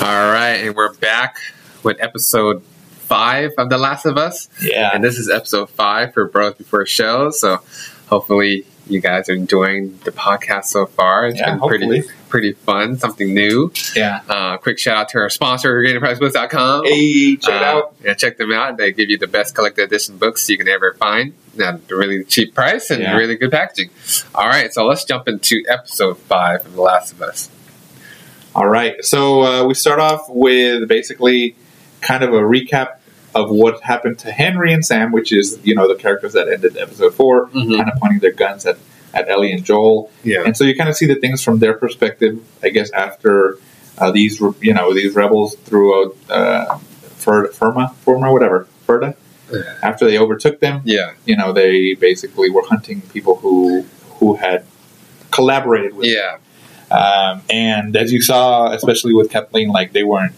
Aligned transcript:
All 0.00 0.30
right, 0.32 0.56
and 0.64 0.74
we're 0.74 0.92
back 0.94 1.36
with 1.82 1.96
episode 2.00 2.62
five 2.62 3.52
of 3.58 3.68
The 3.68 3.78
Last 3.78 4.04
of 4.06 4.16
Us. 4.16 4.48
Yeah. 4.62 4.90
And 4.92 5.02
this 5.04 5.18
is 5.18 5.30
episode 5.30 5.70
five 5.70 6.12
for 6.14 6.26
Bros 6.26 6.54
Before 6.54 6.84
Shows. 6.86 7.40
So 7.40 7.60
hopefully 8.08 8.66
you 8.86 9.00
guys 9.00 9.28
are 9.28 9.34
enjoying 9.34 9.98
the 10.04 10.10
podcast 10.12 10.66
so 10.66 10.86
far. 10.86 11.26
It's 11.28 11.38
Yeah, 11.38 11.56
been 11.56 11.68
pretty 11.68 11.84
hopefully. 12.00 12.14
pretty 12.28 12.52
fun, 12.52 12.98
something 12.98 13.32
new. 13.32 13.72
Yeah. 13.94 14.20
Uh, 14.28 14.56
quick 14.58 14.78
shout 14.78 14.96
out 14.96 15.08
to 15.10 15.18
our 15.18 15.30
sponsor, 15.30 15.82
GreenPriceBooks.com. 15.82 16.84
Hey, 16.84 17.36
check 17.36 17.54
it 17.54 17.62
Uh, 17.62 17.66
out. 17.66 17.94
Yeah, 18.04 18.14
check 18.14 18.36
them 18.36 18.52
out. 18.52 18.76
They 18.78 18.92
give 18.92 19.10
you 19.10 19.18
the 19.18 19.26
best 19.28 19.54
collected 19.54 19.84
edition 19.84 20.16
books 20.18 20.48
you 20.48 20.58
can 20.58 20.68
ever 20.68 20.94
find 20.94 21.32
at 21.62 21.80
a 21.90 21.96
really 21.96 22.24
cheap 22.24 22.54
price 22.54 22.90
and 22.90 23.00
Yeah. 23.02 23.16
really 23.16 23.36
good 23.36 23.50
packaging. 23.52 23.90
All 24.34 24.46
right, 24.48 24.72
so 24.72 24.84
let's 24.86 25.04
jump 25.04 25.28
into 25.28 25.62
episode 25.68 26.18
five 26.18 26.66
of 26.66 26.74
The 26.74 26.82
Last 26.82 27.12
of 27.12 27.22
Us. 27.22 27.48
All 28.54 28.68
right. 28.68 29.04
So 29.04 29.42
uh, 29.42 29.64
we 29.66 29.74
start 29.74 29.98
off 30.00 30.26
with 30.28 30.88
basically 30.88 31.56
kind 32.00 32.22
of 32.22 32.30
a 32.32 32.40
recap 32.42 32.96
of 33.34 33.50
what 33.50 33.80
happened 33.82 34.18
to 34.20 34.30
Henry 34.30 34.72
and 34.72 34.84
Sam, 34.84 35.10
which 35.10 35.32
is 35.32 35.58
you 35.64 35.74
know 35.74 35.88
the 35.88 35.96
characters 35.96 36.34
that 36.34 36.48
ended 36.48 36.76
episode 36.76 37.14
4 37.14 37.48
Mhm. 37.48 37.76
kind 37.76 37.90
of 37.90 37.98
pointing 37.98 38.20
their 38.20 38.32
guns 38.32 38.64
at 38.66 38.76
at 39.12 39.28
Ellie 39.28 39.52
and 39.52 39.64
Joel, 39.64 40.10
Yeah. 40.24 40.42
and 40.44 40.56
so 40.56 40.64
you 40.64 40.74
kind 40.76 40.88
of 40.88 40.96
see 40.96 41.06
the 41.06 41.14
things 41.14 41.40
from 41.42 41.60
their 41.60 41.74
perspective. 41.74 42.40
I 42.64 42.68
guess 42.70 42.90
after 42.92 43.58
uh, 43.98 44.10
these 44.10 44.40
re- 44.40 44.52
you 44.60 44.74
know 44.74 44.92
these 44.94 45.14
rebels 45.14 45.54
threw 45.64 45.88
out 46.00 46.16
uh, 46.30 46.78
Fer- 47.16 47.48
Firma, 47.52 47.94
Firma, 48.04 48.32
whatever, 48.32 48.66
Ferda. 48.86 49.14
After 49.84 50.04
they 50.06 50.18
overtook 50.18 50.58
them, 50.58 50.82
Yeah. 50.84 51.12
you 51.26 51.36
know 51.36 51.52
they 51.52 51.94
basically 51.94 52.50
were 52.50 52.62
hunting 52.68 53.02
people 53.12 53.36
who 53.36 53.84
who 54.18 54.34
had 54.34 54.64
collaborated 55.30 55.94
with 55.94 56.06
Yeah. 56.06 56.36
Um, 56.90 57.42
and 57.50 57.96
as 57.96 58.12
you 58.12 58.20
saw, 58.20 58.72
especially 58.72 59.14
with 59.14 59.30
Kathleen, 59.30 59.68
like 59.70 59.92
they 59.92 60.02
weren't, 60.04 60.32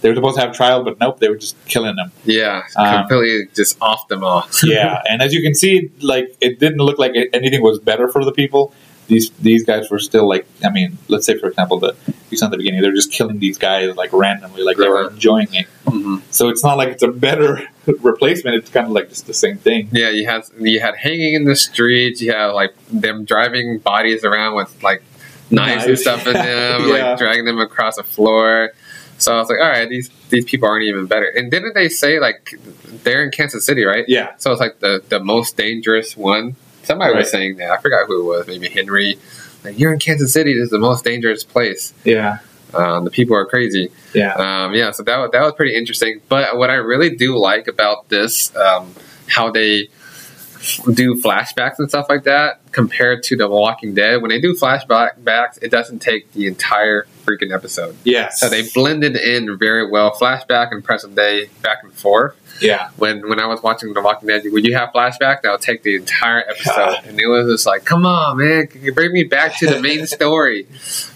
they 0.00 0.08
were 0.08 0.14
supposed 0.14 0.36
to 0.36 0.40
have 0.42 0.54
trial, 0.54 0.82
but 0.82 0.98
nope, 0.98 1.18
they 1.20 1.28
were 1.28 1.36
just 1.36 1.56
killing 1.66 1.96
them. 1.96 2.10
Yeah. 2.24 2.62
Um, 2.76 3.00
Completely 3.06 3.48
just 3.54 3.76
off 3.82 4.08
them 4.08 4.24
all. 4.24 4.46
Yeah, 4.64 5.02
and 5.08 5.20
as 5.22 5.32
you 5.34 5.42
can 5.42 5.54
see, 5.54 5.90
like 6.00 6.34
it 6.40 6.58
didn't 6.58 6.78
look 6.78 6.98
like 6.98 7.12
anything 7.32 7.62
was 7.62 7.78
better 7.78 8.08
for 8.08 8.24
the 8.24 8.32
people. 8.32 8.72
These 9.08 9.30
these 9.40 9.64
guys 9.64 9.90
were 9.90 9.98
still 9.98 10.28
like, 10.28 10.46
I 10.64 10.70
mean, 10.70 10.96
let's 11.08 11.26
say 11.26 11.36
for 11.36 11.48
example, 11.48 11.80
the 11.80 11.96
you 12.30 12.36
saw 12.36 12.44
in 12.46 12.52
the 12.52 12.56
beginning, 12.58 12.80
they're 12.80 12.94
just 12.94 13.10
killing 13.10 13.40
these 13.40 13.58
guys 13.58 13.96
like 13.96 14.12
randomly, 14.12 14.62
like 14.62 14.76
they 14.76 14.88
were 14.88 15.10
enjoying 15.10 15.52
it. 15.52 15.66
hmm 15.84 16.18
So 16.30 16.48
it's 16.48 16.62
not 16.62 16.76
like 16.78 16.90
it's 16.90 17.02
a 17.02 17.08
better 17.08 17.68
replacement. 17.86 18.54
It's 18.56 18.70
kind 18.70 18.86
of 18.86 18.92
like 18.92 19.08
just 19.08 19.26
the 19.26 19.34
same 19.34 19.58
thing. 19.58 19.88
Yeah, 19.90 20.10
you 20.10 20.26
had 20.26 20.44
you 20.60 20.80
had 20.80 20.94
hanging 20.94 21.34
in 21.34 21.44
the 21.44 21.56
streets. 21.56 22.22
You 22.22 22.32
had 22.32 22.46
like 22.52 22.72
them 22.86 23.24
driving 23.24 23.78
bodies 23.78 24.24
around 24.24 24.54
with 24.54 24.80
like 24.82 25.02
knives 25.50 25.84
and 25.86 25.98
stuff 25.98 26.26
in 26.26 26.32
them, 26.34 26.82
Yeah. 26.88 27.10
like 27.10 27.18
dragging 27.18 27.44
them 27.44 27.58
across 27.60 27.96
the 27.96 28.02
floor. 28.04 28.70
So 29.18 29.34
I 29.34 29.38
was 29.40 29.48
like, 29.50 29.58
all 29.60 29.68
right, 29.68 29.88
these 29.88 30.08
these 30.30 30.44
people 30.46 30.68
aren't 30.68 30.84
even 30.84 31.06
better. 31.06 31.26
And 31.28 31.50
didn't 31.50 31.74
they 31.74 31.88
say 31.88 32.18
like 32.20 32.54
they're 33.04 33.22
in 33.22 33.30
Kansas 33.30 33.64
City, 33.66 33.84
right? 33.84 34.04
Yeah, 34.08 34.34
So 34.38 34.50
it's 34.52 34.60
like 34.60 34.80
the 34.80 35.02
the 35.08 35.20
most 35.20 35.56
dangerous 35.56 36.16
one. 36.16 36.56
Somebody 36.84 37.14
was 37.14 37.30
saying 37.30 37.56
that. 37.56 37.70
I 37.70 37.76
forgot 37.76 38.06
who 38.06 38.20
it 38.20 38.38
was. 38.38 38.46
Maybe 38.46 38.68
Henry. 38.68 39.18
Like 39.62 39.78
you're 39.78 39.92
in 39.92 39.98
Kansas 39.98 40.32
City. 40.32 40.54
This 40.54 40.64
is 40.64 40.70
the 40.70 40.78
most 40.78 41.04
dangerous 41.04 41.44
place. 41.44 41.92
yeah, 42.04 42.38
Um, 42.72 43.04
the 43.04 43.10
people 43.10 43.36
are 43.36 43.44
crazy. 43.44 43.90
yeah, 44.14 44.32
Um, 44.32 44.72
yeah, 44.72 44.90
so 44.92 45.02
that 45.02 45.18
was, 45.18 45.30
that 45.32 45.42
was 45.42 45.52
pretty 45.52 45.74
interesting. 45.76 46.22
But 46.30 46.56
what 46.56 46.70
I 46.70 46.74
really 46.76 47.14
do 47.14 47.36
like 47.36 47.68
about 47.68 48.08
this, 48.08 48.56
um, 48.56 48.94
how 49.28 49.50
they 49.50 49.90
do 50.92 51.14
flashbacks 51.20 51.78
and 51.78 51.88
stuff 51.88 52.06
like 52.08 52.24
that, 52.24 52.60
compared 52.72 53.22
to 53.24 53.36
The 53.36 53.48
Walking 53.48 53.94
Dead, 53.94 54.20
when 54.20 54.28
they 54.30 54.40
do 54.40 54.54
flashbacks, 54.54 55.58
it 55.62 55.70
doesn't 55.70 56.00
take 56.00 56.32
the 56.32 56.46
entire 56.46 57.06
freaking 57.24 57.54
episode. 57.54 57.96
yes. 58.04 58.40
So 58.40 58.48
they 58.48 58.68
blended 58.74 59.16
in 59.16 59.56
very 59.58 59.88
well, 59.90 60.10
flashback 60.12 60.68
and 60.72 60.84
present 60.84 61.14
day, 61.14 61.48
back 61.62 61.78
and 61.82 61.92
forth. 61.92 62.36
yeah, 62.60 62.90
When 62.96 63.28
when 63.28 63.40
I 63.40 63.46
was 63.46 63.62
watching 63.62 63.92
The 63.94 64.00
Walking 64.02 64.28
Dead, 64.28 64.42
would 64.46 64.64
you 64.66 64.74
have 64.76 64.90
flashback? 64.90 65.42
That 65.42 65.52
would 65.52 65.60
take 65.62 65.82
the 65.82 65.94
entire 65.96 66.40
episode, 66.40 66.74
God. 66.76 67.04
and 67.06 67.18
it 67.20 67.26
was 67.26 67.46
just 67.52 67.66
like, 67.66 67.84
come 67.84 68.04
on, 68.04 68.36
man, 68.38 68.66
can 68.66 68.82
you 68.82 68.92
bring 68.92 69.12
me 69.12 69.24
back 69.24 69.56
to 69.58 69.66
the 69.66 69.80
main 69.80 70.06
story? 70.16 70.66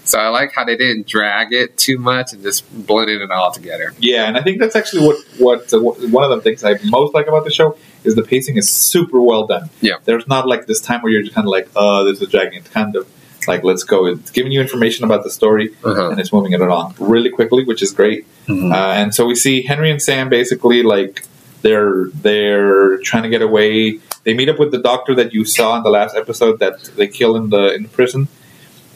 So 0.05 0.17
I 0.19 0.29
like 0.29 0.53
how 0.53 0.63
they 0.65 0.77
didn't 0.77 1.07
drag 1.07 1.53
it 1.53 1.77
too 1.77 1.97
much 1.99 2.33
and 2.33 2.41
just 2.41 2.63
blended 2.87 3.21
it 3.21 3.31
all 3.31 3.51
together. 3.51 3.93
Yeah, 3.99 4.25
and 4.27 4.37
I 4.37 4.41
think 4.41 4.59
that's 4.59 4.75
actually 4.75 5.05
what 5.07 5.17
what 5.37 5.73
uh, 5.73 5.79
wh- 5.79 6.11
one 6.13 6.23
of 6.23 6.29
the 6.31 6.41
things 6.41 6.63
I 6.63 6.75
most 6.85 7.13
like 7.13 7.27
about 7.27 7.43
the 7.45 7.51
show 7.51 7.77
is 8.05 8.15
the 8.15 8.23
pacing 8.23 8.57
is 8.57 8.69
super 8.69 9.19
well 9.21 9.45
done. 9.47 9.69
Yeah. 9.81 9.95
there's 10.05 10.27
not 10.27 10.47
like 10.47 10.65
this 10.67 10.81
time 10.81 11.01
where 11.01 11.11
you're 11.11 11.23
just 11.23 11.35
kind 11.35 11.45
of 11.47 11.51
like, 11.51 11.67
oh, 11.75 12.03
this 12.05 12.21
is 12.21 12.29
dragging. 12.29 12.59
It's 12.59 12.69
kind 12.69 12.95
of 12.95 13.07
like 13.47 13.63
let's 13.63 13.83
go. 13.83 14.05
It's 14.07 14.31
giving 14.31 14.51
you 14.51 14.59
information 14.61 15.05
about 15.05 15.23
the 15.23 15.29
story 15.29 15.67
Uh-huh. 15.83 16.09
and 16.09 16.19
it's 16.19 16.33
moving 16.33 16.53
it 16.53 16.61
along 16.61 16.95
really 16.99 17.29
quickly, 17.29 17.63
which 17.63 17.81
is 17.83 17.91
great. 17.91 18.25
Mhm. 18.47 18.71
Uh, 18.73 18.91
and 19.01 19.13
so 19.13 19.25
we 19.25 19.35
see 19.35 19.61
Henry 19.63 19.91
and 19.91 20.01
Sam 20.01 20.29
basically 20.29 20.81
like 20.83 21.23
they're 21.61 22.05
they're 22.21 22.97
trying 22.99 23.23
to 23.23 23.29
get 23.29 23.41
away. 23.41 23.99
They 24.23 24.33
meet 24.33 24.49
up 24.49 24.57
with 24.59 24.71
the 24.71 24.79
doctor 24.91 25.13
that 25.15 25.33
you 25.33 25.45
saw 25.45 25.77
in 25.77 25.83
the 25.83 25.89
last 25.89 26.15
episode 26.15 26.59
that 26.59 26.83
they 26.97 27.07
kill 27.07 27.35
in 27.35 27.49
the 27.49 27.73
in 27.75 27.83
the 27.83 27.89
prison, 27.89 28.27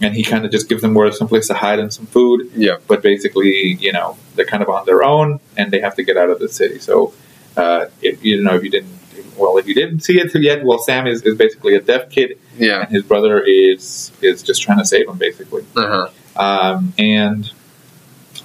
and 0.02 0.16
he 0.16 0.24
kind 0.24 0.44
of 0.46 0.52
just 0.52 0.68
gives 0.70 0.81
them 0.81 0.94
where 0.96 1.12
some 1.12 1.28
place 1.28 1.47
to 1.47 1.53
hide 1.53 1.80
and 1.80 1.91
some 1.94 2.08
food 2.08 2.50
Yeah. 2.56 2.78
but 2.88 3.02
basically, 3.03 3.74
you 3.86 3.91
know, 3.91 4.18
they're 4.36 4.46
kind 4.53 4.64
of 4.64 4.70
on 4.70 4.86
their 4.86 5.03
own 5.03 5.40
and 5.58 5.72
they 5.72 5.80
have 5.80 5.96
to 5.96 6.03
get 6.03 6.16
out 6.18 6.30
of 6.30 6.40
the 6.40 6.50
city. 6.50 6.80
So, 6.80 7.14
uh, 7.59 7.90
if 8.02 8.24
you 8.24 8.42
know, 8.42 8.56
if 8.56 8.64
you 8.64 8.70
didn't, 8.70 8.97
well, 9.38 9.58
if 9.58 9.68
you 9.68 9.75
didn't 9.75 10.02
see 10.02 10.20
it 10.20 10.31
yet, 10.36 10.64
well, 10.64 10.80
Sam 10.80 11.08
is, 11.08 11.22
is 11.24 11.36
basically 11.36 11.75
a 11.75 11.81
deaf 11.81 12.09
kid, 12.09 12.38
Yeah. 12.58 12.81
and 12.81 12.90
his 12.90 13.03
brother 13.03 13.42
is 13.42 14.12
is 14.22 14.44
just 14.44 14.62
trying 14.62 14.80
to 14.80 14.86
save 14.86 15.08
him, 15.08 15.18
basically. 15.18 15.64
Uh-huh. 15.75 16.09
Um, 16.36 16.94
and 16.97 17.52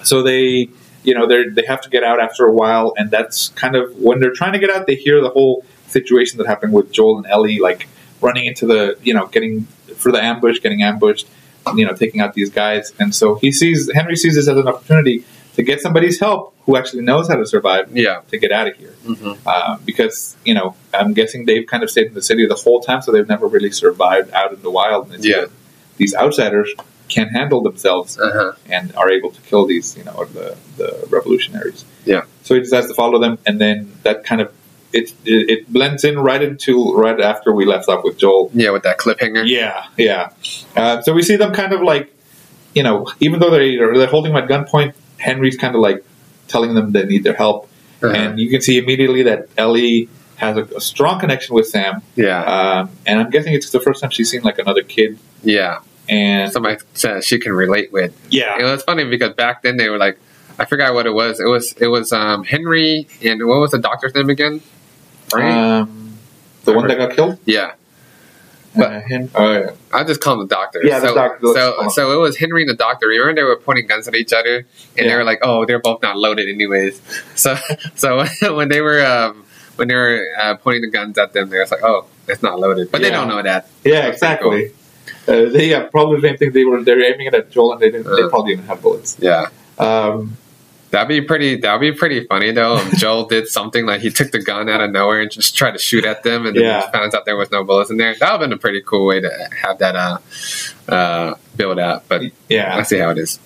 so 0.03 0.21
they, 0.21 0.69
you 1.03 1.13
know, 1.15 1.25
they 1.27 1.47
they 1.49 1.65
have 1.65 1.81
to 1.81 1.89
get 1.89 2.03
out 2.03 2.19
after 2.19 2.45
a 2.45 2.51
while, 2.51 2.93
and 2.97 3.09
that's 3.11 3.49
kind 3.49 3.75
of 3.75 3.95
when 3.97 4.19
they're 4.19 4.33
trying 4.33 4.53
to 4.53 4.59
get 4.59 4.69
out, 4.69 4.85
they 4.87 4.95
hear 4.95 5.21
the 5.21 5.29
whole 5.29 5.65
situation 5.87 6.37
that 6.39 6.47
happened 6.47 6.73
with 6.73 6.91
Joel 6.91 7.17
and 7.17 7.27
Ellie, 7.27 7.59
like 7.59 7.87
running 8.21 8.45
into 8.45 8.65
the, 8.65 8.97
you 9.03 9.13
know, 9.13 9.27
getting 9.27 9.63
for 9.95 10.11
the 10.11 10.21
ambush, 10.21 10.59
getting 10.61 10.81
ambushed, 10.81 11.27
you 11.75 11.85
know, 11.85 11.93
taking 11.93 12.21
out 12.21 12.33
these 12.33 12.49
guys, 12.49 12.93
and 12.99 13.13
so 13.13 13.35
he 13.35 13.51
sees 13.51 13.91
Henry 13.93 14.15
sees 14.15 14.35
this 14.35 14.47
as 14.47 14.57
an 14.57 14.67
opportunity 14.67 15.23
to 15.55 15.63
get 15.63 15.81
somebody's 15.81 16.19
help 16.19 16.53
who 16.65 16.75
actually 16.77 17.03
knows 17.03 17.27
how 17.27 17.35
to 17.35 17.45
survive 17.45 17.95
Yeah. 17.95 18.21
to 18.31 18.37
get 18.37 18.51
out 18.51 18.67
of 18.67 18.75
here, 18.77 18.93
Mm-hmm. 19.05 19.47
um, 19.47 19.81
because 19.85 20.35
you 20.45 20.53
know, 20.53 20.75
I'm 20.93 21.13
guessing 21.13 21.45
they've 21.45 21.65
kind 21.65 21.83
of 21.83 21.89
stayed 21.89 22.07
in 22.07 22.13
the 22.13 22.21
city 22.21 22.45
the 22.45 22.55
whole 22.55 22.81
time, 22.81 23.01
so 23.01 23.11
they've 23.11 23.27
never 23.27 23.47
really 23.47 23.71
survived 23.71 24.31
out 24.33 24.51
in 24.53 24.61
the 24.61 24.71
wild. 24.71 25.11
And 25.13 25.23
Yeah. 25.23 25.45
these 25.97 26.13
outsiders 26.15 26.69
can't 27.07 27.31
handle 27.31 27.61
themselves 27.61 28.17
Uh-huh. 28.19 28.53
and 28.69 28.93
are 28.95 29.09
able 29.11 29.29
to 29.31 29.41
kill 29.41 29.65
these, 29.65 29.95
you 29.97 30.03
know, 30.03 30.25
the, 30.33 30.57
the 30.77 31.07
revolutionaries. 31.09 31.85
Yeah. 32.05 32.23
So 32.43 32.55
he 32.55 32.59
decides 32.61 32.87
to 32.87 32.93
follow 32.93 33.19
them, 33.19 33.37
and 33.45 33.59
then 33.61 33.91
that 34.03 34.23
kind 34.23 34.41
of 34.41 34.51
it, 34.93 35.11
it 35.25 35.49
it 35.53 35.73
blends 35.73 36.03
in 36.05 36.17
right 36.19 36.41
into 36.41 36.73
right 36.95 37.19
after 37.19 37.51
we 37.53 37.65
left 37.65 37.89
off 37.89 38.01
with 38.03 38.17
Joel. 38.17 38.49
Yeah, 38.53 38.69
with 38.71 38.83
that 38.83 38.97
cliffhanger. 38.97 39.43
Yeah, 39.45 39.83
yeah. 39.97 40.29
Uh, 40.75 41.01
so 41.01 41.11
we 41.13 41.21
see 41.21 41.35
them 41.35 41.51
kind 41.53 41.73
of 41.73 41.81
like, 41.81 42.13
you 42.73 42.81
know, 42.83 42.97
even 43.19 43.39
though 43.41 43.49
they 43.49 43.75
are 43.77 43.93
they're 43.97 44.07
holding 44.07 44.33
at 44.37 44.47
gunpoint, 44.47 44.93
Henry's 45.25 45.57
kind 45.57 45.75
of 45.75 45.81
like 45.81 45.99
telling 46.47 46.73
them 46.75 46.91
they 46.91 47.05
need 47.05 47.23
their 47.23 47.33
help, 47.45 47.59
Uh-huh. 48.03 48.13
and 48.13 48.39
you 48.39 48.47
can 48.53 48.61
see 48.61 48.77
immediately 48.77 49.23
that 49.23 49.39
Ellie 49.57 50.07
has 50.43 50.57
a, 50.57 50.63
a 50.75 50.81
strong 50.81 51.19
connection 51.19 51.55
with 51.55 51.67
Sam, 51.67 52.01
yeah. 52.15 52.43
um, 52.55 52.89
and 53.07 53.19
I'm 53.21 53.29
guessing 53.29 53.53
it's 53.53 53.69
the 53.71 53.79
first 53.79 54.01
time 54.01 54.11
she's 54.11 54.29
seen 54.29 54.41
like 54.49 54.59
another 54.59 54.83
kid, 54.83 55.17
Yeah. 55.43 55.79
and 56.09 56.51
Somebody 56.51 56.77
said 56.93 57.23
she 57.23 57.39
can 57.39 57.53
relate 57.53 57.91
with. 57.91 58.11
yeah, 58.29 58.59
It 58.59 58.63
was 58.63 58.83
funny 58.83 59.05
because 59.05 59.33
back 59.33 59.61
then 59.63 59.77
they 59.77 59.89
were 59.89 59.97
like, 59.97 60.17
I 60.59 60.65
forgot 60.65 60.93
what 60.93 61.05
it 61.05 61.13
was. 61.13 61.39
It 61.39 61.49
was 61.55 61.73
it 61.85 61.87
was 61.87 62.11
um, 62.13 62.43
Henry 62.45 63.07
and 63.23 63.37
what 63.49 63.59
was 63.59 63.71
the 63.71 63.79
doctor's 63.79 64.13
name 64.15 64.29
again? 64.29 64.61
Frank. 65.29 65.55
um, 65.55 66.17
the 66.65 66.73
one 66.73 66.87
that 66.87 66.97
got 66.97 67.11
killed. 67.15 67.39
yeah. 67.45 67.73
But 68.77 68.91
uh, 68.93 68.99
him, 69.01 69.29
oh 69.35 69.51
yeah. 69.53 69.71
I 69.93 70.03
just 70.03 70.21
call 70.21 70.33
him 70.39 70.47
the 70.47 70.53
doctor. 70.55 70.81
Yeah, 70.83 70.99
the 70.99 71.09
so, 71.09 71.15
doctor, 71.15 71.47
So, 71.53 71.87
so 71.89 72.11
it 72.13 72.19
was 72.21 72.37
Henry 72.37 72.61
and 72.63 72.69
the 72.69 72.75
doctor. 72.75 73.07
Remember 73.07 73.33
they 73.33 73.43
were 73.43 73.55
pointing 73.57 73.87
guns 73.87 74.07
at 74.07 74.15
each 74.15 74.33
other, 74.33 74.65
and 74.97 75.09
they 75.09 75.15
were 75.15 75.23
like, 75.23 75.39
"Oh, 75.41 75.65
they're 75.65 75.79
both 75.79 76.01
not 76.01 76.17
loaded, 76.17 76.47
anyways." 76.49 77.01
So, 77.35 77.55
so 77.95 78.25
when 78.55 78.69
they 78.69 78.81
were 78.81 79.05
um, 79.05 79.45
when 79.77 79.87
they 79.87 79.95
were 79.95 80.25
uh, 80.39 80.55
pointing 80.55 80.81
the 80.81 80.89
guns 80.91 81.17
at 81.17 81.33
them, 81.33 81.49
they 81.49 81.59
was 81.59 81.71
like, 81.71 81.83
"Oh, 81.83 82.05
it's 82.27 82.41
not 82.43 82.59
loaded," 82.59 82.91
but 82.91 83.01
they 83.01 83.09
don't 83.11 83.27
know 83.27 83.41
that. 83.41 83.67
Yeah, 83.83 84.07
exactly. 84.07 84.71
Uh, 85.27 85.49
they 85.49 85.69
yeah, 85.69 85.83
probably 85.87 86.21
the 86.21 86.27
same 86.27 86.37
thing. 86.37 86.51
They 86.51 86.65
were 86.65 86.83
they're 86.83 87.01
aiming 87.01 87.27
it 87.27 87.33
at 87.33 87.49
Joel, 87.51 87.73
and 87.73 87.81
they 87.81 87.91
didn't. 87.91 88.05
they 88.15 88.23
Uh. 88.23 88.29
probably 88.29 88.55
didn't 88.55 88.67
have 88.67 88.81
bullets. 88.81 89.17
Yeah, 89.19 89.49
Um, 89.79 90.37
that'd 90.95 91.09
be 91.09 91.21
pretty. 91.21 91.57
That'd 91.57 91.81
be 91.81 91.91
pretty 91.91 92.23
funny 92.23 92.51
though. 92.51 92.77
If 92.77 92.93
Joel 92.97 93.25
did 93.25 93.47
something 93.49 93.85
like 93.85 94.01
he 94.01 94.09
took 94.09 94.31
the 94.31 94.41
gun 94.41 94.69
out 94.69 94.79
of 94.81 94.91
nowhere 94.91 95.21
and 95.21 95.29
just 95.29 95.55
tried 95.55 95.71
to 95.71 95.77
shoot 95.79 96.05
at 96.05 96.23
them, 96.23 96.45
and 96.45 96.55
then 96.55 96.63
Yeah. 96.63 96.89
found 96.89 97.13
out 97.13 97.25
there 97.25 97.35
was 97.37 97.51
no 97.51 97.63
bullets 97.63 97.89
in 97.91 97.97
there. 97.97 98.15
That 98.15 98.31
would 98.31 98.31
have 98.31 98.39
been 98.49 98.53
a 98.53 98.57
pretty 98.57 98.81
cool 98.81 99.05
way 99.05 99.19
to 99.21 99.29
have 99.61 99.77
that 99.79 99.95
uh, 99.95 100.17
uh, 100.91 101.35
build 101.57 101.79
out. 101.79 102.07
But 102.07 102.23
yeah, 102.49 102.75
I 102.77 102.83
see 102.83 102.97
how 102.99 103.09
it 103.09 103.17
is. 103.17 103.39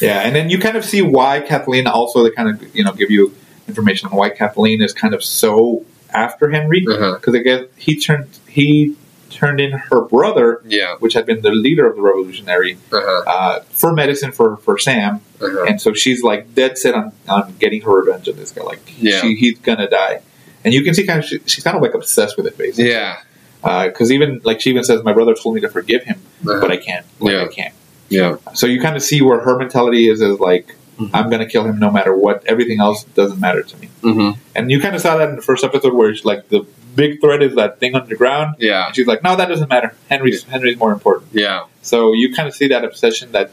yeah, 0.00 0.20
and 0.20 0.34
then 0.34 0.48
you 0.50 0.58
kind 0.58 0.76
of 0.76 0.84
see 0.84 1.02
why 1.02 1.40
Kathleen 1.40 1.86
also 1.86 2.22
they 2.22 2.30
kind 2.30 2.48
of 2.50 2.74
you 2.76 2.84
know 2.84 2.92
give 2.92 3.10
you 3.10 3.34
information 3.68 4.08
on 4.10 4.16
why 4.16 4.30
Kathleen 4.30 4.80
is 4.82 4.92
kind 4.92 5.12
of 5.14 5.22
so 5.24 5.84
after 6.12 6.50
Henry 6.50 6.84
Uh-huh. 6.88 7.14
because 7.16 7.34
I 7.34 7.38
guess 7.38 7.64
he 7.76 7.98
turned 7.98 8.26
he 8.48 8.96
turned 9.30 9.60
in 9.60 9.72
her 9.72 10.00
brother, 10.02 10.60
Yeah. 10.66 10.96
which 10.98 11.14
had 11.14 11.24
been 11.26 11.40
the 11.42 11.50
leader 11.52 11.88
of 11.88 11.96
the 11.96 12.02
revolutionary, 12.02 12.76
Uh-huh. 12.92 13.22
uh, 13.30 13.60
for 13.70 13.92
medicine 13.92 14.32
for, 14.32 14.56
for 14.58 14.76
Sam. 14.78 15.20
Uh-huh. 15.40 15.64
And 15.64 15.80
so 15.80 15.94
she's 15.94 16.22
like 16.22 16.54
dead 16.54 16.76
set 16.78 16.94
on, 16.94 17.12
on 17.28 17.54
getting 17.58 17.80
her 17.82 17.92
revenge 18.02 18.28
on 18.28 18.36
this 18.36 18.50
guy. 18.50 18.62
Like, 18.62 18.80
Yeah. 18.98 19.20
she, 19.20 19.34
he's 19.36 19.58
gonna 19.58 19.88
die. 19.88 20.20
And 20.64 20.74
you 20.74 20.82
can 20.84 20.92
see 20.94 21.06
kind 21.06 21.20
of 21.20 21.24
she, 21.24 21.38
she's 21.46 21.64
kind 21.64 21.76
of 21.76 21.82
like 21.82 21.94
obsessed 21.94 22.36
with 22.36 22.46
it, 22.46 22.58
basically. 22.58 22.90
Yeah. 22.90 23.18
Because 23.62 24.10
even 24.12 24.40
like 24.44 24.60
she 24.60 24.70
even 24.70 24.84
says, 24.84 25.02
my 25.04 25.12
brother 25.12 25.34
told 25.34 25.54
me 25.54 25.60
to 25.62 25.68
forgive 25.68 26.02
him, 26.04 26.20
Uh-huh. 26.46 26.60
but 26.60 26.70
I 26.70 26.76
can't. 26.76 27.06
Like, 27.20 27.32
Yeah. 27.32 27.44
I 27.44 27.48
can't. 27.48 27.74
Yeah. 28.08 28.36
So 28.54 28.66
you 28.66 28.80
kind 28.80 28.96
of 28.96 29.02
see 29.02 29.22
where 29.22 29.38
her 29.40 29.56
mentality 29.56 30.08
is: 30.08 30.20
is 30.20 30.40
like, 30.40 30.74
Mhm. 31.00 31.10
I'm 31.14 31.30
gonna 31.30 31.46
kill 31.46 31.64
him 31.64 31.78
no 31.78 31.90
matter 31.90 32.14
what. 32.14 32.44
Everything 32.46 32.80
else 32.80 33.04
doesn't 33.04 33.40
matter 33.40 33.62
to 33.62 33.76
me. 33.78 33.88
Mm-hmm. 34.02 34.38
And 34.54 34.70
you 34.70 34.80
kind 34.80 34.94
of 34.94 35.00
saw 35.00 35.16
that 35.16 35.28
in 35.30 35.36
the 35.36 35.42
first 35.42 35.64
episode, 35.64 35.94
where 35.94 36.10
it's 36.10 36.24
like 36.24 36.48
the 36.48 36.66
big 36.94 37.20
threat 37.20 37.42
is 37.42 37.54
that 37.56 37.78
thing 37.80 37.94
underground. 37.94 38.56
Yeah. 38.58 38.86
And 38.86 38.94
she's 38.96 39.06
like, 39.06 39.22
no, 39.22 39.36
that 39.36 39.48
doesn't 39.48 39.68
matter. 39.68 39.94
Henry's 40.08 40.42
Henry's 40.44 40.76
more 40.78 40.92
important. 40.92 41.28
Yeah. 41.32 41.64
So 41.82 42.12
you 42.12 42.34
kind 42.34 42.46
of 42.48 42.54
see 42.54 42.68
that 42.68 42.84
obsession 42.84 43.32
that 43.32 43.50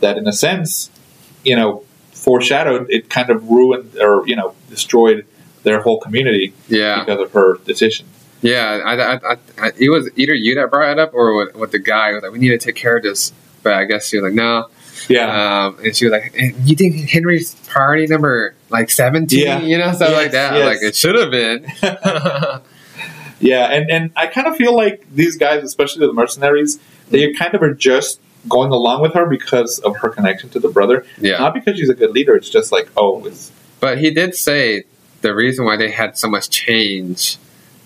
that 0.00 0.18
in 0.18 0.26
a 0.26 0.32
sense, 0.32 0.90
you 1.44 1.56
know, 1.56 1.84
foreshadowed. 2.12 2.86
It 2.90 3.08
kind 3.08 3.30
of 3.30 3.48
ruined 3.48 3.96
or 4.00 4.26
you 4.26 4.36
know 4.36 4.54
destroyed 4.68 5.24
their 5.62 5.80
whole 5.80 6.00
community 6.00 6.52
Yeah. 6.68 7.00
because 7.00 7.20
of 7.20 7.32
her 7.32 7.58
decision. 7.66 8.06
Yeah. 8.42 8.80
I, 8.84 8.94
I, 8.94 9.14
I, 9.32 9.36
I, 9.58 9.72
it 9.78 9.90
was 9.90 10.08
either 10.16 10.32
you 10.34 10.54
that 10.54 10.70
brought 10.70 10.90
it 10.92 10.98
up 10.98 11.12
or 11.12 11.46
what 11.54 11.70
the 11.72 11.78
guy 11.78 12.12
was 12.12 12.22
like, 12.22 12.32
we 12.32 12.38
need 12.38 12.48
to 12.50 12.58
take 12.58 12.76
care 12.76 12.96
of 12.96 13.02
this. 13.02 13.32
But 13.62 13.74
I 13.74 13.84
guess 13.84 14.08
she 14.08 14.16
was 14.16 14.24
like, 14.24 14.32
no. 14.32 14.68
Yeah. 15.10 15.64
Um, 15.66 15.78
and 15.84 15.94
she 15.94 16.06
was 16.06 16.12
like, 16.12 16.34
you 16.64 16.76
think 16.76 17.08
Henry's 17.10 17.54
priority 17.68 18.06
number 18.06 18.54
like 18.70 18.88
17? 18.90 19.38
Yeah. 19.38 19.60
You 19.60 19.76
know, 19.78 19.92
stuff 19.92 20.10
Yes, 20.10 20.16
like 20.16 20.30
that. 20.32 20.54
yes. 20.54 20.64
Like, 20.66 20.82
it 20.82 20.94
should 20.96 21.14
have 21.16 21.30
been. 21.30 21.66
Yeah, 23.42 23.72
and, 23.72 23.90
and 23.90 24.10
I 24.16 24.26
kind 24.26 24.46
of 24.46 24.56
feel 24.56 24.76
like 24.76 25.06
these 25.14 25.38
guys, 25.38 25.64
especially 25.64 26.06
the 26.06 26.12
mercenaries, 26.12 26.78
they 27.08 27.32
kind 27.32 27.54
of 27.54 27.62
are 27.62 27.72
just 27.72 28.20
going 28.48 28.70
along 28.70 29.00
with 29.00 29.14
her 29.14 29.24
because 29.24 29.78
of 29.78 29.96
her 29.98 30.10
connection 30.10 30.50
to 30.50 30.60
the 30.60 30.68
brother. 30.68 31.06
yeah. 31.18 31.38
Not 31.38 31.54
because 31.54 31.78
she's 31.78 31.88
a 31.88 31.94
good 31.94 32.10
leader. 32.10 32.36
It's 32.36 32.50
just 32.50 32.70
like, 32.70 32.90
oh, 32.98 33.24
it's 33.24 33.50
But 33.80 33.96
he 33.98 34.10
did 34.10 34.34
say 34.34 34.84
the 35.22 35.34
reason 35.34 35.64
why 35.64 35.78
they 35.78 35.90
had 35.90 36.18
so 36.18 36.28
much 36.28 36.50
change 36.50 37.38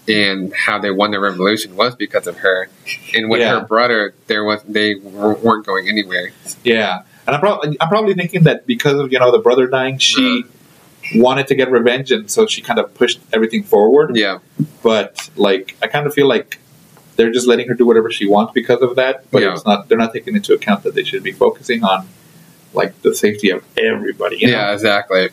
in 0.08 0.52
how 0.56 0.80
they 0.80 0.90
won 0.90 1.12
the 1.12 1.20
revolution 1.20 1.76
was 1.76 1.94
because 1.94 2.26
of 2.26 2.38
her. 2.38 2.68
And 3.16 3.30
with 3.30 3.40
Yeah. 3.40 3.60
her 3.60 3.64
brother, 3.64 4.12
there 4.26 4.42
was 4.42 4.60
they 4.64 4.96
weren't 4.96 5.64
going 5.64 5.88
anywhere. 5.88 6.32
yeah. 6.64 7.02
And 7.26 7.34
I'm 7.34 7.40
probably 7.40 7.76
I'm 7.80 7.88
probably 7.88 8.14
thinking 8.14 8.42
that 8.44 8.66
because 8.66 8.98
of 8.98 9.12
you 9.12 9.18
know 9.18 9.30
the 9.32 9.38
brother 9.38 9.66
dying, 9.66 9.98
she 9.98 10.44
wanted 11.14 11.46
to 11.48 11.54
get 11.54 11.70
revenge, 11.70 12.10
and 12.12 12.30
so 12.30 12.46
she 12.46 12.60
kind 12.62 12.78
of 12.78 12.94
pushed 12.94 13.20
everything 13.32 13.62
forward. 13.62 14.16
Yeah, 14.16 14.38
But 14.82 15.30
like, 15.36 15.76
I 15.82 15.86
kind 15.86 16.06
of 16.06 16.14
feel 16.14 16.26
like 16.28 16.58
they're 17.16 17.30
just 17.32 17.46
letting 17.46 17.68
her 17.68 17.74
do 17.74 17.86
whatever 17.86 18.10
she 18.10 18.26
wants 18.26 18.52
because 18.52 18.82
of 18.82 18.96
that. 18.96 19.30
But 19.30 19.42
Yeah. 19.42 19.52
it's 19.52 19.64
not. 19.64 19.88
They're 19.88 19.98
not 19.98 20.12
taking 20.12 20.34
into 20.36 20.52
account 20.54 20.82
that 20.84 20.94
they 20.94 21.04
should 21.04 21.22
be 21.22 21.32
focusing 21.32 21.84
on 21.84 22.08
like 22.72 23.00
the 23.02 23.14
safety 23.14 23.50
of 23.50 23.62
everybody. 23.78 24.38
you 24.38 24.48
know? 24.48 24.52
yeah, 24.54 24.72
exactly. 24.72 25.28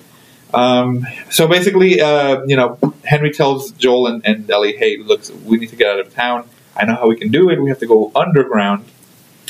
Um, 0.53 1.07
so 1.29 1.47
basically, 1.47 2.01
uh, 2.01 2.43
you 2.45 2.55
know, 2.57 2.77
Henry 3.05 3.31
tells 3.31 3.71
Joel 3.71 4.07
and, 4.07 4.25
and 4.25 4.49
Ellie, 4.51 4.75
"Hey, 4.77 4.97
look, 4.97 5.21
we 5.45 5.57
need 5.57 5.69
to 5.69 5.75
get 5.75 5.87
out 5.89 5.99
of 5.99 6.13
town. 6.13 6.47
I 6.75 6.85
know 6.85 6.95
how 6.95 7.07
we 7.07 7.15
can 7.15 7.29
do 7.31 7.49
it. 7.49 7.61
We 7.61 7.69
have 7.69 7.79
to 7.79 7.87
go 7.87 8.11
underground." 8.15 8.85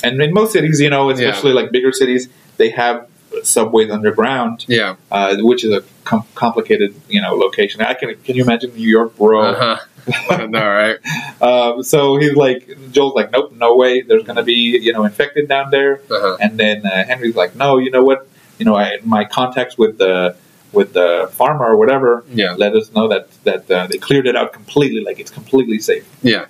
And 0.03 0.21
in 0.21 0.33
most 0.33 0.53
cities, 0.53 0.79
you 0.79 0.89
know, 0.89 1.09
especially 1.09 1.53
like 1.53 1.71
bigger 1.71 1.91
cities, 1.91 2.29
they 2.57 2.69
have 2.71 3.07
subways 3.43 3.89
underground, 3.89 4.65
Yeah, 4.67 4.95
uh, 5.09 5.37
which 5.39 5.63
is 5.63 5.71
a 5.71 5.83
com- 6.03 6.25
complicated, 6.35 6.93
you 7.09 7.21
know, 7.21 7.33
location. 7.35 7.81
I 7.81 7.93
can 7.93 8.15
can 8.25 8.35
you 8.35 8.43
imagine 8.43 8.73
New 8.75 8.87
York, 8.87 9.15
bro? 9.17 9.41
uh-huh. 9.51 10.47
no, 10.47 10.59
right? 10.67 10.97
Um, 11.41 11.83
so 11.91 12.17
he's 12.17 12.35
like, 12.35 12.67
Joel's 12.91 13.13
like, 13.15 13.31
"Nope, 13.31 13.53
no 13.53 13.75
way. 13.75 14.01
There's 14.01 14.23
going 14.23 14.37
to 14.37 14.43
be 14.43 14.77
you 14.81 14.91
know 14.93 15.03
infected 15.05 15.47
down 15.47 15.69
there." 15.71 16.01
Uh-huh. 16.09 16.37
And 16.41 16.57
then 16.59 16.85
uh, 16.85 17.03
Henry's 17.05 17.35
like, 17.35 17.55
"No, 17.55 17.77
you 17.77 17.91
know 17.91 18.03
what? 18.03 18.27
You 18.57 18.65
know, 18.65 18.75
I, 18.75 18.97
my 19.03 19.23
contacts 19.25 19.77
with 19.77 19.97
the 19.99 20.35
with 20.73 20.93
the 20.93 21.29
farmer 21.33 21.65
or 21.65 21.77
whatever." 21.77 22.25
Yeah, 22.33 22.53
let 22.57 22.75
us 22.75 22.91
know 22.93 23.07
that 23.09 23.29
that 23.43 23.69
uh, 23.71 23.87
they 23.87 23.97
cleared 23.99 24.25
it 24.27 24.35
out 24.35 24.53
completely, 24.53 25.01
like 25.03 25.19
it's 25.19 25.31
completely 25.31 25.79
safe. 25.79 26.05
yeah. 26.23 26.45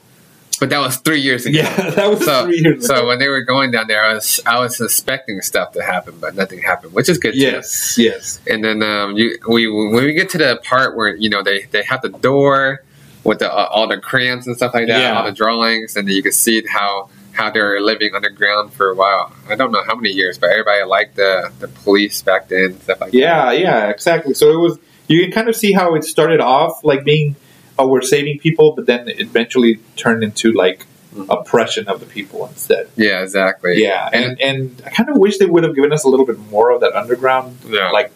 But 0.62 0.70
that 0.70 0.80
was 0.80 0.98
three 0.98 1.20
years 1.22 1.46
ago. 1.48 1.58
Yeah, 1.60 1.90
that 1.98 2.08
was 2.10 2.24
So, 2.24 2.46
three 2.46 2.60
years 2.60 2.86
ago. 2.86 2.96
so 3.02 3.08
when 3.08 3.18
they 3.20 3.28
were 3.28 3.42
going 3.42 3.72
down 3.72 3.88
there, 3.88 4.04
I 4.04 4.14
was 4.14 4.40
I 4.46 4.60
was 4.60 4.78
suspecting 4.78 5.42
stuff 5.42 5.74
to 5.74 5.82
happen, 5.84 6.14
but 6.22 6.36
nothing 6.36 6.62
happened, 6.62 6.94
which 6.94 7.10
is 7.10 7.18
good. 7.18 7.34
too. 7.34 7.40
Yes, 7.40 7.98
yes, 7.98 8.40
And 8.48 8.64
then 8.64 8.84
um, 8.84 9.18
you, 9.18 9.38
we 9.50 9.68
when 9.68 9.92
we 10.06 10.14
get 10.14 10.30
to 10.30 10.38
the 10.38 10.62
part 10.64 10.96
where 10.96 11.16
you 11.16 11.30
know 11.30 11.42
they, 11.44 11.64
they 11.72 11.84
have 11.84 12.02
the 12.04 12.10
door 12.10 12.84
with 13.24 13.40
the, 13.40 13.52
uh, 13.52 13.68
all 13.72 13.88
the 13.88 14.00
crayons 14.00 14.46
and 14.48 14.56
stuff 14.56 14.74
like 14.74 14.88
that, 14.88 15.00
Yeah. 15.00 15.18
all 15.18 15.26
the 15.26 15.32
drawings, 15.32 15.96
and 15.98 16.08
you 16.08 16.22
can 16.24 16.32
see 16.32 16.64
how 16.68 17.10
how 17.34 17.50
they're 17.50 17.80
living 17.82 18.14
underground 18.14 18.72
for 18.74 18.92
a 18.92 18.96
while. 18.96 19.34
I 19.50 19.56
don't 19.56 19.72
know 19.72 19.84
how 19.84 19.96
many 19.96 20.12
years, 20.12 20.38
but 20.38 20.52
everybody 20.52 20.84
liked 20.84 21.16
the 21.16 21.52
the 21.60 21.70
police 21.70 22.22
back 22.22 22.50
then, 22.50 22.80
stuff 22.82 23.02
like 23.02 23.12
that. 23.14 23.18
yeah, 23.18 23.52
yeah, 23.52 23.90
exactly. 23.90 24.34
So 24.36 24.52
it 24.52 24.58
was. 24.58 24.78
You 25.08 25.22
can 25.24 25.32
kind 25.32 25.50
of 25.50 25.56
see 25.58 25.72
how 25.74 25.96
it 25.96 26.04
started 26.06 26.40
off 26.40 26.84
like 26.86 27.04
being, 27.04 27.36
oh, 27.80 27.88
we're 27.88 28.02
saving 28.02 28.40
people, 28.40 28.74
but 28.74 28.86
then 28.86 29.08
it 29.08 29.20
eventually 29.20 29.80
turned 29.96 30.24
into 30.24 30.52
like 30.52 30.86
Mhm. 31.16 31.26
oppression 31.30 31.88
of 31.90 32.00
the 32.00 32.06
people 32.06 32.46
instead. 32.48 32.88
Yeah, 32.96 33.22
exactly. 33.22 33.82
Yeah, 33.84 34.10
and 34.14 34.40
and 34.42 34.82
I 34.86 34.90
kind 34.92 35.10
of 35.10 35.18
wish 35.18 35.38
they 35.40 35.46
would 35.46 35.64
have 35.64 35.76
given 35.76 35.92
us 35.92 36.04
a 36.06 36.10
little 36.10 36.26
bit 36.26 36.40
more 36.50 36.70
of 36.72 36.80
that 36.82 36.94
underground, 36.94 37.58
Yeah. 37.70 37.90
like 37.92 38.12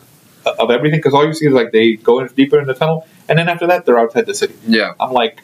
of 0.46 0.70
everything, 0.72 1.00
because 1.00 1.14
all 1.14 1.26
you 1.26 1.34
see 1.34 1.48
is 1.48 1.54
like 1.54 1.72
they 1.72 1.96
go 1.96 2.20
in 2.20 2.28
deeper 2.36 2.58
in 2.60 2.68
the 2.68 2.74
tunnel, 2.74 3.06
and 3.28 3.38
then 3.38 3.50
after 3.50 3.68
that 3.68 3.86
they're 3.86 3.98
outside 4.00 4.26
the 4.28 4.34
city. 4.34 4.54
yeah, 4.68 4.94
I'm 5.00 5.12
like, 5.12 5.42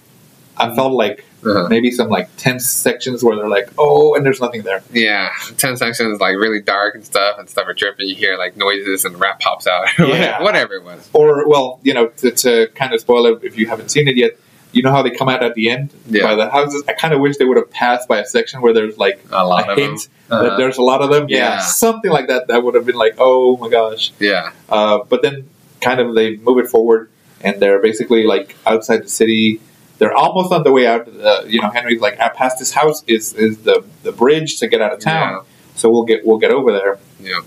I 0.62 0.76
felt 0.76 0.94
like 0.94 1.26
uh-huh. 1.46 1.68
maybe 1.70 1.90
some 1.92 2.10
like 2.10 2.30
tense 2.38 2.70
sections 2.70 3.24
where 3.24 3.36
they're 3.36 3.50
like, 3.50 3.70
oh, 3.78 4.14
and 4.16 4.26
there's 4.26 4.40
nothing 4.42 4.62
there. 4.62 4.84
yeah. 4.92 5.30
Ten 5.58 5.76
sections 5.78 6.20
like 6.20 6.36
really 6.36 6.62
dark 6.62 6.96
and 6.96 7.04
stuff, 7.06 7.38
and 7.40 7.50
stuff 7.50 7.68
are 7.68 7.74
dripping. 7.74 8.08
You 8.10 8.16
hear 8.16 8.38
like 8.38 8.56
noises, 8.58 9.06
and 9.06 9.20
rap 9.20 9.40
pops 9.40 9.68
out. 9.68 9.88
Yeah. 10.00 10.42
whatever 10.44 10.74
it 10.76 10.84
was. 10.84 11.10
Or, 11.14 11.48
well, 11.48 11.80
you 11.84 11.94
know, 11.94 12.08
to, 12.08 12.32
to 12.32 12.68
kind 12.76 12.94
of 12.94 13.02
spoil 13.02 13.26
it 13.28 13.44
if 13.44 13.58
you 13.58 13.68
haven't 13.68 13.90
seen 13.90 14.08
it 14.08 14.16
yet, 14.18 14.32
you 14.74 14.84
know 14.84 14.92
how 14.92 15.02
they 15.02 15.10
come 15.12 15.28
out 15.30 15.44
at 15.44 15.54
the 15.56 15.70
end 15.70 15.94
Yeah. 16.08 16.24
by 16.24 16.36
the 16.36 16.50
houses? 16.50 16.84
I 16.88 16.94
kind 16.94 17.14
of 17.14 17.20
wish 17.20 17.38
they 17.38 17.46
would 17.46 17.58
have 17.58 17.72
passed 17.72 18.08
by 18.08 18.20
a 18.20 18.26
section 18.26 18.62
where 18.62 18.74
there's 18.74 18.98
like 18.98 19.22
A 19.32 19.46
lot 19.46 19.68
a 19.68 19.72
of 19.72 19.78
them. 19.78 19.90
hint 19.90 20.08
Uh-huh. 20.30 20.44
that 20.44 20.58
there's 20.58 20.78
a 20.78 20.82
lot 20.84 21.02
of 21.02 21.10
them. 21.10 21.26
Yeah, 21.28 21.38
Yeah. 21.56 21.60
something 21.60 22.10
like 22.12 22.28
that. 22.28 22.48
That 22.48 22.64
would 22.64 22.76
have 22.76 22.86
been 22.86 22.96
like, 22.96 23.16
oh 23.18 23.58
my 23.58 23.68
gosh. 23.70 24.14
Yeah, 24.20 24.52
Uh, 24.70 25.00
but 25.10 25.22
then 25.24 25.50
kind 25.82 26.00
of 26.00 26.16
they 26.16 26.38
move 26.38 26.60
it 26.60 26.68
forward 26.70 27.10
and 27.42 27.60
they're 27.62 27.82
basically 27.82 28.24
like 28.24 28.56
outside 28.66 29.04
the 29.04 29.10
city. 29.10 29.60
They're 30.02 30.18
almost 30.18 30.52
on 30.52 30.64
the 30.64 30.72
way 30.72 30.88
out. 30.88 31.08
Uh, 31.08 31.44
you 31.46 31.62
know, 31.62 31.70
Henry's 31.70 32.02
like, 32.02 32.18
"Ah, 32.20 32.30
past 32.30 32.58
this 32.58 32.72
house 32.74 33.04
is, 33.06 33.34
is 33.36 33.60
the, 33.60 33.84
the 34.02 34.12
bridge 34.12 34.58
to 34.58 34.68
get 34.68 34.82
out 34.82 34.92
of 34.94 35.00
town. 35.00 35.46
So 35.76 35.92
we'll 35.92 36.06
get 36.06 36.26
we'll 36.26 36.40
get 36.40 36.50
over 36.50 36.72
there. 36.72 36.98
yeah. 37.20 37.42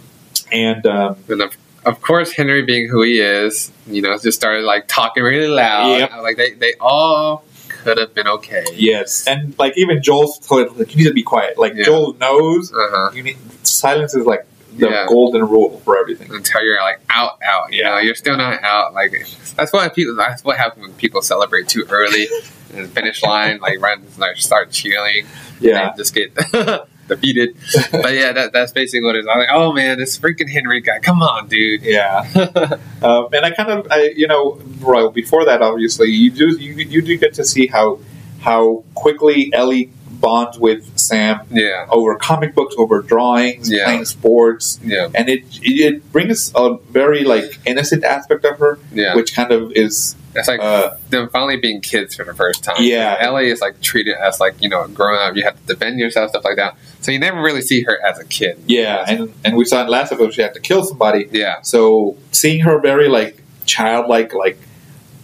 And 0.53 0.87
um, 0.87 1.17
And 1.29 1.43
of, 1.43 1.57
of 1.85 2.01
course, 2.01 2.31
Henry, 2.33 2.63
being 2.63 2.89
who 2.89 3.03
he 3.03 3.19
is, 3.19 3.73
you 3.89 4.03
know, 4.03 4.17
just 4.19 4.39
started 4.39 4.63
like 4.65 4.87
talking 4.87 5.25
really 5.25 5.49
loud. 5.49 5.99
Yep. 5.99 6.11
Like 6.23 6.37
they, 6.37 6.53
they 6.53 6.75
all 6.81 7.45
could 7.69 7.99
have 7.99 8.15
been 8.15 8.29
okay. 8.29 8.65
yes, 8.77 9.27
and 9.27 9.59
like 9.59 9.77
even 9.77 10.01
Joel's 10.01 10.39
told 10.39 10.69
him, 10.69 10.79
like, 10.79 10.93
you 10.93 10.99
need 11.03 11.09
to 11.09 11.13
be 11.13 11.25
quiet. 11.25 11.59
Like 11.59 11.75
Yeah. 11.75 11.85
Joel 11.87 12.15
knows 12.15 12.73
Uh 12.73 12.77
huh. 12.95 13.11
you 13.15 13.23
need 13.25 13.37
silence 13.67 14.15
is 14.15 14.27
like 14.27 14.47
the 14.79 14.89
Yeah. 14.91 15.07
golden 15.09 15.43
rule 15.49 15.81
for 15.85 15.99
everything. 15.99 16.33
Until 16.33 16.63
you're 16.63 16.81
like 16.81 17.01
out, 17.11 17.39
out. 17.43 17.73
You 17.73 17.85
know, 17.85 17.97
Yeah. 17.97 18.03
you're 18.03 18.15
still 18.15 18.37
not 18.37 18.63
out. 18.63 18.95
Like 18.95 19.13
that's 19.57 19.73
what 19.73 19.95
people. 19.95 20.15
That's 20.17 20.45
what 20.45 20.57
happens 20.57 20.87
when 20.87 20.95
people 20.97 21.23
celebrate 21.23 21.69
too 21.69 21.87
early. 21.91 22.27
and 22.75 22.85
the 22.85 22.89
finish 22.89 23.23
line, 23.23 23.59
like 23.61 23.81
right, 23.81 23.99
like 24.19 24.37
start 24.37 24.71
cheering. 24.71 25.27
Yeah, 25.61 25.89
and 25.89 25.97
just 25.97 26.15
get 26.15 26.35
defeated. 27.09 27.57
but 27.93 28.15
yeah, 28.15 28.33
that, 28.33 28.53
that's 28.53 28.73
basically 28.73 29.05
what 29.05 29.15
it 29.15 29.21
is. 29.21 29.27
I'm 29.31 29.39
like, 29.39 29.49
oh 29.53 29.73
man, 29.73 29.99
this 29.99 30.19
freaking 30.19 30.51
Henry 30.51 30.81
guy. 30.81 30.99
Come 30.99 31.23
on, 31.23 31.49
dude. 31.49 31.83
yeah. 31.83 32.27
um, 33.03 33.29
and 33.33 33.45
I 33.45 33.51
kind 33.51 33.71
of, 33.71 33.87
I 33.91 34.13
you 34.17 34.27
know, 34.27 34.61
well, 34.81 35.11
before 35.11 35.45
that, 35.45 35.63
obviously, 35.63 36.09
you 36.11 36.31
do 36.31 36.57
you, 36.59 36.75
you 36.75 37.03
do 37.03 37.17
get 37.17 37.35
to 37.35 37.45
see 37.45 37.67
how 37.69 38.01
how 38.41 38.85
quickly 38.95 39.51
Ellie 39.55 39.91
bonds 40.27 40.59
with 40.67 40.83
Sam 40.99 41.35
yeah, 41.51 41.87
over 41.91 42.13
comic 42.17 42.51
books, 42.59 42.75
over 42.83 42.97
drawings, 43.13 43.71
Yeah. 43.71 43.85
playing 43.85 44.07
sports, 44.17 44.67
yeah, 44.83 45.09
and 45.19 45.29
it 45.35 45.43
it 45.63 45.95
brings 46.15 46.51
a 46.55 46.77
very 46.99 47.23
like 47.35 47.49
innocent 47.67 48.03
aspect 48.05 48.43
of 48.51 48.59
her, 48.59 48.79
yeah. 48.93 49.15
which 49.19 49.31
kind 49.39 49.51
of 49.53 49.61
is 49.85 50.17
It's 50.37 50.49
like 50.49 50.61
uh, 50.61 50.97
them 51.11 51.29
finally 51.35 51.59
being 51.67 51.81
kids 51.81 52.11
for 52.17 52.25
the 52.31 52.35
first 52.43 52.65
time. 52.65 52.81
Yeah. 52.81 53.17
Ellie 53.27 53.51
is 53.55 53.61
like 53.67 53.77
treated 53.91 54.17
as 54.29 54.41
like 54.45 54.55
you 54.65 54.69
know 54.73 54.83
growing 54.99 55.21
up. 55.25 55.37
You 55.37 55.45
have 55.49 55.57
to 55.61 55.67
defend 55.75 56.01
yourself, 56.01 56.31
stuff 56.31 56.45
like 56.45 56.57
that. 56.63 56.73
So 57.03 57.13
you 57.13 57.21
never 57.21 57.41
really 57.49 57.63
see 57.71 57.81
her 57.89 57.97
as 58.09 58.17
a 58.19 58.25
kid. 58.39 58.55
yeah, 58.67 59.05
and 59.07 59.21
and 59.45 59.53
we 59.61 59.65
saw 59.71 59.77
in 59.85 59.89
last 59.99 60.11
episode 60.13 60.33
she 60.35 60.43
had 60.43 60.55
to 60.55 60.61
kill 60.69 60.83
somebody, 60.91 61.29
Yeah, 61.43 61.57
so 61.63 62.17
seeing 62.41 62.61
her 62.69 62.77
very 62.91 63.09
like 63.19 63.35
childlike, 63.75 64.31
like 64.45 64.59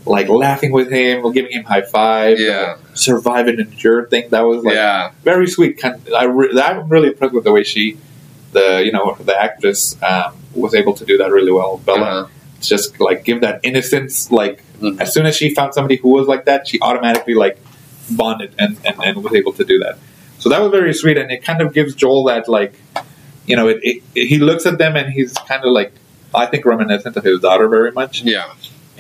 like 0.07 0.29
laughing 0.29 0.73
with 0.73 0.91
him, 0.91 1.31
giving 1.33 1.53
him 1.53 1.65
high 1.65 1.83
five, 1.83 2.39
Yeah. 2.41 2.77
survive 2.95 3.49
and 3.49 3.61
endure 3.61 4.07
thing 4.07 4.29
that 4.31 4.41
was 4.43 4.65
like 4.65 4.75
yeah, 4.75 5.13
very 5.25 5.47
sweet. 5.47 5.79
Kind 5.79 5.95
of, 5.97 6.13
I 6.15 6.25
re- 6.25 6.59
I'm 6.61 6.89
really 6.89 7.09
impressed 7.09 7.35
with 7.35 7.45
the 7.45 7.53
way 7.53 7.63
she, 7.65 7.99
the 8.53 8.83
you 8.85 8.93
know 8.93 9.17
the 9.21 9.37
actress 9.41 9.97
um, 10.03 10.35
was 10.55 10.75
able 10.75 10.95
to 10.95 11.05
do 11.05 11.19
that 11.19 11.31
really 11.31 11.53
well. 11.53 11.79
Bella 11.79 12.01
Uh-huh. 12.01 12.27
just 12.61 12.99
like 13.01 13.25
give 13.25 13.41
that 13.43 13.61
innocence. 13.63 14.31
Like 14.33 14.63
Mhm. 14.81 14.99
as 15.01 15.13
soon 15.13 15.27
as 15.27 15.37
she 15.37 15.55
found 15.55 15.75
somebody 15.75 15.97
who 15.97 16.09
was 16.09 16.27
like 16.27 16.47
that, 16.47 16.67
she 16.67 16.81
automatically 16.81 17.35
like 17.35 17.59
bonded 18.11 18.55
and, 18.59 18.79
and, 18.85 18.97
and 19.05 19.23
was 19.23 19.35
able 19.35 19.53
to 19.53 19.65
do 19.65 19.79
that. 19.81 19.99
So 20.39 20.49
that 20.49 20.61
was 20.63 20.71
very 20.71 20.95
sweet, 20.95 21.19
and 21.19 21.31
it 21.31 21.45
kind 21.45 21.61
of 21.61 21.75
gives 21.75 21.95
Joel 21.95 22.25
that 22.25 22.49
like, 22.49 22.73
you 23.47 23.55
know, 23.57 23.69
it, 23.69 23.79
it, 23.83 24.03
it- 24.15 24.27
he 24.29 24.39
looks 24.39 24.65
at 24.65 24.79
them 24.79 24.97
and 24.97 25.13
he's 25.13 25.35
kind 25.35 25.63
of 25.63 25.73
like, 25.73 25.93
I 26.35 26.47
think 26.47 26.65
reminiscent 26.65 27.15
of 27.19 27.25
his 27.25 27.41
daughter 27.41 27.69
very 27.69 27.93
much. 27.93 28.23
Yeah. 28.23 28.47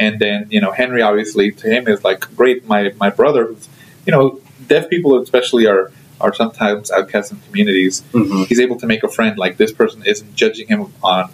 And 0.01 0.19
then 0.19 0.47
you 0.51 0.61
know 0.61 0.73
Henry 0.73 1.03
obviously 1.03 1.53
to 1.53 1.69
him 1.69 1.87
is 1.87 2.03
like 2.03 2.21
great. 2.37 2.67
My 2.67 2.93
my 2.99 3.11
brother, 3.11 3.47
who's 3.49 3.69
you 4.07 4.13
know 4.13 4.41
deaf 4.67 4.89
people 4.89 5.21
especially 5.23 5.67
are 5.67 5.93
are 6.21 6.35
sometimes 6.35 6.91
outcast 6.91 7.33
in 7.33 7.39
communities. 7.47 8.03
Mhm. 8.13 8.47
He's 8.47 8.61
able 8.61 8.79
to 8.81 8.87
make 8.87 9.03
a 9.05 9.09
friend. 9.09 9.39
Like 9.39 9.57
this 9.59 9.73
person 9.73 10.03
isn't 10.05 10.35
judging 10.35 10.67
him 10.69 10.81
on 11.03 11.31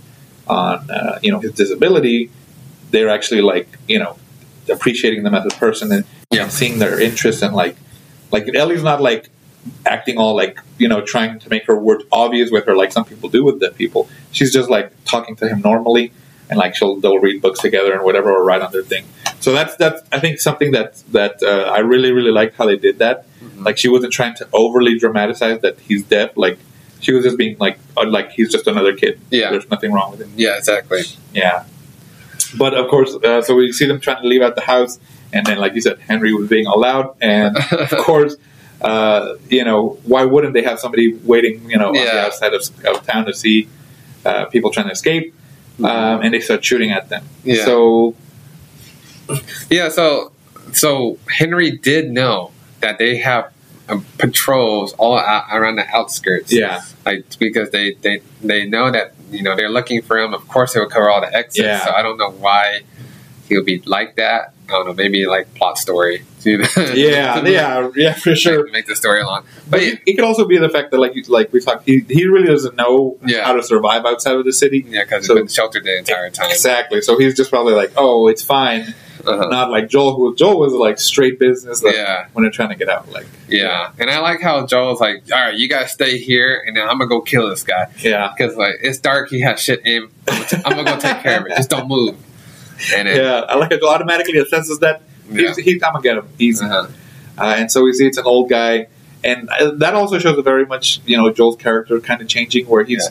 on 0.49 0.91
uh, 0.91 1.19
you 1.23 1.31
know 1.33 1.39
his 1.41 1.53
disability. 1.53 2.31
They're 2.91 3.09
actually 3.09 3.41
like 3.43 3.69
you 3.89 3.99
know 3.99 4.17
appreciating 4.71 5.23
them 5.23 5.35
as 5.35 5.47
a 5.47 5.57
person 5.65 5.93
and, 5.93 6.05
Yeah. 6.33 6.49
seeing 6.49 6.81
their 6.81 7.01
interests 7.01 7.43
and 7.43 7.55
like 7.55 7.77
like 8.33 8.45
Ellie's 8.53 8.83
not 8.83 9.01
like 9.01 9.31
acting 9.85 10.17
all 10.19 10.35
like 10.43 10.61
you 10.79 10.89
know 10.89 11.01
trying 11.15 11.39
to 11.39 11.49
make 11.55 11.65
her 11.67 11.77
words 11.89 12.05
obvious 12.11 12.51
with 12.51 12.65
her 12.67 12.75
like 12.83 12.91
some 12.93 13.05
people 13.05 13.29
do 13.29 13.45
with 13.45 13.61
deaf 13.61 13.75
people. 13.77 14.09
She's 14.33 14.53
just 14.53 14.69
like 14.77 14.89
talking 15.05 15.35
to 15.37 15.49
him 15.49 15.61
normally 15.61 16.11
and 16.49 16.59
like 16.59 16.75
she'll 16.77 16.97
they'll 17.01 17.19
read 17.19 17.43
books 17.43 17.61
together 17.61 17.93
and 17.93 18.03
whatever 18.05 18.31
or 18.33 18.45
write 18.45 18.63
on 18.63 18.73
their 18.73 18.83
thing. 18.83 19.05
So 19.41 19.53
that's 19.53 19.77
that's 19.77 20.03
I 20.13 20.19
think 20.21 20.41
something 20.41 20.73
that 20.73 21.03
that 21.13 21.43
uh, 21.43 21.71
I 21.71 21.79
really 21.81 22.13
really 22.13 22.31
liked 22.31 22.57
how 22.57 22.67
they 22.67 22.77
did 22.77 22.99
that. 22.99 23.27
Mhm. 23.41 23.65
Like 23.65 23.79
she 23.79 23.89
wasn't 23.89 24.13
trying 24.13 24.35
to 24.37 24.49
overly 24.53 24.99
dramatize 24.99 25.61
that 25.61 25.79
he's 25.81 26.03
deaf. 26.05 26.37
Like 26.37 26.59
she 27.01 27.13
was 27.13 27.25
just 27.25 27.37
being 27.37 27.57
like 27.59 27.79
uh, 27.97 28.07
like 28.07 28.31
he's 28.33 28.51
just 28.51 28.67
another 28.67 28.95
kid. 28.97 29.21
Yeah. 29.31 29.51
there's 29.51 29.71
nothing 29.71 29.93
wrong 29.93 30.11
with 30.13 30.21
him. 30.21 30.33
Yeah, 30.37 30.57
exactly. 30.57 31.03
Yeah, 31.35 31.65
but 32.57 32.75
of 32.75 32.89
course, 32.89 33.15
uh, 33.15 33.43
so 33.43 33.55
we 33.55 33.73
see 33.73 33.87
them 33.87 34.01
trying 34.01 34.23
to 34.23 34.29
leave 34.29 34.43
out 34.43 34.55
the 34.55 34.63
house, 34.63 34.99
and 35.33 35.45
then 35.47 35.59
like 35.59 35.75
you 35.75 35.81
said, 35.81 35.99
Henry 36.01 36.33
was 36.33 36.49
being 36.49 36.67
all 36.67 36.85
and 37.21 37.57
of 37.57 37.91
course. 37.99 38.37
Uh, 38.79 39.37
you 39.49 39.65
know, 39.65 39.99
why 40.05 40.23
wouldn't 40.25 40.53
they 40.53 40.63
have 40.63 40.79
somebody 40.79 41.15
waiting, 41.25 41.71
you 41.71 41.79
know, 41.79 41.89
on 41.89 41.95
the 41.95 42.21
outside 42.21 42.53
of, 42.53 42.61
of 42.85 43.07
town 43.07 43.25
to 43.25 43.33
see 43.33 43.67
uh, 44.27 44.45
people 44.47 44.71
trying 44.71 44.85
to 44.85 44.93
escape? 44.93 45.35
Um, 45.83 46.23
and 46.23 46.33
they 46.33 46.41
start 46.41 46.65
shooting 46.65 46.91
at 46.91 47.09
them. 47.09 47.25
Yeah. 47.45 47.65
So 47.65 48.15
Yeah, 49.71 49.89
so 49.89 50.33
so 50.73 51.19
Henry 51.39 51.71
did 51.73 52.11
know 52.11 52.53
that 52.81 52.99
they 52.99 53.17
have 53.19 53.53
um, 53.89 54.05
patrols 54.19 54.93
all 54.95 55.19
out, 55.19 55.45
around 55.53 55.77
the 55.77 55.87
outskirts. 55.95 56.53
yeah, 56.53 56.83
like 57.05 57.25
because 57.39 57.71
they 57.71 57.95
they 58.03 58.21
they 58.43 58.67
know 58.67 58.91
that 58.91 59.15
you 59.31 59.43
know 59.43 59.57
they're 59.57 59.69
looking 59.71 60.03
for 60.03 60.19
him. 60.19 60.35
Of 60.35 60.47
course, 60.49 60.75
they 60.75 60.81
will 60.81 60.89
cover 60.89 61.11
all 61.11 61.21
the 61.21 61.35
exits. 61.35 61.59
Yeah. 61.67 61.85
So 61.85 61.91
I 61.93 62.03
don't 62.03 62.19
know 62.19 62.31
why 62.31 62.81
he 63.49 63.57
would 63.57 63.67
be 63.67 63.81
like 63.87 64.17
that. 64.17 64.53
I 64.69 64.73
don't 64.73 64.87
know. 64.89 64.95
Maybe 64.95 65.27
like 65.27 65.55
plot 65.55 65.79
story. 65.79 66.25
know? 66.47 66.53
yeah, 66.95 67.43
yeah, 67.45 67.89
yeah, 67.97 68.13
for 68.15 68.35
sure. 68.37 68.65
Make, 68.65 68.73
make 68.73 68.87
the 68.87 68.95
story 68.97 69.23
long, 69.25 69.43
But 69.69 69.71
But 69.71 69.83
it, 69.83 70.01
it 70.07 70.15
could 70.15 70.25
also 70.25 70.45
be 70.47 70.59
the 70.59 70.69
fact 70.69 70.91
that, 70.93 70.99
like, 70.99 71.15
you- 71.17 71.25
like 71.29 71.53
we 71.53 71.61
talked, 71.61 71.85
he, 71.87 72.05
he 72.09 72.27
really 72.27 72.47
doesn't 72.47 72.77
know 72.77 73.17
Yeah. 73.27 73.45
how 73.45 73.53
to 73.55 73.63
survive 73.63 74.05
outside 74.05 74.37
of 74.37 74.45
the 74.45 74.53
city. 74.53 74.85
yeah, 74.89 75.03
because 75.05 75.27
So- 75.27 75.35
he's 75.35 75.41
been 75.43 75.49
sheltered 75.49 75.85
the 75.85 75.97
entire 75.99 76.31
time. 76.31 76.51
Exactly. 76.51 77.01
So 77.03 77.19
he's 77.19 77.37
just 77.37 77.51
probably 77.51 77.75
like, 77.75 77.93
"Oh, 77.97 78.29
it's 78.29 78.43
fine." 78.43 78.95
Uh-huh. 79.27 79.49
Not 79.49 79.71
like 79.73 79.89
Joel, 79.89 80.15
who 80.15 80.37
Joel 80.37 80.61
was 80.61 80.73
like 80.73 80.99
straight 81.01 81.41
business. 81.41 81.83
Like, 81.83 81.95
Yeah. 81.97 82.27
When 82.33 82.45
they're 82.45 82.53
trying 82.53 82.69
to 82.69 82.77
get 82.77 82.89
out, 82.89 83.11
like, 83.11 83.27
Yeah, 83.49 83.91
and 83.99 84.09
I 84.11 84.21
like 84.21 84.41
how 84.41 84.65
Joel's 84.67 85.01
like, 85.01 85.25
"All 85.33 85.39
right, 85.47 85.55
you 85.57 85.69
guys 85.69 85.91
stay 85.93 86.19
here, 86.19 86.63
and 86.67 86.77
then 86.77 86.85
I'm 86.89 86.99
gonna 86.99 87.09
go 87.09 87.21
kill 87.23 87.49
this 87.49 87.63
guy 87.65 87.87
yeah, 88.03 88.33
because 88.37 88.57
like 88.57 88.75
it's 88.83 88.99
dark. 88.99 89.31
He 89.31 89.41
has 89.41 89.61
shit 89.61 89.85
in. 89.85 90.09
I'm 90.29 90.35
gonna, 90.37 90.45
t- 90.49 90.57
I'm 90.65 90.77
gonna 90.77 90.91
go 90.91 90.99
take 90.99 91.23
care 91.23 91.41
of 91.41 91.47
it. 91.47 91.57
Just 91.57 91.71
don't 91.71 91.89
move." 91.89 92.17
And 92.95 93.09
then, 93.09 93.17
yeah. 93.17 93.41
I 93.49 93.57
like 93.57 93.73
it. 93.73 93.83
Automatically 93.83 94.35
assesses 94.35 94.81
that. 94.81 95.03
Yeah. 95.31 95.49
He's, 95.49 95.57
he's, 95.57 95.83
I'm 95.83 95.93
gonna 95.95 96.03
get 96.03 96.19
him 96.19 96.29
easy. 96.39 96.65
Uh-huh. 96.65 96.89
Uh, 97.39 97.55
and 97.59 97.71
so 97.71 97.83
we 97.85 97.93
see 97.93 98.07
it's 98.07 98.19
an 98.19 98.25
old 98.25 98.49
guy, 98.49 98.87
and 99.25 99.49
uh, 99.51 99.73
that 99.73 99.95
also 99.95 100.19
shows 100.19 100.39
a 100.39 100.43
very 100.43 100.65
much 100.67 101.01
you 101.05 101.17
know 101.17 101.31
Joel's 101.31 101.57
character 101.57 102.01
kind 102.01 102.21
of 102.23 102.29
changing, 102.29 102.67
where 102.67 102.85
he's. 102.85 103.09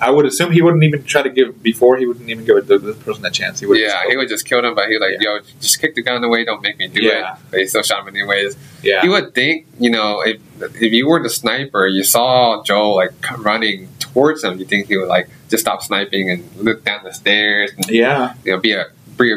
I 0.00 0.10
would 0.10 0.26
assume 0.26 0.52
he 0.52 0.62
wouldn't 0.62 0.84
even 0.84 1.02
try 1.02 1.22
to 1.22 1.28
give 1.28 1.60
before 1.60 1.96
he 1.96 2.06
wouldn't 2.06 2.28
even 2.30 2.44
give 2.44 2.56
it 2.56 2.68
this 2.68 2.96
person 2.98 3.26
a 3.26 3.30
chance. 3.32 3.58
He 3.58 3.66
would 3.66 3.80
yeah, 3.80 4.04
he 4.08 4.16
would 4.16 4.28
just 4.28 4.46
kill 4.46 4.64
him, 4.64 4.76
but 4.76 4.88
he 4.88 4.96
like, 4.96 5.16
Yeah. 5.20 5.34
"Yo, 5.34 5.40
just 5.60 5.80
kick 5.80 5.96
the 5.96 6.02
gun 6.02 6.22
away. 6.22 6.44
Don't 6.44 6.62
make 6.62 6.78
me 6.78 6.86
do 6.86 7.02
Yeah. 7.02 7.32
it." 7.34 7.38
But 7.50 7.60
he 7.60 7.66
still 7.66 7.82
shot 7.82 8.02
him 8.06 8.14
anyways. 8.14 8.56
yeah 8.84 9.02
You 9.02 9.10
would 9.10 9.34
think, 9.34 9.66
you 9.80 9.90
know, 9.90 10.20
if 10.20 10.40
if 10.60 10.92
you 10.92 11.08
were 11.08 11.20
the 11.20 11.28
sniper, 11.28 11.88
you 11.88 12.04
saw 12.04 12.62
Joel 12.62 12.94
like 12.94 13.12
running 13.38 13.88
towards 13.98 14.44
him, 14.44 14.60
you 14.60 14.66
think 14.66 14.86
he 14.86 14.96
would 14.96 15.08
like 15.08 15.28
just 15.50 15.62
stop 15.64 15.82
sniping 15.82 16.30
and 16.30 16.48
look 16.58 16.84
down 16.84 17.02
the 17.02 17.12
stairs 17.12 17.72
and 17.76 17.86
yeah 17.90 18.34
you 18.44 18.52
know 18.52 18.58
be 18.58 18.72
a 18.72 18.86
be 19.18 19.32
a, 19.32 19.36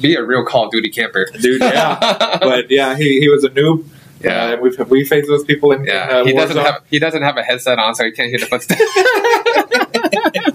be 0.00 0.14
a 0.16 0.22
real 0.22 0.44
Call 0.44 0.66
of 0.66 0.72
Duty 0.72 0.90
camper, 0.90 1.26
dude 1.40 1.60
yeah. 1.62 2.38
but 2.40 2.70
yeah, 2.70 2.96
he, 2.96 3.20
he 3.20 3.28
was 3.28 3.44
a 3.44 3.48
noob. 3.50 3.86
Yeah. 4.22 4.52
uh, 4.52 4.56
we've 4.60 4.78
we 4.90 5.04
faced 5.06 5.28
those 5.28 5.44
people 5.44 5.72
in, 5.72 5.84
yeah, 5.84 6.10
in 6.10 6.16
uh, 6.16 6.24
he 6.26 6.32
doesn't 6.34 6.56
have 6.58 6.82
he 6.90 6.98
doesn't 6.98 7.22
have 7.22 7.38
a 7.38 7.42
headset 7.42 7.78
on, 7.78 7.94
so 7.94 8.04
he 8.04 8.10
can't 8.12 8.28
hear 8.28 8.38
the 8.38 8.46
footsteps. 8.46 8.82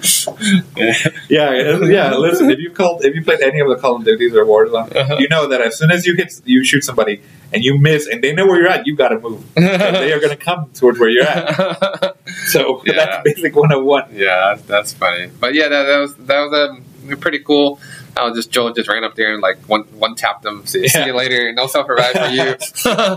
Yeah, 1.29 1.79
yeah. 1.83 2.15
Listen, 2.15 2.49
if 2.51 2.59
you 2.59 2.69
called, 2.71 3.03
if 3.03 3.15
you 3.15 3.23
played 3.23 3.41
any 3.41 3.59
of 3.59 3.67
the 3.69 3.75
Call 3.75 3.95
of 3.95 4.03
Duties 4.05 4.35
or 4.35 4.45
Warzone, 4.45 4.95
Uh-huh. 4.95 5.17
you 5.19 5.27
know 5.29 5.47
that 5.47 5.61
as 5.61 5.77
soon 5.77 5.91
as 5.91 6.05
you 6.05 6.15
hit, 6.15 6.41
you 6.45 6.63
shoot 6.63 6.83
somebody 6.83 7.21
and 7.53 7.63
you 7.63 7.77
miss, 7.79 8.07
and 8.07 8.23
they 8.23 8.33
know 8.33 8.45
where 8.45 8.59
you're 8.59 8.69
at, 8.69 8.85
you 8.85 8.95
got 8.95 9.09
to 9.09 9.19
move. 9.19 9.43
They 9.55 10.11
are 10.13 10.19
going 10.19 10.35
to 10.37 10.43
come 10.43 10.69
towards 10.73 10.99
where 10.99 11.09
you're 11.09 11.23
at. 11.25 12.17
So 12.47 12.81
Yeah. 12.85 12.93
that's 12.93 13.23
basic 13.23 13.55
101. 13.55 14.09
Yeah, 14.13 14.25
that's, 14.55 14.61
that's 14.63 14.93
funny. 14.93 15.31
But 15.39 15.53
yeah, 15.55 15.67
that, 15.69 15.83
that 15.83 15.99
was 15.99 16.15
that 16.15 16.39
was 16.41 16.69
um, 16.69 17.17
pretty 17.17 17.39
cool. 17.39 17.79
Was 18.23 18.35
just 18.37 18.49
Joel 18.51 18.73
just 18.73 18.87
ran 18.89 19.03
up 19.03 19.15
there 19.15 19.33
and 19.33 19.41
like 19.41 19.57
one 19.67 19.81
one 19.99 20.15
tapped 20.15 20.43
them. 20.43 20.65
See, 20.65 20.87
see 20.87 21.05
you 21.05 21.13
later. 21.13 21.51
No 21.53 21.67
self 21.67 21.87
revive 21.89 22.13
for 22.13 22.27
you. 22.27 22.55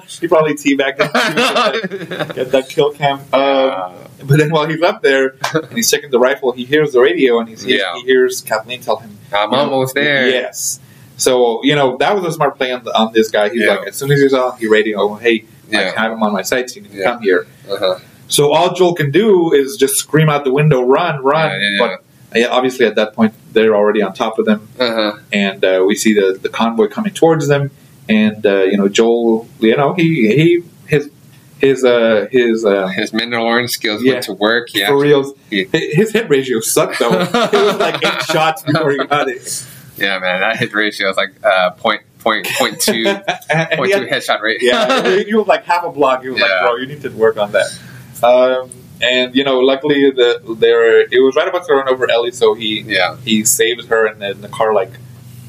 He 0.21 0.27
probably 0.29 0.55
teabagged 0.55 1.01
him. 1.01 2.35
Get 2.35 2.51
that 2.53 2.69
kill 2.69 2.93
cam. 2.93 3.21
Um, 3.33 3.95
but 4.27 4.39
then 4.39 4.51
while 4.51 4.67
he's 4.67 4.83
up 4.83 5.03
there 5.03 5.37
and 5.55 5.73
he's 5.73 5.91
checking 5.91 6.11
the 6.11 6.19
rifle, 6.19 6.53
he 6.53 6.65
hears 6.65 6.93
the 6.93 7.01
radio 7.01 7.39
and 7.39 7.49
he, 7.49 7.55
sees, 7.57 7.67
Yeah. 7.79 7.95
he 7.95 8.03
hears 8.03 8.41
Kathleen 8.41 8.81
tell 8.81 8.97
him, 8.97 9.17
I'm 9.33 9.51
you 9.51 9.57
know, 9.57 9.63
almost 9.71 9.95
there. 9.95 10.29
Yes. 10.29 10.81
So 11.17 11.63
you 11.65 11.75
know 11.77 11.97
that 11.99 12.15
was 12.17 12.25
a 12.25 12.33
smart 12.33 12.57
play 12.57 12.73
on, 12.73 12.83
the, 12.85 12.97
on 12.99 13.13
this 13.13 13.31
guy. 13.31 13.49
He's 13.51 13.63
Yeah. 13.63 13.77
like, 13.77 13.89
as 13.89 13.97
soon 13.97 14.11
as 14.11 14.21
he's 14.21 14.35
on, 14.35 14.59
he 14.59 14.67
radio, 14.67 15.15
hey, 15.15 15.45
Yeah. 15.71 15.93
I 15.97 16.01
have 16.01 16.13
him 16.13 16.23
on 16.23 16.33
my 16.33 16.43
sights. 16.43 16.75
You 16.77 16.83
need 16.83 16.93
to 16.93 16.99
Yeah. 16.99 17.13
come 17.13 17.23
here. 17.23 17.47
Uh-huh. 17.71 17.99
So 18.27 18.53
all 18.53 18.75
Joel 18.75 18.95
can 18.95 19.11
do 19.11 19.53
is 19.55 19.77
just 19.77 19.95
scream 19.97 20.29
out 20.29 20.45
the 20.45 20.53
window, 20.53 20.83
"Run, 20.83 21.23
run!" 21.23 21.51
Yeah, 21.51 21.69
yeah, 21.71 21.79
But 21.79 22.05
yeah, 22.35 22.49
obviously 22.49 22.87
at 22.87 22.95
that 22.97 23.15
point 23.15 23.35
they're 23.53 23.75
already 23.75 24.03
on 24.03 24.13
top 24.13 24.39
of 24.39 24.45
them, 24.47 24.69
Uh-huh. 24.79 25.19
and 25.33 25.65
uh, 25.65 25.85
we 25.87 25.95
see 25.95 26.15
the, 26.15 26.39
the 26.41 26.49
convoy 26.49 26.89
coming 26.89 27.13
towards 27.15 27.49
them. 27.49 27.71
And 28.09 28.45
uh, 28.47 28.63
you 28.65 28.77
know 28.79 28.89
Joel, 28.89 29.47
you 29.61 29.77
know 29.77 29.93
he 29.95 30.29
he 30.35 30.65
his 30.87 31.11
his 31.59 31.85
uh, 31.85 32.27
his 32.31 32.65
uh, 32.65 32.87
His 32.87 33.11
Mandalorian 33.13 33.69
skills 33.69 34.03
Yeah. 34.03 34.13
went 34.15 34.25
to 34.25 34.33
work. 34.35 34.69
Yeah. 34.75 34.89
for 34.89 34.99
reals. 34.99 35.33
His 35.51 36.13
hit 36.13 36.29
ratio 36.31 36.61
sucked 36.61 36.99
though. 37.01 37.21
it 37.21 37.33
was 37.53 37.77
like 37.79 37.97
eight 38.05 38.23
shots 38.23 38.63
before 38.63 38.91
he 38.93 38.99
got 38.99 39.29
it. 39.29 39.65
Yeah, 39.97 40.19
man. 40.21 40.41
That 40.41 40.57
hit 40.57 40.73
ratio 40.73 41.11
is 41.11 41.17
like 41.17 41.35
uh, 41.45 41.71
point, 41.73 42.03
point, 42.21 42.47
point 42.57 42.81
two, 42.89 43.03
point 43.05 43.25
two 43.49 43.51
had- 43.51 44.09
headshot 44.09 44.41
rate. 44.41 44.63
yeah, 44.63 45.19
he 45.27 45.35
was 45.35 45.47
like 45.49 45.65
half 45.65 45.85
a 45.85 45.91
block. 45.91 46.23
He 46.23 46.29
was 46.31 46.41
like, 46.41 46.51
"Bro, 46.63 46.77
you 46.77 46.87
need 46.87 47.03
to 47.03 47.11
work 47.11 47.37
on 47.37 47.51
that." 47.53 47.67
Um, 48.23 48.71
and 49.01 49.35
you 49.35 49.45
know, 49.45 49.61
luckily 49.61 50.11
the 50.11 50.41
there 50.59 51.01
it 51.01 51.23
was 51.23 51.37
right 51.37 51.49
about 51.49 51.65
to 51.67 51.75
run 51.75 51.89
over 51.89 52.11
Ellie, 52.11 52.33
so 52.33 52.55
he 52.55 52.81
yeah. 52.81 53.17
he 53.19 53.45
saves 53.45 53.87
her, 53.87 54.07
and 54.07 54.21
then 54.21 54.41
the 54.41 54.49
car 54.49 54.75
like 54.75 54.93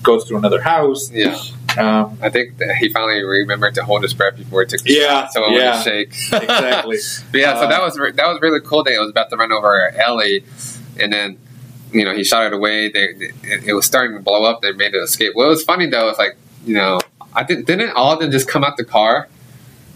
goes 0.03 0.25
to 0.25 0.37
another 0.37 0.61
house. 0.61 1.11
Yeah. 1.11 1.37
Um, 1.77 2.17
I 2.21 2.29
think 2.29 2.57
that 2.57 2.75
he 2.77 2.89
finally 2.89 3.21
remembered 3.21 3.75
to 3.75 3.83
hold 3.83 4.01
his 4.01 4.13
breath 4.13 4.37
before 4.37 4.61
he 4.61 4.67
took 4.67 4.81
the 4.81 4.93
Yeah, 4.93 5.21
shot, 5.21 5.33
so 5.33 5.45
it 5.45 5.51
yeah. 5.51 5.77
wouldn't 5.77 5.83
shake. 5.83 6.09
exactly. 6.43 6.97
But 7.31 7.39
yeah, 7.39 7.53
so 7.55 7.63
Um, 7.65 7.69
that 7.69 7.81
was 7.81 7.97
re- 7.97 8.11
that 8.11 8.27
was 8.27 8.41
really 8.41 8.59
cool. 8.61 8.83
That 8.83 8.93
it 8.93 8.99
was 8.99 9.11
about 9.11 9.29
to 9.29 9.37
run 9.37 9.51
over 9.51 9.91
Ellie, 9.95 10.43
and 10.99 11.13
then 11.13 11.37
you 11.91 12.05
know 12.05 12.13
he 12.15 12.23
shot 12.23 12.45
it 12.47 12.53
away. 12.53 12.89
They, 12.89 13.03
it, 13.43 13.63
it 13.67 13.73
was 13.73 13.85
starting 13.85 14.17
to 14.17 14.23
blow 14.23 14.43
up. 14.45 14.61
They 14.61 14.71
made 14.71 14.93
it 14.95 14.97
escape. 15.03 15.35
What 15.35 15.47
was 15.47 15.63
funny 15.63 15.85
though 15.87 16.09
is 16.09 16.17
like 16.17 16.37
you 16.65 16.73
know 16.75 16.99
I 17.33 17.43
didn't 17.43 17.65
didn't 17.67 17.91
all 17.91 18.13
of 18.13 18.19
them 18.19 18.31
just 18.31 18.47
come 18.47 18.63
out 18.63 18.77
the 18.77 18.83
car. 18.85 19.27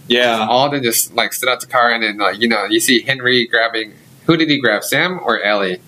Yeah, 0.08 0.46
All 0.50 0.74
of 0.74 0.84
just 0.84 1.14
like 1.14 1.34
stood 1.34 1.50
out 1.50 1.62
the 1.62 1.68
car, 1.68 1.92
and 1.92 2.04
then 2.04 2.18
like 2.18 2.40
you 2.40 2.48
know 2.48 2.66
you 2.66 2.80
see 2.80 3.02
Henry 3.02 3.48
grabbing. 3.48 3.94
Who 4.26 4.38
did 4.38 4.50
he 4.50 4.60
grab? 4.60 4.84
Sam 4.84 5.20
or 5.22 5.42
Ellie? 5.42 5.82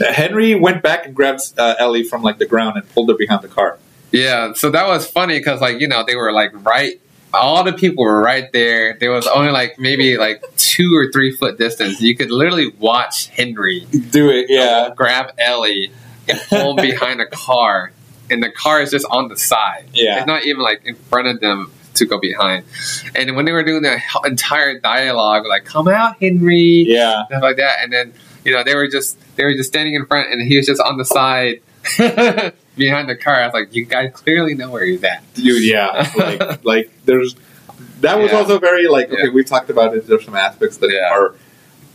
Uh, 0.00 0.12
Henry 0.12 0.54
went 0.54 0.82
back 0.82 1.06
and 1.06 1.14
grabbed 1.14 1.40
uh, 1.58 1.74
Ellie 1.78 2.02
from 2.02 2.22
like 2.22 2.38
the 2.38 2.46
ground 2.46 2.76
and 2.76 2.88
pulled 2.90 3.08
her 3.08 3.16
behind 3.16 3.42
the 3.42 3.48
car. 3.48 3.78
Yeah, 4.12 4.52
so 4.54 4.70
that 4.70 4.86
was 4.86 5.06
funny 5.06 5.38
because 5.38 5.60
like 5.60 5.80
you 5.80 5.88
know 5.88 6.04
they 6.06 6.16
were 6.16 6.32
like 6.32 6.52
right. 6.64 7.00
All 7.34 7.64
the 7.64 7.72
people 7.72 8.04
were 8.04 8.20
right 8.20 8.50
there. 8.52 8.96
There 8.98 9.10
was 9.10 9.26
only 9.26 9.50
like 9.50 9.78
maybe 9.78 10.16
like 10.16 10.42
two 10.56 10.96
or 10.96 11.10
three 11.12 11.32
foot 11.36 11.58
distance. 11.58 12.00
You 12.00 12.16
could 12.16 12.30
literally 12.30 12.68
watch 12.78 13.26
Henry 13.26 13.80
Do 14.10 14.30
it, 14.30 14.46
yeah, 14.48 14.90
grab 14.94 15.32
Ellie 15.38 15.90
and 16.28 16.40
pull 16.48 16.76
behind 16.76 17.20
a 17.20 17.26
car, 17.26 17.92
and 18.30 18.42
the 18.42 18.50
car 18.50 18.80
is 18.80 18.90
just 18.90 19.06
on 19.10 19.28
the 19.28 19.36
side. 19.36 19.86
Yeah. 19.92 20.18
It's 20.18 20.26
not 20.26 20.44
even 20.44 20.62
like 20.62 20.82
in 20.84 20.94
front 20.94 21.28
of 21.28 21.40
them 21.40 21.72
to 21.96 22.06
go 22.06 22.18
behind. 22.20 22.64
And 23.14 23.36
when 23.36 23.44
they 23.44 23.52
were 23.52 23.64
doing 23.64 23.82
the 23.82 23.98
entire 24.24 24.78
dialogue, 24.78 25.44
like 25.46 25.64
"Come 25.64 25.88
out, 25.88 26.16
Henry," 26.20 26.84
yeah. 26.86 27.26
stuff 27.26 27.42
like 27.42 27.56
that, 27.56 27.78
and 27.82 27.92
then 27.92 28.12
you 28.44 28.52
know 28.52 28.62
they 28.64 28.74
were 28.74 28.88
just 28.88 29.18
they 29.36 29.44
were 29.44 29.52
just 29.54 29.68
standing 29.68 29.94
in 29.94 30.06
front, 30.06 30.30
and 30.32 30.40
he 30.46 30.56
was 30.56 30.66
just 30.66 30.80
on 30.80 30.96
the 30.98 31.04
side 31.04 31.60
behind 32.76 33.08
the 33.08 33.16
car. 33.16 33.40
I 33.42 33.46
was 33.46 33.54
like, 33.54 33.74
"You 33.74 33.84
guys 33.84 34.10
clearly 34.14 34.54
know 34.54 34.70
where 34.70 34.84
he's 34.84 35.02
at." 35.04 35.22
Dude, 35.34 35.64
yeah, 35.64 36.10
like 36.16 36.64
like 36.64 36.90
there's 37.04 37.34
that 38.00 38.18
was 38.18 38.30
Yeah. 38.30 38.38
also 38.38 38.58
very 38.58 38.88
like 38.88 39.10
okay. 39.10 39.24
Yeah. 39.24 39.30
We've 39.30 39.46
talked 39.46 39.70
about 39.70 39.94
it. 39.96 40.06
There's 40.06 40.24
some 40.24 40.36
aspects 40.36 40.76
that 40.78 40.90
Yeah. 40.90 41.10
are 41.12 41.34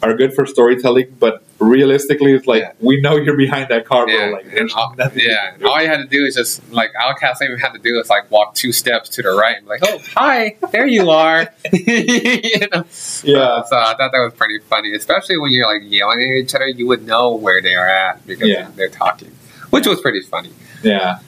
are 0.03 0.13
good 0.15 0.34
for 0.34 0.46
storytelling, 0.46 1.15
but 1.20 1.43
realistically, 1.60 2.34
it's 2.34 2.48
like 2.48 2.62
Yeah. 2.63 2.72
we 2.79 3.00
know 3.01 3.17
you're 3.17 3.38
behind 3.38 3.70
that 3.70 3.86
car, 3.86 4.05
bro. 4.05 4.15
Yeah, 4.15 4.31
Like, 4.31 4.53
and 4.53 4.72
all, 4.74 4.96
nothing 4.98 5.22
you 5.22 5.29
yeah. 5.29 5.67
All 5.67 5.79
you 5.81 5.88
had 5.88 5.98
to 5.98 6.08
do 6.08 6.25
is 6.25 6.36
just 6.36 6.67
like 6.72 6.91
Outcast 7.00 7.41
even 7.43 7.58
had 7.60 7.74
to 7.74 7.79
do 7.79 8.00
is 8.00 8.10
like 8.10 8.29
walk 8.31 8.55
two 8.55 8.72
steps 8.72 9.10
to 9.10 9.22
the 9.22 9.29
right 9.29 9.58
and 9.58 9.65
be 9.65 9.70
like, 9.70 9.81
oh 9.84 10.00
hi, 10.15 10.58
there 10.72 10.88
you 10.88 11.10
are. 11.12 11.48
you 11.72 12.67
know? 12.72 12.84
yeah, 13.24 13.63
So 13.63 13.77
I 13.77 13.93
thought 13.96 14.12
that 14.12 14.12
was 14.13 14.34
pretty 14.36 14.60
funny, 14.60 14.93
especially 14.96 15.38
when 15.38 15.51
you're 15.51 15.72
like 15.72 15.84
yelling 15.89 16.20
at 16.22 16.36
each 16.38 16.55
other. 16.55 16.67
You 16.67 16.88
would 16.88 17.05
know 17.05 17.36
where 17.36 17.62
they 17.62 17.75
are 17.75 17.88
at 17.88 18.25
because 18.25 18.48
Yeah. 18.50 18.70
they're 18.75 18.89
talking, 18.89 19.31
which 19.70 19.86
was 19.86 20.01
pretty 20.01 20.22
funny. 20.22 20.51
yeah. 20.84 21.20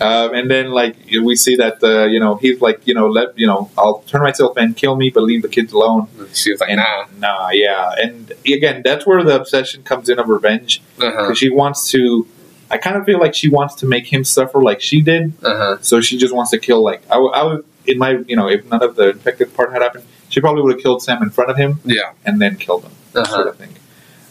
Um, 0.00 0.34
and 0.34 0.50
then 0.50 0.70
like 0.70 0.96
we 1.22 1.36
see 1.36 1.56
that 1.56 1.82
uh, 1.82 2.04
you 2.06 2.18
know 2.20 2.36
he's 2.36 2.60
like 2.60 2.86
you 2.86 2.94
know 2.94 3.06
let 3.08 3.38
you 3.38 3.46
know 3.46 3.70
I'll 3.78 4.00
turn 4.06 4.22
myself 4.22 4.56
in, 4.58 4.74
kill 4.74 4.96
me, 4.96 5.10
but 5.10 5.22
leave 5.22 5.42
the 5.42 5.48
kids 5.48 5.72
alone. 5.72 6.08
She 6.32 6.50
was 6.50 6.60
like, 6.60 6.70
And, 6.70 6.78
nah. 6.80 7.04
nah, 7.18 7.50
yeah. 7.50 7.92
And 8.02 8.32
again, 8.46 8.82
that's 8.84 9.06
where 9.06 9.22
the 9.22 9.36
obsession 9.40 9.82
comes 9.82 10.08
in 10.08 10.18
of 10.18 10.28
revenge 10.28 10.82
because 10.96 11.38
she 11.38 11.50
wants 11.50 11.90
to. 11.92 12.26
I 12.72 12.78
kind 12.78 12.96
of 12.96 13.04
feel 13.04 13.18
like 13.18 13.34
she 13.34 13.48
wants 13.48 13.74
to 13.76 13.86
make 13.86 14.06
him 14.12 14.22
suffer 14.24 14.62
like 14.62 14.80
she 14.80 15.00
did, 15.00 15.32
Uh 15.42 15.56
huh. 15.62 15.76
so 15.80 16.00
she 16.00 16.16
just 16.18 16.34
wants 16.34 16.50
to 16.52 16.58
kill. 16.58 16.82
Like 16.84 17.02
I, 17.10 17.14
w- 17.14 17.32
I 17.32 17.42
would 17.44 17.64
in 17.86 17.98
my, 17.98 18.10
you 18.28 18.36
know, 18.36 18.48
if 18.48 18.64
none 18.70 18.82
of 18.82 18.94
the 18.96 19.10
infected 19.10 19.52
part 19.54 19.72
had 19.72 19.82
happened, 19.82 20.04
she 20.28 20.40
probably 20.40 20.62
would 20.62 20.72
have 20.74 20.82
killed 20.82 21.02
Sam 21.02 21.22
in 21.22 21.30
front 21.30 21.50
of 21.50 21.56
him 21.56 21.80
Yeah. 21.84 22.12
and 22.24 22.40
then 22.40 22.56
killed 22.56 22.84
him, 22.84 22.92
Uh-huh. 23.14 23.24
sort 23.34 23.48
of 23.48 23.56
thing. 23.56 23.74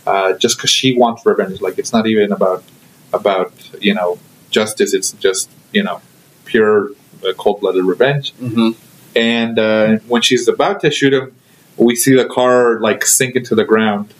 Uh, 0.08 0.34
just 0.34 0.58
because 0.58 0.69
she 0.69 0.96
wants 0.98 1.25
revenge, 1.25 1.60
like 1.60 1.77
it's 1.77 1.91
not 1.91 2.08
even 2.08 2.31
about 2.31 2.63
about 3.12 3.51
you 3.81 3.93
know 3.93 4.17
justice. 4.50 4.94
It's 4.94 5.12
just 5.13 5.50
you 5.72 5.84
know 5.84 6.01
pure 6.46 6.91
uh, 7.27 7.34
cold 7.38 7.62
blooded 7.62 7.84
revenge. 7.86 8.34
Mm-hmm. 8.36 8.70
And 9.15 9.58
uh, 9.60 9.98
when 10.08 10.22
she's 10.22 10.48
about 10.48 10.82
to 10.82 10.91
shoot 10.91 11.13
him, 11.13 11.36
we 11.77 11.96
see 11.96 12.15
the 12.15 12.25
car 12.25 12.79
like 12.79 13.06
sink 13.06 13.36
into 13.36 13.56
the 13.56 13.63
ground. 13.65 14.13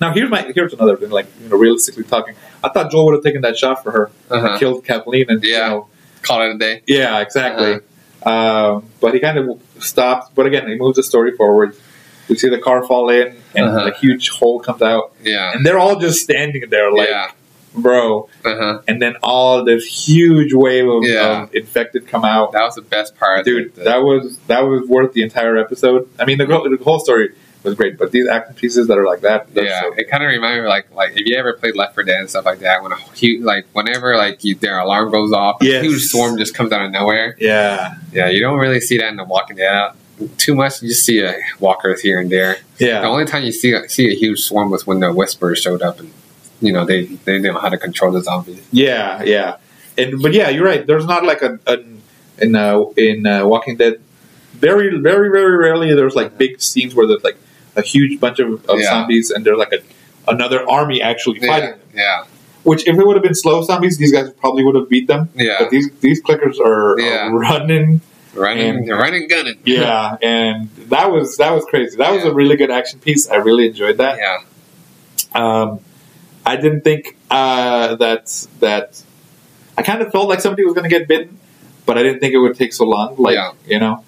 Now 0.00 0.12
here's 0.12 0.30
my 0.30 0.42
here's 0.54 0.72
another 0.74 0.96
thing. 0.96 1.10
Like 1.10 1.26
you 1.42 1.48
know, 1.48 1.56
realistically 1.56 2.04
talking, 2.04 2.34
I 2.62 2.68
thought 2.68 2.90
Joel 2.90 3.06
would 3.06 3.14
have 3.14 3.24
taken 3.24 3.40
that 3.42 3.56
shot 3.56 3.82
for 3.82 3.90
her, 3.92 4.10
Uh 4.30 4.40
huh. 4.40 4.58
killed 4.58 4.84
Kathleen, 4.84 5.26
and 5.28 5.42
you 5.42 5.52
Yeah. 5.54 5.68
know, 5.68 5.88
Call 6.22 6.42
it 6.42 6.54
a 6.54 6.58
day. 6.58 6.82
yeah, 6.86 7.20
exactly. 7.20 7.74
Uh-huh. 8.22 8.74
Um, 8.76 8.84
but 9.00 9.14
he 9.14 9.20
kind 9.20 9.38
of 9.38 9.60
stops. 9.78 10.30
But 10.34 10.46
again, 10.46 10.68
he 10.68 10.74
moves 10.76 10.96
the 10.96 11.02
story 11.02 11.32
forward. 11.36 11.76
We 12.28 12.36
see 12.36 12.48
the 12.48 12.58
car 12.58 12.84
fall 12.84 13.08
in, 13.08 13.36
and 13.54 13.66
Uh-huh. 13.66 13.90
a 13.90 13.92
huge 13.94 14.28
hole 14.30 14.58
comes 14.60 14.82
out, 14.82 15.12
Yeah. 15.22 15.52
and 15.54 15.64
they're 15.64 15.78
all 15.78 15.96
just 16.00 16.20
standing 16.20 16.68
there, 16.68 16.90
like, 16.92 17.08
yeah. 17.08 17.30
Bro. 17.76 18.28
Uh 18.44 18.56
huh. 18.56 18.80
And 18.88 19.00
then 19.00 19.16
all 19.22 19.64
this 19.64 19.84
huge 20.08 20.52
wave 20.52 20.88
of, 20.88 21.04
Yeah. 21.04 21.42
of 21.44 21.54
infected 21.54 22.06
come 22.08 22.24
out. 22.24 22.52
That 22.52 22.62
was 22.62 22.74
the 22.74 22.82
best 22.82 23.16
part, 23.16 23.44
Dude, 23.44 23.74
The- 23.74 23.84
that 23.84 24.02
was 24.02 24.38
that 24.48 24.60
was 24.60 24.86
worth 24.88 25.12
the 25.12 25.22
entire 25.22 25.56
episode. 25.56 26.08
I 26.18 26.24
mean, 26.24 26.38
the, 26.38 26.46
whole- 26.46 26.68
the 26.68 26.82
whole 26.82 26.98
story 26.98 27.32
was 27.62 27.74
great, 27.74 27.98
but 27.98 28.12
these 28.12 28.28
action 28.28 28.54
pieces 28.54 28.86
that 28.86 28.96
are 28.96 29.04
like 29.06 29.22
that, 29.22 29.48
yeah, 29.52 29.80
so 29.80 29.92
it 29.94 30.08
kind 30.08 30.22
of 30.22 30.28
reminded 30.28 30.62
me 30.62 30.68
like 30.68 30.86
like 30.94 31.12
if 31.16 31.26
you 31.26 31.36
ever 31.36 31.52
played 31.54 31.74
Left 31.74 31.94
4 31.94 32.04
Dead 32.04 32.20
and 32.20 32.30
stuff 32.30 32.44
like 32.44 32.60
that, 32.60 32.82
when 32.82 32.92
a 32.92 32.96
huge 33.14 33.42
like 33.42 33.66
whenever 33.72 34.16
like 34.16 34.44
you, 34.44 34.54
their 34.54 34.78
alarm 34.78 35.10
goes 35.10 35.32
off, 35.32 35.56
Yes. 35.60 35.82
a 35.82 35.86
huge 35.88 36.02
storm 36.02 36.38
just 36.38 36.54
comes 36.54 36.70
out 36.72 36.82
of 36.84 36.92
nowhere. 36.92 37.36
yeah, 37.40 37.94
Yeah, 38.12 38.28
you 38.28 38.38
don't 38.40 38.58
really 38.58 38.80
see 38.80 38.98
that 38.98 39.08
in 39.08 39.16
the 39.16 39.24
Walking 39.24 39.56
Dead 39.56 39.90
too 40.38 40.54
much. 40.54 40.80
You 40.80 40.88
just 40.88 41.04
see 41.04 41.22
uh, 41.24 41.32
walkers 41.60 42.00
here 42.00 42.18
and 42.20 42.30
there. 42.30 42.56
Yeah. 42.78 43.00
The 43.00 43.06
only 43.08 43.24
time 43.26 43.42
you 43.44 43.52
see 43.52 43.74
see 43.88 44.10
a 44.10 44.14
huge 44.14 44.40
swarm 44.40 44.70
was 44.70 44.86
when 44.86 45.00
the 45.00 45.12
Whisperers 45.12 45.58
showed 45.58 45.82
up 45.82 45.98
and 46.00 46.10
you 46.60 46.72
know 46.72 46.84
they 46.84 47.04
they 47.26 47.38
know 47.38 47.54
how 47.58 47.68
to 47.68 47.76
control 47.78 48.12
the 48.12 48.22
zombies. 48.22 48.66
yeah, 48.72 49.22
yeah. 49.22 49.56
And 49.98 50.20
but 50.22 50.32
yeah, 50.34 50.48
you're 50.50 50.64
right. 50.64 50.86
There's 50.86 51.06
not 51.06 51.24
like 51.24 51.42
a, 51.42 51.58
a 51.66 51.78
in 52.38 52.54
uh, 52.54 52.82
in 52.96 53.26
uh, 53.26 53.46
Walking 53.46 53.76
Dead. 53.76 54.00
Very, 54.54 54.88
very, 54.98 55.28
very 55.30 55.56
rarely 55.56 55.94
there's 55.94 56.14
like 56.14 56.38
big 56.38 56.60
scenes 56.62 56.94
where 56.94 57.06
there's 57.06 57.22
like 57.24 57.36
a 57.76 57.82
huge 57.82 58.18
bunch 58.20 58.38
of, 58.38 58.64
of 58.70 58.78
Yeah. 58.78 58.86
zombies 58.90 59.30
and 59.30 59.44
there's 59.44 59.58
like 59.58 59.72
a 59.72 59.80
another 60.28 60.68
army 60.68 61.02
actually 61.02 61.40
fighting 61.40 61.68
Yeah, 61.70 61.70
them. 61.70 61.80
yeah, 61.94 62.24
Which 62.62 62.86
if 62.88 62.98
it 62.98 63.06
would 63.06 63.16
have 63.16 63.22
been 63.22 63.34
slow 63.34 63.62
zombies, 63.62 63.98
these 63.98 64.12
guys 64.12 64.30
probably 64.32 64.64
would 64.64 64.74
have 64.74 64.88
beat 64.88 65.06
them. 65.08 65.28
yeah. 65.34 65.56
But 65.58 65.70
these 65.70 65.90
these 66.00 66.22
clickers 66.22 66.58
are, 66.58 66.98
Yeah. 66.98 67.28
are 67.28 67.32
running. 67.38 68.00
running, 68.34 68.76
and- 68.78 68.88
running, 68.90 69.28
gunning. 69.28 69.58
Yeah, 69.64 70.16
and 70.22 70.68
that 70.88 71.10
was 71.12 71.36
that 71.36 71.52
was 71.52 71.64
crazy. 71.66 71.96
That 71.96 72.12
was 72.14 72.24
a 72.24 72.32
really 72.32 72.56
good 72.56 72.70
action 72.70 72.98
piece. 73.00 73.28
I 73.30 73.36
really 73.36 73.66
enjoyed 73.68 73.98
that. 73.98 74.18
yeah, 74.18 74.38
Um, 75.34 75.80
I 76.46 76.56
didn't 76.56 76.82
think 76.82 77.16
uh, 77.30 77.96
that 77.96 78.26
that 78.60 79.02
I 79.76 79.82
kind 79.82 80.00
of 80.02 80.12
felt 80.12 80.28
like 80.28 80.40
somebody 80.40 80.64
was 80.64 80.74
going 80.74 80.88
to 80.90 80.98
get 80.98 81.08
bitten, 81.08 81.38
but 81.84 81.98
I 81.98 82.02
didn't 82.04 82.20
think 82.20 82.32
it 82.34 82.38
would 82.38 82.56
take 82.56 82.72
so 82.72 82.84
long. 82.84 83.16
Like 83.18 83.34
Yeah. 83.34 83.50
you 83.66 83.78
know, 83.80 84.04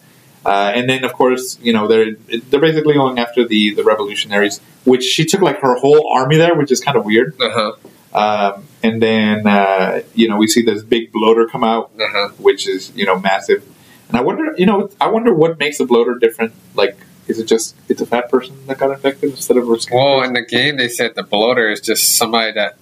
uh, 0.46 0.72
and 0.74 0.88
then 0.88 1.04
of 1.04 1.12
course 1.12 1.58
you 1.60 1.72
know 1.72 1.88
they're 1.88 2.12
they're 2.48 2.60
basically 2.60 2.94
going 2.94 3.18
after 3.18 3.44
the 3.46 3.74
the 3.74 3.84
revolutionaries, 3.84 4.60
which 4.84 5.02
she 5.02 5.24
took 5.24 5.40
like 5.42 5.58
her 5.60 5.74
whole 5.74 6.10
army 6.14 6.36
there, 6.36 6.54
which 6.54 6.70
is 6.70 6.80
kind 6.80 6.96
of 6.96 7.04
weird. 7.04 7.34
uh 7.40 7.50
huh, 7.58 7.72
Um, 8.14 8.64
and 8.82 9.02
then 9.02 9.46
uh, 9.46 10.02
you 10.14 10.28
know 10.28 10.36
we 10.36 10.46
see 10.46 10.62
this 10.62 10.82
big 10.82 11.12
bloater 11.12 11.46
come 11.46 11.64
out, 11.64 11.90
uh 12.00 12.04
huh. 12.08 12.28
which 12.38 12.66
is 12.68 12.92
you 12.94 13.04
know 13.04 13.18
massive. 13.18 13.62
And 14.08 14.16
I 14.16 14.22
wonder, 14.22 14.54
you 14.56 14.64
know, 14.64 14.88
I 14.98 15.08
wonder 15.08 15.34
what 15.34 15.58
makes 15.58 15.80
a 15.80 15.84
bloater 15.84 16.14
different. 16.14 16.54
Like, 16.74 16.96
is 17.28 17.38
it 17.38 17.44
just 17.46 17.76
it's 17.88 18.00
a 18.00 18.06
fat 18.06 18.30
person 18.30 18.56
that 18.66 18.78
got 18.78 18.90
infected 18.90 19.30
instead 19.30 19.56
of 19.56 19.64
a 19.64 19.66
Well, 19.68 19.76
person? 20.20 20.24
in 20.24 20.32
the 20.32 20.44
game, 20.48 20.76
they 20.76 20.88
said 20.88 21.14
the 21.14 21.22
bloater 21.22 21.68
is 21.70 21.80
just 21.80 22.16
somebody 22.16 22.52
that 22.52 22.76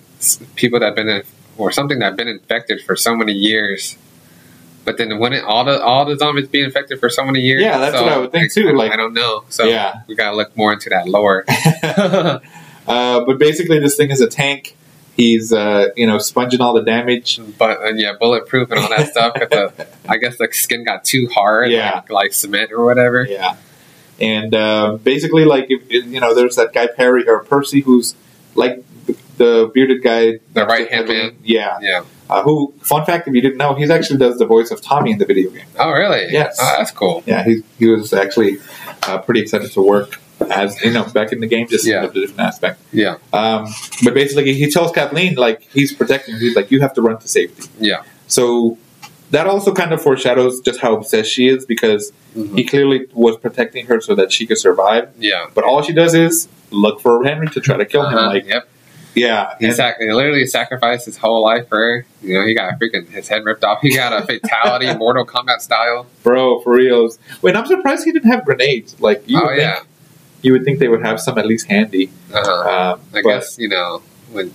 people 0.55 0.81
that 0.81 0.87
have 0.87 0.95
been 0.97 1.09
in, 1.09 1.23
or 1.59 1.71
something 1.73 1.99
that 1.99 2.07
have 2.07 2.17
been 2.17 2.29
infected 2.29 2.81
for 2.83 2.97
so 2.97 3.15
many 3.17 3.33
years. 3.33 3.97
But 4.85 4.99
then 4.99 5.19
wouldn't 5.19 5.45
all 5.45 5.65
the 5.65 5.83
all 5.83 6.05
the 6.05 6.17
zombies 6.17 6.47
be 6.49 6.61
infected 6.63 7.01
for 7.01 7.11
so 7.11 7.25
many 7.25 7.41
years? 7.41 7.61
Yeah, 7.61 7.79
that's 7.79 7.95
what 8.01 8.09
I 8.09 8.19
would 8.19 8.31
think, 8.31 8.53
too, 8.53 8.69
I, 8.69 8.73
like- 8.73 8.93
I 8.93 8.97
don't 8.97 9.15
know. 9.15 9.43
So 9.49 9.65
Yeah. 9.65 10.03
we 10.07 10.15
gotta 10.15 10.37
look 10.37 10.57
more 10.57 10.73
into 10.73 10.89
that 10.91 11.09
lore. 11.09 11.45
uh, 12.87 13.25
but 13.25 13.39
basically, 13.39 13.79
this 13.81 13.97
thing 13.97 14.11
is 14.11 14.21
a 14.21 14.29
tank. 14.29 14.77
He's 15.17 15.51
uh, 15.53 15.89
you 15.97 16.07
know 16.07 16.19
sponging 16.19 16.61
all 16.61 16.75
the 16.75 16.83
damage. 16.83 17.41
but 17.59 17.83
and 17.83 17.99
yeah, 17.99 18.13
bulletproof 18.21 18.71
and 18.71 18.81
all 18.81 18.89
that 18.91 19.09
stuff. 19.11 19.35
The 19.35 19.87
I 20.09 20.19
guess 20.19 20.37
the 20.37 20.49
skin 20.53 20.85
got 20.85 21.05
too 21.05 21.27
hard, 21.35 21.71
Yeah. 21.71 21.95
like, 21.97 22.11
like 22.11 22.33
cement 22.33 22.71
or 22.71 22.85
whatever. 22.85 23.27
Yeah, 23.29 23.57
and 24.21 24.55
uh, 24.55 24.99
basically, 25.03 25.45
like 25.45 25.67
if, 25.69 25.91
you 25.91 26.21
know, 26.21 26.35
there's 26.35 26.57
that 26.57 26.73
guy 26.73 26.87
Perry 26.87 27.29
or 27.29 27.45
Percy 27.45 27.81
who's 27.81 28.15
like 28.55 28.83
the, 29.07 29.17
the 29.37 29.71
bearded 29.75 30.03
guy, 30.03 30.39
The 30.55 30.65
right-hand 30.67 31.09
man. 31.09 31.37
Yeah, 31.45 31.79
Yeah. 31.81 32.05
uh, 32.31 32.43
who? 32.43 32.73
Fun 32.81 33.05
fact: 33.05 33.29
if 33.29 33.35
you 33.35 33.41
didn't 33.41 33.59
know, 33.59 33.75
he 33.75 33.85
actually 33.91 34.19
does 34.19 34.39
the 34.39 34.47
voice 34.47 34.71
of 34.71 34.81
Tommy 34.81 35.13
in 35.13 35.19
the 35.19 35.27
video 35.27 35.51
game. 35.51 35.67
Oh, 35.79 35.91
really? 35.91 36.27
Yes. 36.31 36.57
Oh, 36.61 36.75
that's 36.79 36.91
cool. 36.91 37.23
Yeah, 37.27 37.45
he 37.45 37.63
he 37.79 37.87
was 37.89 38.13
actually 38.13 38.59
uh, 39.03 39.19
pretty 39.19 39.41
excited 39.41 39.71
to 39.73 39.83
work 39.83 40.21
as 40.51 40.81
you 40.83 40.93
know 40.93 41.05
back 41.05 41.33
in 41.33 41.41
the 41.41 41.47
game, 41.47 41.67
just 41.69 41.87
Yeah. 41.87 42.05
a 42.05 42.11
different 42.13 42.41
aspect. 42.41 42.81
Yeah. 42.93 43.17
Um, 43.33 43.69
but 44.05 44.15
basically, 44.15 44.53
he 44.55 44.71
tells 44.71 44.93
Kathleen 44.93 45.35
like 45.35 45.63
he's 45.73 45.93
protecting 45.93 46.35
her. 46.35 46.41
He's 46.41 46.57
like, 46.57 46.71
you 46.71 46.81
have 46.81 46.95
to 46.95 47.03
run 47.03 47.19
to 47.19 47.29
safety. 47.29 47.69
Yeah. 47.79 48.03
So 48.27 48.77
that 49.31 49.47
also 49.47 49.73
kind 49.75 49.93
of 49.93 50.01
foreshadows 50.03 50.61
just 50.61 50.81
how 50.81 50.95
obsessed 50.97 51.31
she 51.31 51.49
is 51.49 51.67
because 51.67 52.13
Mhm. 52.37 52.55
he 52.57 52.65
clearly 52.65 53.07
was 53.13 53.37
protecting 53.39 53.87
her 53.87 54.01
so 54.01 54.15
that 54.15 54.33
she 54.33 54.47
could 54.47 54.59
survive. 54.59 55.09
Yeah. 55.19 55.47
But 55.55 55.65
all 55.65 55.83
she 55.83 55.93
does 55.93 56.15
is 56.15 56.49
look 56.71 57.01
for 57.01 57.25
Henry 57.25 57.49
to 57.49 57.61
try 57.61 57.77
to 57.77 57.85
kill 57.85 58.07
him. 58.09 58.17
Uh-huh. 58.19 58.27
Like, 58.29 58.47
yep. 58.47 58.69
yeah, 59.15 59.55
He, 59.59 59.73
sac- 59.73 59.97
he 59.99 60.13
literally 60.13 60.47
sacrificed 60.47 61.07
his 61.07 61.17
whole 61.17 61.43
life 61.43 61.69
for 61.69 61.79
her. 61.79 62.07
You 62.23 62.35
know, 62.39 62.47
he 62.47 62.55
got 62.55 62.79
freaking 62.79 63.09
his 63.09 63.29
head 63.29 63.45
ripped 63.45 63.65
off. 63.65 63.81
He 63.81 63.95
got 63.95 64.13
a 64.13 64.27
fatality, 64.33 64.93
Mortal 64.95 65.25
Kombat 65.27 65.61
style. 65.61 66.07
bro, 66.23 66.61
for 66.61 66.75
reals. 66.75 67.19
Wait, 67.43 67.57
I'm 67.57 67.67
surprised 67.67 68.05
he 68.05 68.13
didn't 68.13 68.31
have 68.31 68.45
grenades. 68.45 69.01
Like, 69.01 69.23
you 69.27 69.41
oh 69.41 69.47
would 69.47 69.59
yeah. 69.59 69.75
think 69.77 69.87
you 70.43 70.53
would 70.53 70.65
think 70.65 70.79
they 70.79 70.89
would 70.89 71.05
have 71.05 71.19
some 71.21 71.39
at 71.39 71.47
least 71.47 71.67
handy. 71.67 72.11
Uh-huh. 72.33 72.93
Um, 72.95 73.01
I 73.15 73.23
guess 73.23 73.59
you 73.59 73.69
know 73.69 74.03
when 74.31 74.53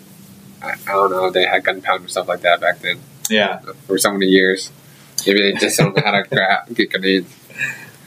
I, 0.61 0.75
I 0.87 0.91
don't 0.93 1.09
know 1.11 1.29
they 1.31 1.45
had 1.45 1.63
gunpowder 1.65 2.01
and 2.03 2.09
stuff 2.09 2.27
like 2.27 2.41
that 2.41 2.61
back 2.61 2.79
then 2.79 2.99
yeah. 3.31 3.59
for 3.87 3.97
so 3.97 4.11
many 4.11 4.27
years. 4.27 4.71
Maybe 5.25 5.41
they 5.41 5.53
just 5.53 5.77
don't 5.77 5.95
know 5.95 6.01
how 6.03 6.11
to 6.11 6.23
gra- 6.29 6.65
get 6.73 6.91
grenades. 6.91 7.33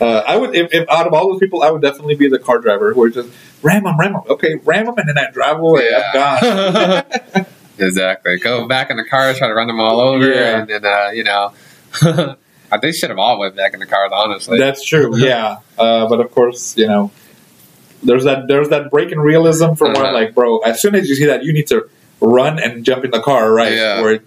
Uh, 0.01 0.23
I 0.27 0.37
would, 0.37 0.55
if, 0.55 0.75
if 0.75 0.89
out 0.91 1.07
of 1.07 1.13
all 1.15 1.31
those 1.33 1.39
people, 1.41 1.63
I 1.63 1.71
would 1.71 1.81
definitely 1.83 2.17
be 2.17 2.29
the 2.29 2.39
car 2.39 2.59
driver 2.59 2.93
who 2.93 3.01
would 3.01 3.15
just 3.15 3.29
ram 3.63 3.87
him, 3.87 3.99
ram 3.99 4.15
him. 4.15 4.23
Okay, 4.29 4.57
ram 4.57 4.89
him, 4.89 4.95
and 4.99 5.09
then 5.09 5.17
I 5.19 5.31
drive 5.31 5.59
away. 5.61 5.91
I'm 5.95 6.13
gone. 6.13 7.47
exactly. 7.79 8.39
Go 8.39 8.67
back 8.67 8.91
in 8.91 8.97
the 8.97 9.05
car, 9.05 9.33
try 9.35 9.49
to 9.49 9.55
run 9.55 9.69
them 9.69 9.81
all 9.81 10.01
over, 10.01 10.27
Yeah. 10.29 10.61
and 10.61 10.69
then 10.69 10.85
uh, 10.85 11.11
you 11.15 11.25
know. 11.25 11.53
They 12.83 12.91
should 12.91 13.11
have 13.11 13.21
all 13.21 13.39
went 13.39 13.55
back 13.55 13.73
in 13.73 13.79
the 13.79 13.87
cars, 13.87 14.11
honestly. 14.13 14.59
That's 14.59 14.85
true. 14.85 15.17
Yeah, 15.25 15.59
uh, 15.79 16.09
but 16.09 16.19
of 16.21 16.33
course, 16.35 16.77
you 16.77 16.89
know, 16.89 17.13
there's 18.03 18.25
that 18.25 18.49
there's 18.49 18.71
that 18.71 18.91
break 18.91 19.13
in 19.13 19.21
realism 19.21 19.75
from 19.75 19.93
where 19.93 20.03
Uh-huh. 20.07 20.13
like, 20.13 20.35
bro, 20.35 20.59
as 20.59 20.83
soon 20.83 20.97
as 20.97 21.09
you 21.09 21.15
see 21.15 21.27
that, 21.27 21.45
you 21.45 21.53
need 21.53 21.69
to 21.69 21.89
run 22.21 22.59
and 22.59 22.85
jump 22.85 23.05
in 23.05 23.13
the 23.13 23.21
car, 23.21 23.53
right? 23.53 23.75
Yeah. 23.75 24.01
Where 24.03 24.19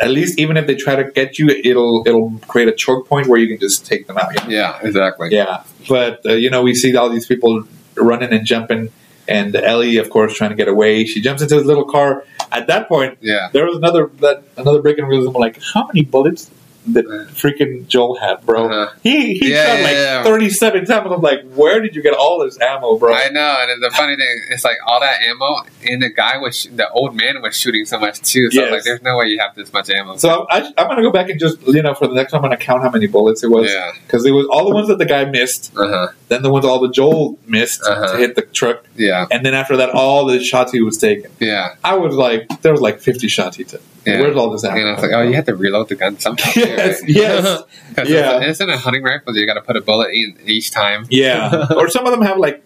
at 0.00 0.10
least 0.10 0.38
even 0.38 0.56
if 0.56 0.66
they 0.66 0.74
try 0.74 0.96
to 0.96 1.04
get 1.10 1.38
you, 1.38 1.48
it'll 1.48 2.02
it'll 2.06 2.38
create 2.48 2.68
a 2.68 2.72
choke 2.72 3.08
point 3.08 3.26
where 3.28 3.38
you 3.38 3.48
can 3.48 3.58
just 3.58 3.86
take 3.86 4.06
them 4.06 4.18
out. 4.18 4.32
you 4.34 4.40
know? 4.48 4.56
yeah, 4.56 4.78
exactly. 4.82 5.28
Yeah, 5.30 5.62
but 5.88 6.20
uh, 6.26 6.32
you 6.32 6.50
know, 6.50 6.62
we 6.62 6.74
see 6.74 6.94
all 6.96 7.08
these 7.10 7.26
people 7.26 7.64
running 7.96 8.32
and 8.32 8.44
jumping, 8.46 8.90
and 9.28 9.54
Ellie, 9.56 9.96
of 9.98 10.10
course, 10.10 10.34
trying 10.36 10.50
to 10.50 10.56
get 10.56 10.68
away. 10.68 11.04
She 11.04 11.20
jumps 11.20 11.42
into 11.42 11.54
this 11.56 11.64
little 11.64 11.84
car. 11.84 12.24
At 12.52 12.66
that 12.68 12.88
point, 12.88 13.18
Yeah. 13.20 13.48
there 13.52 13.64
was 13.66 13.76
another 13.76 14.10
that 14.20 14.44
another 14.56 14.80
break 14.82 14.98
in 14.98 15.04
realism. 15.06 15.32
Like, 15.36 15.60
how 15.74 15.86
many 15.86 16.02
bullets 16.04 16.50
that 16.92 17.04
freaking 17.32 17.86
Joel 17.88 18.16
had, 18.16 18.44
bro. 18.44 18.66
Uh-huh. 18.68 18.92
He 19.02 19.34
he 19.38 19.52
Yeah, 19.52 19.64
shot 19.66 19.78
yeah, 19.78 19.84
like 19.84 19.92
yeah. 19.94 20.22
37 20.24 20.84
times. 20.86 21.10
I'm 21.10 21.20
like, 21.20 21.42
where 21.54 21.80
did 21.80 21.96
you 21.96 22.02
get 22.02 22.14
all 22.14 22.38
this 22.44 22.60
ammo, 22.60 22.98
bro? 22.98 23.14
I 23.14 23.28
know, 23.30 23.56
and 23.68 23.82
the 23.82 23.90
funny 23.90 24.16
thing, 24.16 24.40
is 24.50 24.64
like 24.64 24.76
all 24.86 25.00
that 25.00 25.22
ammo, 25.22 25.62
and 25.88 26.02
the 26.02 26.10
guy 26.10 26.36
was, 26.38 26.58
sh- 26.60 26.66
the 26.74 26.88
old 26.90 27.16
man 27.16 27.40
was 27.42 27.56
shooting 27.58 27.84
so 27.86 27.98
much 27.98 28.20
too. 28.20 28.50
So 28.50 28.60
Yes. 28.62 28.70
like, 28.72 28.82
there's 28.84 29.02
no 29.02 29.16
way 29.16 29.26
you 29.28 29.38
have 29.40 29.54
this 29.54 29.72
much 29.72 29.88
ammo. 29.90 30.16
so 30.16 30.46
I, 30.50 30.60
I'm 30.76 30.88
gonna 30.88 31.02
go 31.02 31.10
back 31.10 31.28
and 31.30 31.40
just 31.40 31.60
you 31.66 31.82
know 31.82 31.94
for 31.94 32.06
the 32.06 32.14
next 32.14 32.32
one 32.32 32.40
I'm 32.44 32.50
gonna 32.50 32.56
count 32.58 32.82
how 32.82 32.90
many 32.90 33.06
bullets 33.06 33.42
it 33.42 33.48
was 33.50 33.70
yeah, 33.70 33.92
because 34.06 34.24
it 34.26 34.32
was 34.32 34.46
all 34.50 34.64
the 34.68 34.74
ones 34.74 34.88
that 34.88 34.98
the 34.98 35.06
guy 35.06 35.24
missed, 35.24 35.72
uh 35.76 35.88
huh, 35.88 36.08
then 36.28 36.42
the 36.42 36.50
ones 36.50 36.64
all 36.64 36.80
the 36.80 36.90
Joel 36.90 37.38
missed 37.46 37.82
Uh-huh. 37.82 38.12
to 38.12 38.18
hit 38.18 38.34
the 38.36 38.42
truck, 38.42 38.84
yeah, 38.96 39.26
and 39.30 39.44
then 39.44 39.54
after 39.54 39.76
that 39.78 39.90
all 39.90 40.26
the 40.26 40.42
shots 40.42 40.72
he 40.72 40.82
was 40.82 40.98
taking. 40.98 41.30
yeah, 41.40 41.76
I 41.82 41.94
was 41.96 42.14
like, 42.14 42.46
there 42.62 42.72
was 42.72 42.80
like 42.82 43.00
50 43.00 43.28
shots 43.28 43.56
he 43.56 43.64
took. 43.64 43.80
yeah. 44.06 44.20
Where's 44.20 44.36
all 44.36 44.50
this 44.50 44.64
ammo? 44.64 44.76
And 44.80 44.88
I 44.88 44.92
was 44.92 45.02
like, 45.02 45.12
oh, 45.12 45.22
you 45.22 45.32
have 45.34 45.46
to 45.46 45.54
reload 45.56 45.88
the 45.88 45.94
gun 45.94 46.18
somehow. 46.18 46.50
too, 46.76 46.80
Yes, 46.82 47.00
right? 47.02 47.08
yes. 47.08 47.62
'Cause 47.96 48.08
Yeah. 48.10 48.38
It's, 48.40 48.60
isn't 48.60 48.70
a 48.70 48.78
hunting 48.78 49.02
rifle? 49.02 49.36
You 49.36 49.46
got 49.46 49.54
to 49.54 49.62
put 49.62 49.76
a 49.76 49.80
bullet 49.80 50.10
in 50.12 50.36
each 50.46 50.70
time. 50.70 51.06
Yeah, 51.10 51.66
or 51.76 51.88
some 51.88 52.04
of 52.06 52.12
them 52.12 52.22
have 52.22 52.38
like 52.38 52.62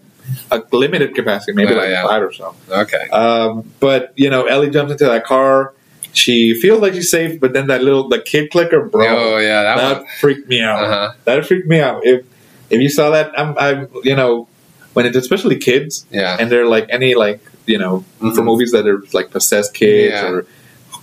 a 0.50 0.62
limited 0.72 1.14
capacity, 1.14 1.52
maybe 1.52 1.72
Oh, 1.74 1.76
like 1.78 1.88
yeah. 1.90 2.06
five 2.06 2.22
or 2.22 2.32
so. 2.32 2.54
Okay. 2.70 3.08
Um, 3.10 3.70
but 3.80 4.12
you 4.16 4.28
know, 4.30 4.44
Ellie 4.46 4.70
jumps 4.70 4.92
into 4.92 5.04
that 5.06 5.24
car. 5.24 5.74
She 6.12 6.54
feels 6.54 6.80
like 6.80 6.94
she's 6.94 7.10
safe, 7.10 7.38
but 7.40 7.52
then 7.52 7.66
that 7.68 7.82
little 7.82 8.08
the 8.08 8.20
kid 8.20 8.50
clicker, 8.50 8.80
bro, 8.84 9.06
oh 9.06 9.38
yeah, 9.38 9.62
that, 9.62 9.76
that 9.76 10.10
freaked 10.20 10.48
me 10.48 10.60
out. 10.60 10.82
Uh 10.82 10.88
huh. 10.88 11.12
That 11.24 11.46
freaked 11.46 11.68
me 11.68 11.80
out. 11.80 12.04
If 12.06 12.24
if 12.70 12.80
you 12.80 12.88
saw 12.88 13.10
that, 13.10 13.38
I'm, 13.38 13.56
I'm 13.58 13.88
you 14.04 14.16
know, 14.16 14.48
when 14.94 15.06
it's 15.06 15.16
especially 15.16 15.56
kids 15.56 16.06
Yeah. 16.10 16.36
and 16.40 16.50
they're 16.50 16.66
like 16.66 16.86
any 16.90 17.14
like 17.14 17.40
you 17.66 17.78
know 17.78 18.04
for 18.20 18.26
Mhm. 18.42 18.44
movies 18.44 18.72
that 18.72 18.86
are 18.88 19.02
like 19.12 19.30
possessed 19.30 19.74
kids 19.74 20.12
Yeah. 20.14 20.28
or 20.30 20.46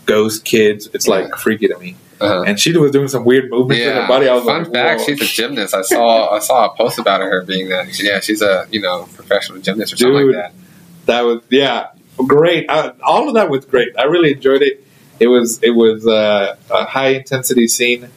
ghost 0.05 0.45
kids, 0.45 0.89
it's 0.93 1.07
like 1.07 1.35
freaky 1.35 1.67
to 1.67 1.77
me. 1.77 1.95
Uh-huh. 2.21 2.43
And 2.47 2.57
she 2.57 2.75
was 2.77 2.91
doing 2.91 3.09
some 3.09 3.25
weird 3.25 3.49
movements 3.51 3.83
in 3.83 3.93
her 3.93 4.07
body. 4.07 4.29
I 4.29 4.35
was 4.35 4.45
Fun 4.45 4.63
like, 4.63 4.71
fact: 4.73 4.99
Whoa. 5.01 5.05
she's 5.07 5.21
a 5.21 5.25
gymnast. 5.25 5.73
I 5.73 5.81
saw 5.81 6.29
I 6.33 6.39
saw 6.39 6.71
a 6.71 6.75
post 6.75 6.97
about 6.97 7.19
her 7.21 7.43
being 7.43 7.67
that. 7.69 7.99
Yeah, 8.01 8.21
she's 8.21 8.41
a 8.41 8.67
you 8.71 8.79
know 8.81 9.07
professional 9.15 9.59
gymnast 9.59 9.93
or 9.93 9.97
something 9.97 10.27
like 10.27 10.35
that. 10.35 10.53
that 11.07 11.21
was 11.21 11.41
yeah 11.49 11.87
great 12.25 12.69
I, 12.69 12.93
all 13.03 13.27
of 13.27 13.33
that 13.35 13.49
was 13.49 13.65
great 13.65 13.89
i 13.99 14.03
really 14.05 14.31
enjoyed 14.31 14.61
it 14.61 14.81
it 15.19 15.27
was 15.27 15.61
it 15.61 15.71
was 15.71 16.07
uh, 16.07 16.55
a 16.71 16.85
high 16.85 17.09
intensity 17.09 17.67
scene 17.67 18.07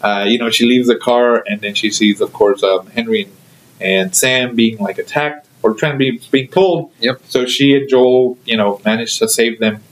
uh, 0.00 0.24
you 0.28 0.38
know 0.38 0.48
she 0.48 0.64
leaves 0.64 0.86
the 0.86 0.94
car 0.96 1.42
and 1.44 1.60
then 1.60 1.74
she 1.74 1.90
sees 1.90 2.20
of 2.20 2.32
course 2.32 2.62
um, 2.62 2.86
henry 2.86 3.22
and, 3.24 3.32
and 3.80 4.14
sam 4.16 4.54
being 4.54 4.78
like 4.78 4.98
attacked 4.98 5.48
or 5.64 5.74
trying 5.74 5.92
to 5.94 5.98
be 5.98 6.20
being 6.30 6.46
pulled 6.46 6.92
Yep. 7.00 7.22
so 7.28 7.46
she 7.46 7.74
and 7.74 7.88
joel 7.88 8.38
you 8.44 8.56
know 8.56 8.80
managed 8.84 9.18
to 9.18 9.28
save 9.28 9.58
them 9.58 9.82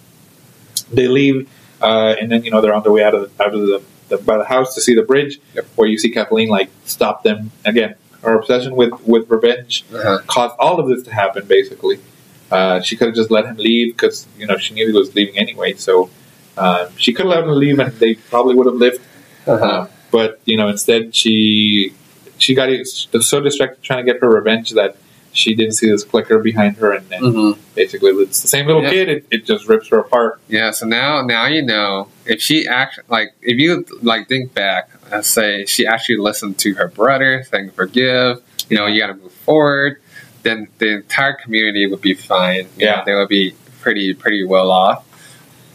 they 0.92 1.08
leave 1.08 1.48
uh, 1.82 2.14
and 2.20 2.30
then 2.30 2.44
you 2.44 2.50
know 2.50 2.60
they're 2.60 2.74
on 2.74 2.82
their 2.82 2.92
way 2.92 3.02
out 3.04 3.14
of 3.14 3.36
the, 3.36 3.44
out 3.44 3.54
of 3.54 3.60
the, 3.60 3.82
the 4.08 4.18
by 4.18 4.36
the 4.38 4.44
house 4.44 4.74
to 4.74 4.80
see 4.80 4.94
the 4.94 5.02
bridge 5.02 5.38
Yep. 5.54 5.66
where 5.76 5.88
you 5.88 5.98
see 5.98 6.10
kathleen 6.10 6.48
like 6.48 6.70
stop 6.84 7.22
them 7.22 7.50
again 7.64 7.94
her 8.22 8.34
obsession 8.38 8.74
with 8.76 8.92
with 9.06 9.28
revenge 9.30 9.84
Uh-huh. 9.92 10.18
caused 10.26 10.54
all 10.58 10.80
of 10.80 10.88
this 10.88 11.02
to 11.04 11.12
happen. 11.14 11.46
Basically, 11.46 12.00
uh, 12.50 12.80
she 12.80 12.96
could 12.96 13.08
have 13.08 13.14
just 13.14 13.30
let 13.30 13.44
him 13.46 13.56
leave 13.56 13.94
because 13.94 14.26
you 14.38 14.46
know 14.46 14.56
she 14.56 14.74
knew 14.74 14.86
he 14.86 14.92
was 14.92 15.14
leaving 15.14 15.36
anyway. 15.38 15.74
So 15.74 16.10
um, 16.58 16.88
she 16.96 17.12
could 17.12 17.26
have 17.26 17.34
let 17.34 17.44
him 17.44 17.50
leave, 17.50 17.78
and 17.78 17.92
they 18.00 18.14
probably 18.14 18.54
would 18.56 18.66
have 18.66 18.76
lived. 18.76 19.00
Uh-huh. 19.46 19.64
Uh, 19.64 19.88
but 20.10 20.40
you 20.44 20.56
know, 20.56 20.66
instead 20.68 21.14
she 21.14 21.92
she 22.38 22.54
got 22.54 22.68
so 22.86 23.40
distracted 23.40 23.82
trying 23.82 24.04
to 24.04 24.12
get 24.12 24.20
her 24.20 24.28
revenge 24.28 24.70
that 24.72 24.96
she 25.36 25.54
didn't 25.54 25.72
see 25.74 25.88
this 25.90 26.04
clicker 26.04 26.38
behind 26.38 26.76
her, 26.78 26.92
and 26.92 27.08
then 27.08 27.20
Mhm. 27.20 27.58
basically 27.74 28.10
it's 28.22 28.40
the 28.42 28.48
same 28.48 28.66
little 28.66 28.82
Yeah. 28.82 28.90
kid. 28.90 29.08
It, 29.08 29.26
it 29.30 29.44
just 29.44 29.68
rips 29.68 29.88
her 29.88 29.98
apart. 29.98 30.40
Yeah, 30.48 30.70
so 30.70 30.86
now 30.86 31.22
now 31.22 31.46
you 31.46 31.62
know 31.62 32.08
if 32.24 32.40
she 32.40 32.66
act 32.66 33.00
like 33.08 33.32
if 33.42 33.58
you 33.58 33.84
like 34.02 34.28
think 34.28 34.54
back, 34.54 34.90
let's 35.12 35.28
say 35.28 35.64
she 35.66 35.86
actually 35.86 36.18
listened 36.18 36.58
to 36.58 36.74
her 36.74 36.88
brother 36.88 37.44
saying 37.50 37.70
forgive, 37.70 38.40
you 38.68 38.76
know, 38.76 38.86
you 38.86 39.00
got 39.00 39.08
to 39.08 39.14
move 39.14 39.32
forward, 39.32 40.00
then 40.42 40.68
the 40.78 40.88
entire 40.96 41.34
community 41.34 41.86
would 41.86 42.00
be 42.00 42.14
fine. 42.14 42.66
You 42.76 42.86
Yeah. 42.86 42.96
know, 42.96 43.02
they 43.06 43.14
would 43.14 43.28
be 43.28 43.54
pretty 43.82 44.14
pretty 44.14 44.44
well 44.44 44.70
off. 44.70 45.04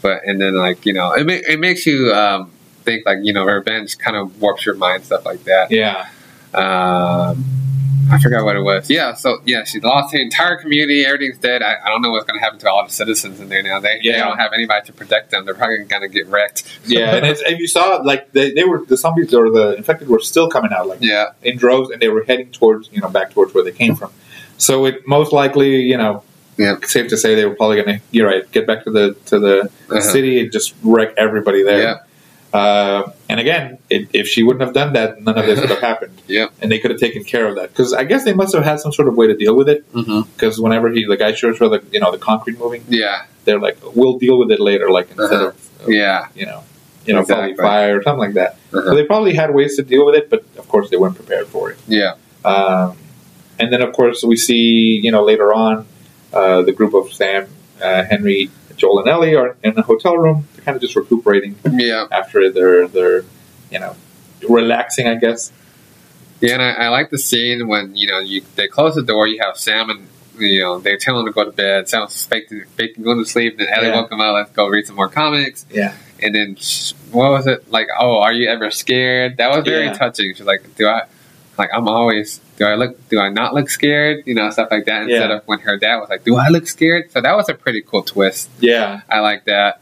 But 0.02 0.22
and 0.26 0.40
then 0.40 0.54
like 0.56 0.84
you 0.84 0.92
know 0.92 1.12
it 1.12 1.24
ma- 1.26 1.46
it 1.52 1.58
makes 1.60 1.86
you 1.86 2.12
um, 2.12 2.50
think 2.84 3.06
like 3.06 3.18
you 3.22 3.32
know 3.32 3.44
revenge 3.44 3.96
kind 3.98 4.16
of 4.16 4.40
warps 4.42 4.66
your 4.66 4.74
mind 4.74 5.04
stuff 5.04 5.24
like 5.24 5.44
that. 5.44 5.70
Yeah, 5.70 6.06
Um, 6.54 7.44
I 8.10 8.18
forgot 8.18 8.44
what 8.44 8.56
it 8.56 8.60
was. 8.62 8.90
Yeah, 8.90 9.14
so 9.14 9.40
yeah, 9.44 9.64
she 9.64 9.80
lost 9.80 10.12
the 10.12 10.20
entire 10.20 10.56
community. 10.56 11.04
Everything's 11.04 11.38
dead. 11.38 11.62
I, 11.62 11.76
I 11.84 11.88
don't 11.88 12.02
know 12.02 12.10
what's 12.10 12.24
going 12.26 12.38
to 12.38 12.44
happen 12.44 12.58
to 12.60 12.70
all 12.70 12.84
the 12.84 12.90
citizens 12.92 13.40
in 13.40 13.48
there 13.48 13.62
now. 13.62 13.80
They, 13.80 14.00
they 14.02 14.12
don't 14.12 14.38
have 14.38 14.52
anybody 14.52 14.86
to 14.86 14.92
protect 14.92 15.30
them. 15.30 15.44
They're 15.44 15.54
probably 15.54 15.84
going 15.84 16.02
to 16.02 16.08
get 16.08 16.26
wrecked. 16.26 16.64
yeah. 16.86 17.14
and 17.14 17.26
if 17.26 17.58
you 17.58 17.66
saw, 17.68 17.96
like 17.96 18.32
they, 18.32 18.52
they 18.52 18.64
were 18.64 18.84
the 18.84 18.96
zombies 18.96 19.32
or 19.34 19.50
the 19.50 19.76
infected 19.76 20.08
were 20.08 20.20
still 20.20 20.48
coming 20.48 20.72
out, 20.72 20.88
like 20.88 21.00
yeah, 21.00 21.32
in 21.42 21.56
droves, 21.58 21.90
and 21.90 22.00
they 22.02 22.08
were 22.08 22.24
heading 22.24 22.50
towards 22.50 22.90
you 22.92 23.00
know 23.00 23.08
back 23.08 23.30
towards 23.30 23.54
where 23.54 23.64
they 23.64 23.72
came 23.72 23.94
from. 23.94 24.10
So 24.58 24.84
it 24.86 25.06
most 25.06 25.32
likely, 25.32 25.76
you 25.82 25.96
know, 25.96 26.22
Yeah. 26.56 26.76
safe 26.84 27.08
to 27.08 27.16
say 27.16 27.34
they 27.34 27.46
were 27.46 27.54
probably 27.56 27.82
going 27.82 27.98
to. 27.98 28.04
You're 28.10 28.28
right. 28.28 28.50
Get 28.52 28.66
back 28.66 28.84
to 28.84 28.90
the 28.90 29.14
to 29.26 29.38
the 29.38 29.60
Uh-huh. 29.90 30.00
city 30.00 30.40
and 30.40 30.52
just 30.52 30.74
wreck 30.82 31.14
everybody 31.16 31.62
there. 31.62 31.82
Yeah. 31.82 31.98
Uh, 32.52 33.10
and 33.30 33.40
again, 33.40 33.78
it, 33.88 34.08
if 34.12 34.26
she 34.28 34.42
wouldn't 34.42 34.60
have 34.62 34.74
done 34.74 34.92
that, 34.92 35.22
none 35.22 35.38
of 35.38 35.46
this 35.46 35.58
would 35.60 35.70
have 35.70 35.80
happened. 35.80 36.20
yeah, 36.28 36.48
And 36.60 36.70
they 36.70 36.78
could 36.78 36.90
have 36.90 37.00
taken 37.00 37.24
care 37.24 37.46
of 37.46 37.56
that 37.56 37.70
because 37.70 37.92
I 37.94 38.04
guess 38.04 38.24
they 38.24 38.34
must 38.34 38.54
have 38.54 38.64
had 38.64 38.78
some 38.80 38.92
sort 38.92 39.08
of 39.08 39.14
way 39.16 39.26
to 39.26 39.34
deal 39.36 39.56
with 39.56 39.68
it. 39.68 39.90
Mm-hmm. 39.92 40.30
Because 40.32 40.60
whenever 40.60 40.90
he 40.90 41.04
the 41.06 41.16
guy 41.16 41.32
shows 41.32 41.58
her 41.60 41.68
the 41.68 41.82
you 41.90 42.00
know 42.00 42.10
the 42.12 42.18
concrete 42.18 42.58
moving, 42.58 42.84
yeah, 42.88 43.24
they're 43.44 43.58
like, 43.58 43.78
we'll 43.94 44.18
deal 44.18 44.38
with 44.38 44.50
it 44.50 44.60
later, 44.60 44.90
like 44.90 45.08
instead 45.10 45.32
Uh-huh. 45.32 45.46
of 45.48 45.88
yeah. 45.88 46.28
you 46.34 46.46
know 46.46 46.62
you 47.06 47.14
know 47.14 47.20
Exactly. 47.20 47.54
probably 47.54 47.70
fire 47.70 47.98
or 47.98 48.02
something 48.02 48.20
like 48.20 48.34
that. 48.34 48.52
Uh-huh. 48.72 48.84
So 48.90 48.94
they 48.96 49.04
probably 49.06 49.34
had 49.34 49.54
ways 49.54 49.76
to 49.76 49.82
deal 49.82 50.04
with 50.06 50.14
it, 50.14 50.28
but 50.30 50.44
of 50.58 50.68
course 50.68 50.90
they 50.90 50.96
weren't 50.98 51.16
prepared 51.16 51.46
for 51.48 51.70
it. 51.70 51.78
Yeah. 51.88 52.14
Um, 52.44 52.96
and 53.58 53.72
then, 53.72 53.80
of 53.82 53.92
course, 53.92 54.22
we 54.24 54.36
see, 54.36 55.00
you 55.02 55.10
know, 55.12 55.22
later 55.22 55.52
on, 55.54 55.86
uh, 56.32 56.62
the 56.62 56.72
group 56.72 56.94
of 56.94 57.12
Sam, 57.12 57.46
uh, 57.80 58.02
Henry, 58.04 58.50
Joel, 58.76 59.00
and 59.00 59.08
Ellie 59.08 59.34
are 59.36 59.56
in 59.62 59.78
a 59.78 59.82
hotel 59.82 60.16
room. 60.16 60.48
They're 60.62 60.72
kind 60.74 60.76
of 60.76 60.82
just 60.82 60.94
recuperating 60.96 61.56
Yeah. 61.70 62.06
after 62.12 62.50
their, 62.50 62.86
their, 62.86 63.24
you 63.70 63.80
know, 63.80 63.96
relaxing, 64.48 65.08
I 65.08 65.16
guess. 65.16 65.52
Yeah, 66.40 66.54
and 66.54 66.62
I, 66.62 66.70
I 66.72 66.88
like 66.88 67.10
the 67.10 67.18
scene 67.18 67.66
when, 67.68 67.94
you 67.96 68.06
know, 68.08 68.18
you 68.20 68.42
they 68.56 68.66
close 68.68 68.94
the 68.94 69.02
door, 69.02 69.26
you 69.26 69.40
have 69.42 69.56
Sam 69.56 69.90
and, 69.90 70.06
you 70.38 70.60
know, 70.60 70.78
they 70.78 70.96
tell 70.96 71.18
him 71.18 71.26
to 71.26 71.32
go 71.32 71.44
to 71.44 71.52
bed. 71.52 71.88
Sam's 71.88 72.24
faking 72.26 72.64
going 73.02 73.18
to 73.18 73.24
sleep, 73.24 73.58
then 73.58 73.68
Ellie 73.68 73.88
Yeah. 73.88 73.96
woke 74.00 74.10
him 74.12 74.20
up, 74.20 74.34
let's 74.34 74.50
go 74.50 74.66
read 74.68 74.86
some 74.86 74.96
more 74.96 75.08
comics. 75.08 75.66
Yeah. 75.70 75.94
And 76.20 76.34
then, 76.34 76.56
what 77.10 77.30
was 77.30 77.46
it? 77.48 77.70
Like, 77.70 77.88
oh, 77.98 78.18
are 78.20 78.32
you 78.32 78.48
ever 78.48 78.70
scared? 78.70 79.38
That 79.38 79.50
was 79.54 79.64
very 79.64 79.86
Yeah. 79.86 79.92
touching. 79.94 80.34
She's 80.34 80.46
like, 80.46 80.62
do 80.76 80.86
I, 80.88 81.02
like, 81.58 81.70
I'm 81.74 81.86
always, 81.88 82.40
do 82.56 82.64
I 82.64 82.74
look, 82.76 83.08
do 83.08 83.18
I 83.20 83.28
not 83.28 83.54
look 83.54 83.68
scared? 83.70 84.22
You 84.26 84.34
know, 84.34 84.48
stuff 84.50 84.68
like 84.70 84.84
that. 84.86 85.02
Instead 85.02 85.30
Yeah. 85.30 85.36
of 85.36 85.42
when 85.46 85.60
her 85.60 85.76
dad 85.78 85.96
was 85.98 86.08
like, 86.10 86.24
do 86.24 86.36
I 86.36 86.48
look 86.48 86.66
scared? 86.68 87.10
So 87.12 87.20
that 87.20 87.36
was 87.36 87.48
a 87.48 87.54
pretty 87.54 87.82
cool 87.82 88.02
twist. 88.02 88.50
Yeah. 88.60 89.02
I 89.08 89.20
like 89.20 89.44
that. 89.44 89.80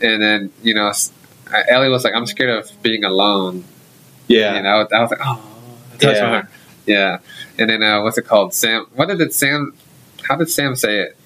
And 0.00 0.22
then, 0.22 0.52
you 0.62 0.74
know, 0.74 0.92
Ellie 1.68 1.88
was 1.88 2.04
like, 2.04 2.14
I'm 2.14 2.26
scared 2.26 2.50
of 2.50 2.82
being 2.82 3.04
alone. 3.04 3.64
Yeah. 4.26 4.56
You 4.56 4.62
know, 4.62 4.86
I 4.92 5.00
was 5.00 5.10
like, 5.10 5.20
oh, 5.22 5.42
it 5.94 6.00
touched 6.00 6.22
my 6.22 6.30
Yeah. 6.30 6.46
Yeah. 6.86 7.18
And 7.58 7.70
then, 7.70 7.82
uh, 7.82 8.02
what's 8.02 8.18
it 8.18 8.22
called? 8.22 8.54
Sam, 8.54 8.86
what 8.94 9.08
did 9.08 9.32
Sam, 9.32 9.74
how 10.22 10.36
did 10.36 10.50
Sam 10.50 10.76
say 10.76 11.00
it? 11.00 11.16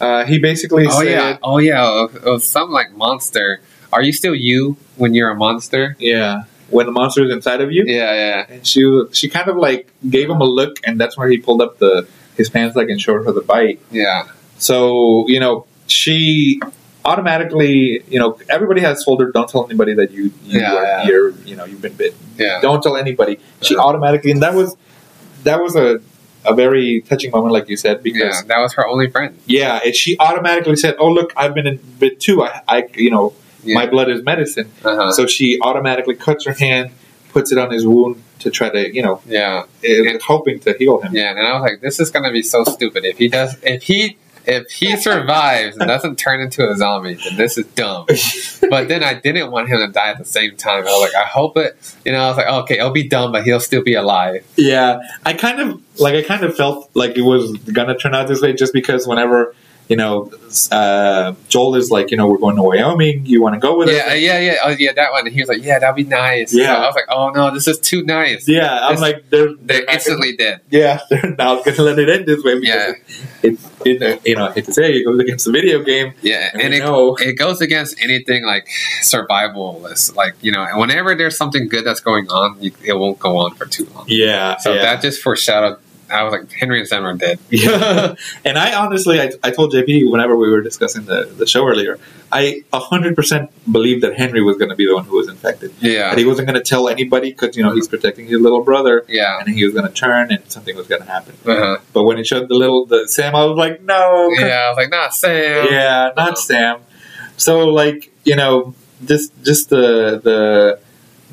Uh, 0.00 0.24
he 0.24 0.38
basically 0.38 0.86
oh, 0.86 0.90
said, 0.90 1.08
yeah. 1.08 1.38
Oh, 1.42 1.58
yeah. 1.58 2.04
It 2.04 2.24
was 2.24 2.46
some 2.46 2.70
like 2.70 2.92
monster. 2.92 3.60
Are 3.92 4.02
you 4.02 4.12
still 4.12 4.34
you 4.34 4.76
when 4.96 5.14
you're 5.14 5.30
a 5.30 5.36
monster? 5.36 5.96
yeah, 5.98 6.44
when 6.68 6.86
the 6.86 6.92
monster 6.92 7.24
is 7.24 7.32
inside 7.32 7.60
of 7.60 7.72
you. 7.72 7.84
Yeah, 7.86 8.12
yeah. 8.12 8.46
And 8.48 8.66
she, 8.66 9.02
she 9.12 9.28
kind 9.28 9.48
of 9.48 9.56
like 9.56 9.90
gave 10.10 10.28
him 10.28 10.40
a 10.40 10.44
look, 10.44 10.78
and 10.84 11.00
that's 11.00 11.16
where 11.16 11.28
he 11.28 11.38
pulled 11.38 11.62
up 11.62 11.78
the 11.78 12.06
his 12.36 12.50
pants 12.50 12.76
like 12.76 12.88
and 12.88 13.00
showed 13.00 13.24
her 13.24 13.32
the 13.32 13.40
bite. 13.40 13.80
Yeah. 13.90 14.28
So, 14.58 15.26
you 15.28 15.40
know, 15.40 15.66
she 15.86 16.60
automatically, 17.06 18.02
you 18.08 18.18
know, 18.18 18.38
everybody 18.48 18.80
has 18.82 19.04
told 19.04 19.20
her, 19.20 19.30
don't 19.32 19.48
tell 19.48 19.64
anybody 19.64 19.94
that 19.94 20.10
you, 20.10 20.24
you 20.44 20.60
Yeah, 20.60 20.74
are, 20.74 20.82
yeah. 20.82 21.06
you're, 21.06 21.30
you 21.50 21.56
know, 21.56 21.64
you've 21.64 21.80
been 21.82 21.94
bitten. 21.94 22.18
Yeah. 22.36 22.60
Don't 22.60 22.82
tell 22.82 22.96
anybody. 22.96 23.38
She 23.62 23.74
Yeah. 23.74 23.80
automatically, 23.80 24.30
and 24.32 24.42
that 24.42 24.54
was, 24.54 24.76
that 25.44 25.62
was 25.62 25.76
a, 25.76 26.00
a 26.44 26.54
very 26.54 27.00
touching 27.08 27.30
moment, 27.30 27.52
like 27.52 27.68
you 27.68 27.76
said, 27.76 27.96
Yeah. 27.98 28.02
because 28.08 28.44
That 28.44 28.58
was 28.58 28.74
her 28.74 28.86
only 28.86 29.08
friend. 29.10 29.38
yeah, 29.46 29.80
and 29.84 29.94
she 29.94 30.18
automatically 30.18 30.76
said, 30.76 30.94
"Oh, 30.98 31.10
look, 31.18 31.32
I've 31.36 31.54
been 31.54 31.78
bit 31.98 32.20
too. 32.20 32.42
I, 32.42 32.62
I 32.68 32.88
you 32.96 33.10
know, 33.10 33.32
Yeah. 33.64 33.74
my 33.80 33.86
blood 33.86 34.08
is 34.14 34.22
medicine." 34.22 34.68
Uh-huh. 34.84 35.12
So 35.12 35.26
she 35.26 35.58
automatically 35.60 36.14
cuts 36.26 36.44
her 36.46 36.52
hand, 36.52 36.90
puts 37.32 37.50
it 37.52 37.58
on 37.58 37.70
his 37.72 37.84
wound 37.86 38.22
to 38.40 38.50
try 38.50 38.68
to, 38.68 38.94
you 38.94 39.02
know, 39.02 39.20
yeah. 39.26 39.64
eh, 39.82 40.18
hoping 40.26 40.60
to 40.60 40.74
heal 40.78 41.00
him. 41.00 41.14
Yeah. 41.14 41.30
And 41.30 41.40
I 41.40 41.52
was 41.54 41.62
like, 41.62 41.80
this 41.80 41.98
is 42.00 42.10
going 42.10 42.24
to 42.24 42.30
be 42.40 42.42
so 42.42 42.64
stupid. 42.64 43.04
If 43.04 43.16
he 43.18 43.28
does, 43.28 43.56
if 43.62 43.82
he, 43.90 44.16
if 44.46 44.70
he 44.70 44.96
survives 44.96 45.76
and 45.76 45.86
doesn't 45.86 46.16
turn 46.16 46.40
into 46.40 46.68
a 46.68 46.76
zombie, 46.76 47.14
then 47.14 47.36
this 47.36 47.58
is 47.58 47.66
dumb. 47.66 48.06
But 48.70 48.88
then 48.88 49.02
I 49.02 49.14
didn't 49.14 49.50
want 49.50 49.68
him 49.68 49.78
to 49.78 49.88
die 49.88 50.10
at 50.10 50.18
the 50.18 50.24
same 50.24 50.56
time. 50.56 50.86
I 50.86 50.90
was 50.90 51.12
like, 51.12 51.14
I 51.14 51.26
hope 51.26 51.56
it, 51.56 51.76
you 52.04 52.12
know, 52.12 52.20
I 52.20 52.28
was 52.28 52.36
like, 52.36 52.46
okay, 52.46 52.78
it'll 52.78 52.90
be 52.90 53.08
dumb, 53.08 53.32
but 53.32 53.44
he'll 53.44 53.60
still 53.60 53.82
be 53.82 53.94
alive. 53.94 54.46
Yeah, 54.56 55.00
I 55.24 55.32
kind 55.32 55.60
of 55.60 55.82
like 56.00 56.14
I 56.14 56.22
kind 56.22 56.44
of 56.44 56.56
felt 56.56 56.90
like 56.94 57.16
it 57.16 57.22
was 57.22 57.56
gonna 57.58 57.96
turn 57.96 58.14
out 58.14 58.28
this 58.28 58.40
way 58.40 58.52
just 58.52 58.72
because 58.72 59.06
whenever 59.06 59.54
you 59.88 59.96
know, 59.96 60.32
uh, 60.72 61.34
Joel 61.48 61.76
is 61.76 61.90
like, 61.90 62.10
you 62.10 62.16
know, 62.16 62.26
we're 62.28 62.38
going 62.38 62.56
to 62.56 62.62
Wyoming. 62.62 63.24
You 63.26 63.40
want 63.42 63.54
to 63.54 63.60
go 63.60 63.76
with 63.78 63.88
Yeah, 63.88 63.94
us? 64.06 64.20
yeah, 64.20 64.38
yeah. 64.38 64.40
Yeah. 64.40 64.56
Oh, 64.64 64.70
yeah, 64.70 64.92
that 64.92 65.12
one. 65.12 65.26
And 65.26 65.34
he 65.34 65.40
was 65.40 65.48
like, 65.48 65.62
"Yeah, 65.62 65.78
that'd 65.78 65.96
be 65.96 66.04
nice." 66.04 66.54
Yeah. 66.54 66.66
So 66.66 66.72
I 66.82 66.86
was 66.86 66.94
like, 66.94 67.04
"Oh 67.08 67.30
no, 67.30 67.50
this 67.52 67.66
is 67.68 67.78
too 67.78 68.02
nice." 68.04 68.48
Yeah, 68.48 68.78
I'm 68.88 68.96
like, 69.00 69.28
they're, 69.30 69.54
They're 69.54 69.84
not 69.84 69.94
instantly 69.94 70.36
dead. 70.36 70.60
Gonna, 70.70 70.82
yeah, 70.82 71.00
they're 71.10 71.34
not 71.36 71.64
going 71.64 71.76
to 71.76 71.82
let 71.82 71.98
it 71.98 72.08
end 72.08 72.26
this 72.26 72.42
way 72.44 72.58
because 72.60 72.94
Yeah. 73.42 73.50
it, 73.50 73.58
it, 73.84 74.02
it, 74.02 74.26
you 74.26 74.36
know, 74.36 74.48
I 74.48 74.52
hate 74.52 74.64
to 74.66 74.72
say 74.72 74.90
it, 74.90 74.96
it 74.96 75.04
goes 75.04 75.18
against 75.20 75.44
the 75.44 75.52
video 75.52 75.82
game. 75.82 76.14
Yeah, 76.22 76.50
And 76.52 76.62
and 76.62 76.74
it, 76.74 76.80
know- 76.80 77.16
it 77.16 77.34
goes 77.34 77.60
against 77.60 77.96
anything 78.02 78.44
like 78.44 78.68
survivalist. 79.02 80.14
Like 80.14 80.34
you 80.42 80.52
know, 80.52 80.66
whenever 80.76 81.14
there's 81.14 81.36
something 81.36 81.68
good 81.68 81.84
that's 81.84 82.00
going 82.00 82.28
on, 82.28 82.56
you, 82.62 82.72
it 82.84 82.94
won't 82.94 83.18
go 83.18 83.36
on 83.38 83.54
for 83.54 83.66
too 83.66 83.84
long. 83.94 84.04
Yeah, 84.08 84.56
So 84.58 84.74
yeah. 84.74 84.82
that 84.82 85.02
just 85.02 85.22
foreshadowed. 85.22 85.78
I 86.10 86.22
was 86.22 86.32
like, 86.32 86.52
Henry 86.52 86.78
and 86.80 86.88
Sam 86.88 87.04
are 87.04 87.14
dead. 87.14 87.38
Yeah. 87.50 88.14
and 88.44 88.58
I 88.58 88.74
honestly, 88.74 89.20
I, 89.20 89.32
I 89.42 89.50
told 89.50 89.72
JP 89.72 90.10
whenever 90.10 90.36
we 90.36 90.48
were 90.48 90.60
discussing 90.60 91.04
the, 91.04 91.24
the 91.24 91.46
show 91.46 91.66
earlier, 91.66 91.98
I 92.30 92.62
100% 92.72 93.48
believed 93.70 94.02
that 94.04 94.16
Henry 94.16 94.42
was 94.42 94.56
going 94.56 94.68
to 94.70 94.76
be 94.76 94.86
the 94.86 94.94
one 94.94 95.04
who 95.04 95.16
was 95.16 95.28
infected. 95.28 95.72
Yeah, 95.80 96.10
That 96.10 96.18
he 96.18 96.24
wasn't 96.24 96.48
going 96.48 96.58
to 96.58 96.64
tell 96.64 96.88
anybody 96.88 97.30
because, 97.32 97.56
you 97.56 97.62
know, 97.62 97.74
he's 97.74 97.88
protecting 97.88 98.26
his 98.26 98.40
little 98.40 98.62
brother 98.62 99.04
yeah, 99.08 99.38
and 99.40 99.48
he 99.48 99.64
was 99.64 99.74
going 99.74 99.86
to 99.86 99.92
turn 99.92 100.30
and 100.32 100.48
something 100.50 100.76
was 100.76 100.86
going 100.86 101.02
to 101.02 101.08
happen. 101.08 101.34
uh-huh. 101.44 101.78
But 101.92 102.04
when 102.04 102.18
it 102.18 102.26
showed 102.26 102.48
the 102.48 102.54
little, 102.54 102.86
the 102.86 103.08
Sam, 103.08 103.34
I 103.34 103.44
was 103.44 103.56
like, 103.56 103.82
no. 103.82 104.30
yeah. 104.38 104.64
I 104.66 104.68
was 104.68 104.76
like, 104.76 104.90
not 104.90 105.14
Sam. 105.14 105.66
Yeah, 105.70 106.10
not 106.16 106.28
Uh-huh. 106.32 106.34
Sam. 106.36 106.80
So, 107.36 107.66
like, 107.66 108.12
you 108.24 108.36
know, 108.36 108.74
just, 109.04 109.32
just 109.44 109.68
the, 109.70 110.20
the, 110.22 110.78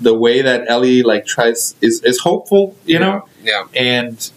the 0.02 0.14
way 0.14 0.42
that 0.42 0.66
Ellie, 0.68 1.04
like, 1.04 1.26
tries, 1.26 1.76
is, 1.82 2.02
is 2.04 2.20
hopeful, 2.20 2.76
you 2.86 3.00
know? 3.00 3.28
Yeah, 3.42 3.66
and 3.76 4.32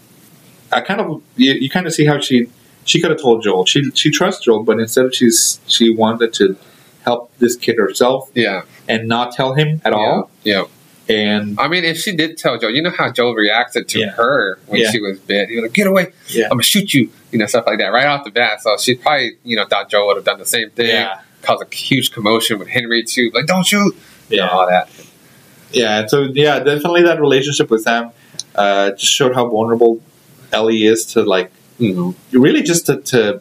I 0.72 0.81
kind 0.81 1.00
of 1.00 1.22
you, 1.37 1.52
you 1.52 1.70
kind 1.70 1.87
of 1.87 1.92
see 1.94 2.05
how 2.07 2.20
she 2.20 2.48
she 2.85 3.00
could 3.00 3.11
have 3.11 3.20
told 3.20 3.42
Joel 3.42 3.64
she 3.66 3.90
she 3.94 4.11
trusts 4.11 4.44
Joel, 4.44 4.62
but 4.64 4.79
instead 4.81 5.14
she's 5.14 5.61
she 5.66 5.90
wanted 5.94 6.33
to 6.35 6.57
help 7.05 7.31
this 7.38 7.55
kid 7.57 7.76
herself 7.79 8.31
yeah, 8.35 8.62
and 8.88 9.07
not 9.09 9.33
tell 9.33 9.55
him 9.55 9.81
at 9.85 9.92
all. 9.92 10.31
yeah. 10.42 10.64
And 11.09 11.57
I 11.61 11.68
mean, 11.68 11.85
if 11.85 11.98
she 11.98 12.16
did 12.16 12.37
tell 12.37 12.59
Joel, 12.59 12.72
you 12.74 12.83
know 12.83 12.90
how 12.90 13.12
Joel 13.12 13.33
reacted 13.35 13.87
to 13.90 14.00
Yeah. 14.00 14.11
her 14.11 14.59
when 14.66 14.81
Yeah. 14.81 14.90
she 14.90 15.00
was 15.00 15.20
bit. 15.20 15.48
He 15.48 15.55
was 15.55 15.62
like, 15.62 15.72
"Get 15.72 15.87
away! 15.87 16.09
Yeah. 16.29 16.46
I'm 16.46 16.50
gonna 16.50 16.62
shoot 16.64 16.92
you!" 16.94 17.11
You 17.31 17.38
know, 17.38 17.46
stuff 17.46 17.64
like 17.64 17.79
that 17.79 17.88
right 17.92 18.07
off 18.07 18.24
the 18.24 18.33
bat. 18.33 18.61
So 18.61 18.76
she 18.76 18.96
probably, 18.96 19.37
you 19.44 19.55
know, 19.57 19.66
thought 19.66 19.88
Joel 19.88 20.09
would 20.09 20.16
have 20.16 20.24
done 20.24 20.40
the 20.40 20.46
same 20.46 20.70
thing. 20.70 20.88
yeah, 20.88 21.20
Caused 21.42 21.62
a 21.62 21.72
huge 21.72 22.11
commotion 22.11 22.59
with 22.59 22.66
Henry 22.66 23.05
too. 23.05 23.31
Like, 23.33 23.46
don't 23.46 23.64
shoot! 23.64 23.94
You 24.29 24.38
know, 24.38 24.44
yeah, 24.46 24.48
all 24.48 24.66
that. 24.66 24.88
yeah. 25.72 26.07
So 26.07 26.22
yeah, 26.22 26.59
definitely 26.59 27.02
that 27.05 27.20
relationship 27.20 27.70
with 27.70 27.83
Sam 27.83 28.11
uh, 28.57 28.90
just 28.90 29.12
showed 29.12 29.33
how 29.33 29.46
vulnerable 29.48 30.00
Ellie 30.52 30.85
is 30.87 31.04
to 31.14 31.22
like 31.22 31.50
Mm-hmm. 31.78 32.40
really 32.40 32.62
just 32.62 32.87
to. 32.87 33.00
to 33.02 33.40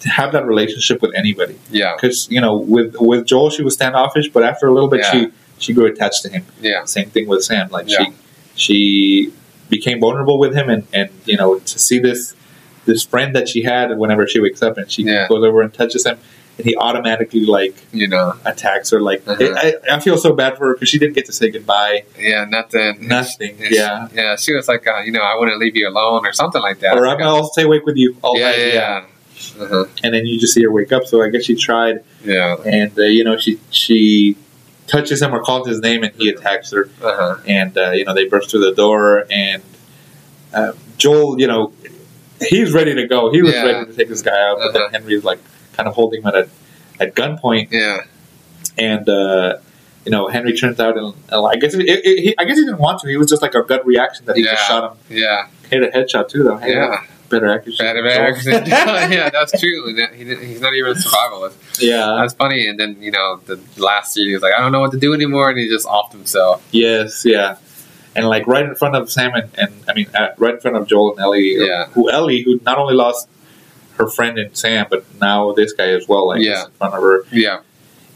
to 0.00 0.10
have 0.10 0.32
that 0.32 0.44
relationship 0.44 1.00
with 1.00 1.14
anybody, 1.14 1.58
Yeah, 1.70 1.94
because 1.96 2.28
you 2.30 2.38
know, 2.38 2.58
with 2.58 2.94
with 3.00 3.24
Joel, 3.26 3.48
she 3.48 3.62
was 3.62 3.72
standoffish, 3.72 4.28
but 4.28 4.42
after 4.42 4.66
a 4.66 4.74
little 4.74 4.90
bit, 4.90 5.00
Yeah. 5.00 5.10
she 5.12 5.28
she 5.58 5.72
grew 5.72 5.86
attached 5.86 6.20
to 6.24 6.28
him. 6.28 6.44
yeah, 6.60 6.84
Same 6.84 7.08
thing 7.08 7.26
with 7.26 7.42
Sam. 7.42 7.70
Like 7.70 7.88
Yeah. 7.88 7.98
she 8.04 8.12
she 8.54 9.32
became 9.70 10.00
vulnerable 10.00 10.38
with 10.38 10.54
him, 10.54 10.68
and 10.68 10.82
and 10.92 11.08
you 11.24 11.36
know 11.38 11.58
to 11.58 11.78
see 11.78 11.98
this 11.98 12.34
this 12.84 13.02
friend 13.02 13.34
that 13.34 13.48
she 13.48 13.62
had, 13.62 13.96
whenever 13.96 14.26
she 14.26 14.40
wakes 14.40 14.60
up 14.62 14.76
and 14.76 14.90
she 14.90 15.04
Yeah. 15.04 15.26
goes 15.26 15.42
over 15.42 15.62
and 15.62 15.72
touches 15.72 16.04
him, 16.04 16.18
and 16.56 16.66
he 16.66 16.76
automatically 16.76 17.44
like 17.44 17.74
you 17.92 18.06
know, 18.08 18.34
attacks 18.44 18.90
her. 18.90 19.00
Like 19.00 19.26
Uh-huh. 19.26 19.54
I, 19.56 19.74
I 19.96 20.00
feel 20.00 20.16
so 20.18 20.32
bad 20.32 20.56
for 20.56 20.68
her 20.68 20.74
because 20.74 20.88
she 20.88 20.98
didn't 20.98 21.14
get 21.14 21.26
to 21.26 21.32
say 21.32 21.50
goodbye. 21.50 22.04
yeah, 22.18 22.44
nothing. 22.44 23.06
Nothing. 23.08 23.56
Yeah, 23.58 23.68
Yeah. 23.70 24.08
she, 24.08 24.14
yeah. 24.16 24.36
She 24.36 24.52
was 24.54 24.68
like, 24.68 24.86
uh, 24.86 25.00
you 25.00 25.12
know, 25.12 25.22
I 25.22 25.36
wouldn't 25.38 25.58
leave 25.58 25.76
you 25.76 25.88
alone 25.88 26.26
or 26.26 26.32
something 26.32 26.62
like 26.62 26.78
that. 26.80 26.96
Or 26.96 27.06
I'm 27.06 27.18
gonna 27.18 27.44
stay 27.46 27.62
awake 27.64 27.84
with 27.86 27.96
you 27.96 28.16
all 28.22 28.38
yeah, 28.38 28.50
night. 28.50 28.58
yeah, 28.58 28.74
yeah, 28.74 29.62
Uh-huh. 29.64 29.84
And 30.04 30.14
then 30.14 30.26
you 30.26 30.38
just 30.38 30.54
see 30.54 30.62
her 30.62 30.70
wake 30.70 30.92
up. 30.92 31.04
So 31.06 31.22
I 31.22 31.28
guess 31.28 31.44
she 31.44 31.54
tried, 31.56 32.04
yeah, 32.24 32.56
and 32.64 32.96
uh, 32.98 33.02
you 33.02 33.24
know 33.24 33.36
she 33.36 33.58
she 33.70 34.36
touches 34.86 35.20
him 35.22 35.34
or 35.34 35.40
calls 35.42 35.66
his 35.66 35.80
name, 35.80 36.02
and 36.04 36.14
he 36.16 36.28
attacks 36.28 36.70
her. 36.72 36.88
uh-huh. 37.02 37.38
and 37.46 37.76
uh, 37.76 37.90
you 37.92 38.04
know 38.04 38.14
they 38.14 38.26
burst 38.28 38.50
through 38.50 38.60
the 38.64 38.74
door 38.74 39.24
and 39.30 39.62
uh, 40.52 40.72
Joel 40.98 41.40
you 41.40 41.46
know 41.48 41.72
he's 42.40 42.72
ready 42.72 42.94
to 42.94 43.06
go 43.06 43.30
he 43.32 43.42
was 43.42 43.52
Yeah. 43.54 43.64
ready 43.64 43.86
to 43.90 43.96
take 43.96 44.08
this 44.08 44.22
guy 44.22 44.40
out 44.48 44.58
but 44.58 44.68
Uh-huh. 44.68 44.78
then 44.92 45.00
Henry's 45.02 45.24
like 45.24 45.40
kind 45.76 45.88
of 45.88 45.94
holding 45.94 46.22
him 46.22 46.28
at, 46.28 46.48
at 47.00 47.14
gunpoint 47.14 47.70
yeah, 47.70 48.00
and 48.78 49.08
uh, 49.08 49.58
you 50.04 50.10
know 50.12 50.28
Henry 50.28 50.52
turns 50.56 50.80
out 50.80 50.96
and 50.96 51.14
I 51.32 51.56
guess 51.56 51.74
it, 51.74 51.80
it, 51.82 52.04
it, 52.04 52.18
he, 52.22 52.34
I 52.38 52.44
guess 52.44 52.58
he 52.58 52.64
didn't 52.64 52.78
want 52.80 53.00
to 53.00 53.08
he 53.08 53.16
was 53.16 53.28
just 53.28 53.42
like 53.42 53.54
a 53.54 53.62
gut 53.62 53.84
reaction 53.86 54.26
that 54.26 54.36
he 54.36 54.42
just 54.42 54.66
shot 54.66 54.92
him 54.92 54.98
yeah, 55.16 55.48
hit 55.70 55.82
a 55.82 55.88
headshot 55.88 56.28
too 56.28 56.42
though 56.44 56.56
Hey, 56.56 56.74
yeah. 56.74 57.02
better 57.30 57.48
accuracy 57.48 57.82
Bad, 57.82 57.96
than 57.96 58.04
bad 58.04 59.12
yeah, 59.12 59.30
that's 59.30 59.58
true. 59.58 59.94
He 60.14 60.34
he's 60.46 60.60
not 60.60 60.74
even 60.74 60.92
a 60.92 60.94
survivalist. 60.94 61.54
yeah 61.80 62.16
That's 62.20 62.34
funny. 62.34 62.66
And 62.68 62.78
then 62.78 63.00
you 63.00 63.10
know, 63.10 63.40
the 63.46 63.58
last 63.76 64.12
scene, 64.12 64.26
he 64.28 64.34
was 64.34 64.42
like, 64.42 64.52
"I 64.56 64.60
don't 64.60 64.72
know 64.72 64.80
what 64.80 64.92
to 64.92 64.98
do 64.98 65.12
anymore," 65.14 65.48
and 65.50 65.58
he 65.58 65.68
just 65.68 65.86
offed 65.86 66.12
himself. 66.12 66.66
yes 66.70 67.24
yeah 67.24 67.56
and 68.16 68.28
like 68.28 68.46
right 68.46 68.64
in 68.64 68.74
front 68.76 68.94
of 68.94 69.10
Sam 69.10 69.34
and, 69.34 69.50
and 69.58 69.72
I 69.88 69.94
mean 69.94 70.06
uh, 70.14 70.28
right 70.38 70.54
in 70.54 70.60
front 70.60 70.76
of 70.76 70.86
Joel 70.86 71.12
and 71.12 71.20
Ellie 71.20 71.56
Yeah. 71.58 71.86
who 71.94 72.08
Ellie 72.10 72.42
who 72.42 72.60
not 72.64 72.78
only 72.78 72.94
lost 72.94 73.28
her 73.96 74.08
friend 74.08 74.38
and 74.38 74.56
Sam 74.56 74.86
but 74.90 75.04
now 75.20 75.52
this 75.52 75.72
guy 75.72 75.88
as 75.88 76.06
well 76.08 76.28
like 76.28 76.42
Yeah. 76.42 76.64
in 76.66 76.70
front 76.72 76.94
of 76.94 77.02
her 77.02 77.24
Yeah, 77.32 77.60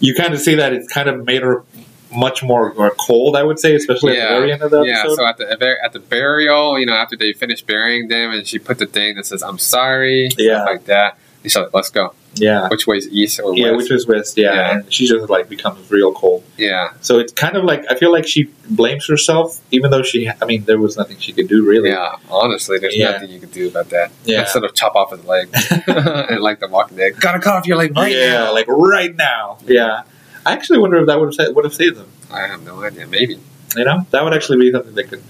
you 0.01 0.14
kind 0.14 0.35
of 0.35 0.41
see 0.41 0.55
that 0.57 0.73
it's 0.73 0.93
kind 0.93 1.09
of 1.09 1.25
made 1.25 1.43
her 1.43 1.62
much 2.11 2.43
more 2.43 2.73
cold, 2.99 3.37
I 3.37 3.43
would 3.43 3.59
say, 3.59 3.75
especially 3.75 4.12
at 4.12 4.19
Yeah. 4.19 4.29
the 4.35 4.41
very 4.41 4.53
end 4.53 4.62
of 4.62 4.71
the 4.71 4.81
yeah. 4.83 5.01
episode. 5.01 5.17
So 5.17 5.27
at 5.27 5.37
the 5.37 5.77
at 5.85 5.93
the 5.93 5.99
burial, 6.01 6.79
you 6.79 6.87
know, 6.87 6.95
after 6.95 7.17
they 7.17 7.35
finish 7.35 7.61
burying 7.62 8.09
them, 8.09 8.31
and 8.33 8.47
she 8.47 8.59
put 8.59 8.79
the 8.79 8.87
thing 8.87 9.17
that 9.17 9.27
says 9.27 9.43
"I'm 9.43 9.59
sorry," 9.59 10.31
Yeah. 10.38 10.64
like 10.64 10.87
that. 10.87 11.19
She's 11.43 11.55
like, 11.55 11.69
"Let's 11.75 11.91
go." 11.91 12.14
Yeah, 12.35 12.69
Which 12.69 12.87
way's 12.87 13.09
east 13.09 13.41
or 13.43 13.57
yeah, 13.57 13.73
west? 13.73 13.77
which 13.85 13.91
was 13.91 14.07
West, 14.07 14.37
yeah. 14.37 14.55
Yeah. 14.55 14.71
and 14.79 14.93
she 14.93 15.07
just 15.09 15.29
like 15.29 15.49
becomes 15.49 15.91
real 15.91 16.12
cold. 16.12 16.45
yeah, 16.57 16.93
So 17.01 17.19
it's 17.19 17.33
kind 17.33 17.57
of 17.57 17.64
like 17.64 17.85
I 17.91 17.95
feel 17.97 18.12
like 18.12 18.27
she 18.29 18.45
blames 18.71 19.07
herself, 19.09 19.61
even 19.73 19.91
though 19.91 20.03
she, 20.03 20.29
I 20.29 20.45
mean, 20.45 20.64
there 20.64 20.79
was 20.79 20.97
nothing 20.97 21.19
she 21.19 21.33
could 21.33 21.49
do 21.49 21.64
really. 21.67 21.91
yeah. 21.91 22.17
Honestly, 22.31 22.79
there's 22.79 22.97
Yeah. 22.97 23.11
nothing 23.12 23.31
you 23.31 23.41
could 23.41 23.51
do 23.53 23.67
about 23.69 23.91
that. 23.91 24.12
Yeah. 24.25 24.41
Instead 24.43 24.62
of 24.64 24.75
chop 24.75 24.95
off 24.95 25.11
his 25.11 25.25
leg, 25.25 25.49
and 25.87 26.41
like 26.41 26.61
the 26.61 26.69
Walking 26.69 26.97
Dead, 26.97 27.19
gotta 27.21 27.41
cut 27.41 27.55
off 27.57 27.67
your 27.67 27.77
leg 27.77 27.97
right 27.97 28.12
yeah, 28.12 28.31
now. 28.45 28.53
like 28.55 28.69
right 28.69 29.14
now. 29.17 29.59
Yeah, 29.67 30.03
I 30.47 30.53
actually 30.53 30.79
wonder 30.79 30.99
if 30.99 31.07
that 31.07 31.19
would 31.19 31.35
have 31.38 31.55
would 31.57 31.64
have 31.64 31.75
saved 31.75 31.97
them. 31.97 32.09
I 32.31 32.47
have 32.47 32.62
no 32.62 32.83
idea. 32.85 33.07
Maybe. 33.07 33.41
You 33.77 33.85
know, 33.85 34.07
that 34.11 34.23
would 34.23 34.35
actually 34.35 34.59
be 34.59 34.71
something 34.71 34.95
they 34.95 35.03
could 35.05 35.23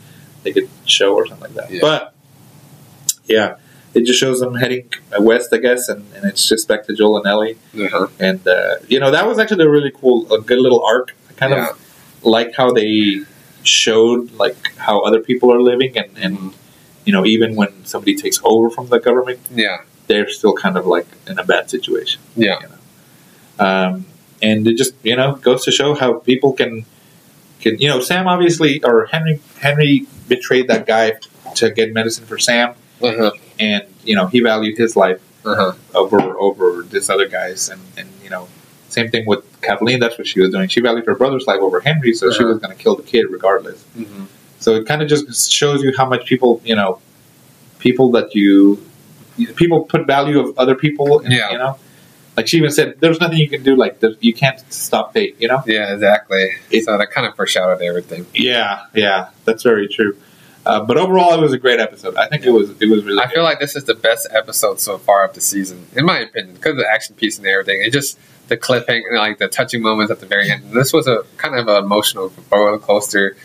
they 0.42 0.52
could 0.52 0.68
show 0.84 1.14
or 1.14 1.26
something 1.26 1.44
like 1.48 1.54
that. 1.54 1.70
Yeah. 1.72 1.80
But 1.80 2.14
yeah, 3.26 3.56
it 3.94 4.04
just 4.04 4.18
shows 4.20 4.40
them 4.40 4.54
heading 4.56 4.88
west, 5.18 5.52
I 5.52 5.58
guess, 5.58 5.88
and, 5.88 6.04
and 6.14 6.24
it's 6.24 6.48
just 6.48 6.68
back 6.68 6.84
to 6.86 6.94
Joel 6.94 7.18
and 7.18 7.26
Ellie. 7.26 7.56
Uh-huh. 7.74 8.08
and 8.20 8.46
uh, 8.46 8.76
you 8.88 9.00
know 9.00 9.10
that 9.10 9.26
was 9.26 9.38
actually 9.38 9.64
a 9.64 9.68
really 9.70 9.90
cool, 9.90 10.32
a 10.32 10.40
good 10.40 10.58
little 10.58 10.82
arc. 10.84 11.14
I 11.30 11.32
kind 11.34 11.52
Yeah. 11.52 11.70
of 11.70 12.24
like 12.24 12.54
how 12.54 12.70
they 12.72 13.20
showed 13.62 14.32
like 14.32 14.56
how 14.76 15.00
other 15.00 15.20
people 15.20 15.52
are 15.52 15.60
living, 15.60 15.96
and, 15.98 16.10
and 16.18 16.54
you 17.04 17.12
know 17.12 17.24
even 17.26 17.56
when 17.56 17.84
somebody 17.84 18.14
takes 18.14 18.40
over 18.44 18.70
from 18.70 18.88
the 18.88 18.98
government, 19.00 19.40
Yeah. 19.54 19.78
they're 20.06 20.28
still 20.28 20.54
kind 20.54 20.76
of 20.76 20.86
like 20.86 21.06
in 21.26 21.38
a 21.38 21.44
bad 21.44 21.70
situation. 21.70 22.20
Yeah. 22.36 22.58
Um, 23.58 24.06
and 24.40 24.66
it 24.68 24.76
just 24.76 24.94
you 25.02 25.16
know 25.16 25.34
goes 25.36 25.64
to 25.64 25.72
show 25.72 25.94
how 25.94 26.14
people 26.14 26.52
can 26.52 26.84
can 27.60 27.78
you 27.78 27.88
know 27.88 28.00
Sam 28.00 28.28
obviously 28.28 28.82
or 28.84 29.06
Henry 29.06 29.40
Henry 29.58 30.06
betrayed 30.28 30.68
that 30.68 30.86
guy 30.86 31.14
to 31.56 31.70
get 31.70 31.92
medicine 31.92 32.24
for 32.26 32.38
Sam, 32.38 32.74
Uh-huh. 33.02 33.30
and 33.58 33.82
you 34.04 34.14
know 34.16 34.26
he 34.26 34.40
valued 34.40 34.76
his 34.78 34.96
life 34.96 35.20
Uh-huh. 35.44 35.72
over 35.94 36.20
over 36.46 36.82
this 36.82 37.08
other 37.10 37.28
guy's 37.28 37.68
and, 37.68 37.80
and 37.96 38.08
you 38.24 38.30
know 38.30 38.48
same 38.88 39.08
thing 39.10 39.24
with 39.26 39.42
Kathleen 39.62 39.98
that's 40.00 40.16
what 40.18 40.26
she 40.26 40.40
was 40.40 40.50
doing 40.50 40.68
she 40.68 40.80
valued 40.80 41.06
her 41.06 41.14
brother's 41.14 41.46
life 41.46 41.60
over 41.60 41.80
Henry 41.80 42.12
so 42.12 42.30
she 42.30 42.42
Uh-huh. 42.42 42.48
was 42.52 42.58
going 42.62 42.74
to 42.76 42.82
kill 42.82 42.96
the 42.96 43.02
kid 43.12 43.26
regardless 43.30 43.84
Mm-hmm. 43.96 44.24
so 44.58 44.74
it 44.76 44.86
kind 44.86 45.00
of 45.02 45.08
just 45.08 45.52
shows 45.52 45.82
you 45.84 45.92
how 45.96 46.06
much 46.12 46.26
people 46.26 46.60
you 46.64 46.76
know 46.80 47.00
people 47.78 48.10
that 48.12 48.34
you 48.34 48.84
people 49.56 49.78
put 49.84 50.06
value 50.06 50.38
of 50.40 50.58
other 50.58 50.74
people 50.74 51.20
in, 51.20 51.30
Yeah. 51.30 51.50
you 51.52 51.58
know 51.58 51.78
like 52.36 52.46
she 52.48 52.56
even 52.56 52.70
said 52.70 52.96
there's 53.00 53.20
nothing 53.20 53.38
you 53.38 53.48
can 53.48 53.62
do 53.62 53.74
like 53.76 53.94
you 54.20 54.34
can't 54.34 54.60
stop 54.72 55.12
fate 55.12 55.36
you 55.42 55.48
know 55.48 55.62
Yeah, 55.66 55.92
exactly. 55.94 56.44
It- 56.70 56.84
so 56.84 56.96
that 56.98 57.10
kind 57.10 57.26
of 57.28 57.34
foreshadowed 57.36 57.80
everything. 57.82 58.26
yeah 58.34 58.86
yeah 58.94 59.30
that's 59.44 59.62
very 59.62 59.86
true 59.88 60.16
uh, 60.68 60.80
but 60.84 60.96
overall 60.96 61.32
it 61.34 61.40
was 61.40 61.52
a 61.52 61.58
great 61.58 61.80
episode 61.80 62.14
I 62.16 62.28
think 62.28 62.44
it 62.44 62.50
was 62.50 62.70
it 62.80 62.88
was 62.88 63.04
really 63.04 63.20
I 63.20 63.28
feel 63.28 63.42
like 63.42 63.58
this 63.58 63.74
is 63.74 63.84
the 63.84 63.94
best 63.94 64.28
episode 64.30 64.78
so 64.80 64.98
far 64.98 65.24
of 65.24 65.34
the 65.34 65.40
season, 65.40 65.86
in 65.96 66.04
my 66.04 66.18
opinion, 66.20 66.54
because 66.54 66.72
of 66.72 66.78
the 66.78 66.88
action 66.88 67.14
piece 67.16 67.38
and 67.38 67.46
everything. 67.46 67.80
It 67.82 67.92
just 67.92 68.18
the 68.48 68.56
cliffhanger, 68.56 69.16
like 69.16 69.38
the 69.38 69.48
touching 69.48 69.82
moments 69.82 70.10
at 70.10 70.20
the 70.20 70.26
very 70.26 70.50
end. 70.50 70.72
This 70.72 70.92
was 70.92 71.06
a 71.06 71.24
kind 71.36 71.54
of 71.54 71.68
an 71.68 71.84
emotional 71.84 72.32
roller 72.50 72.78
coaster, 72.78 73.36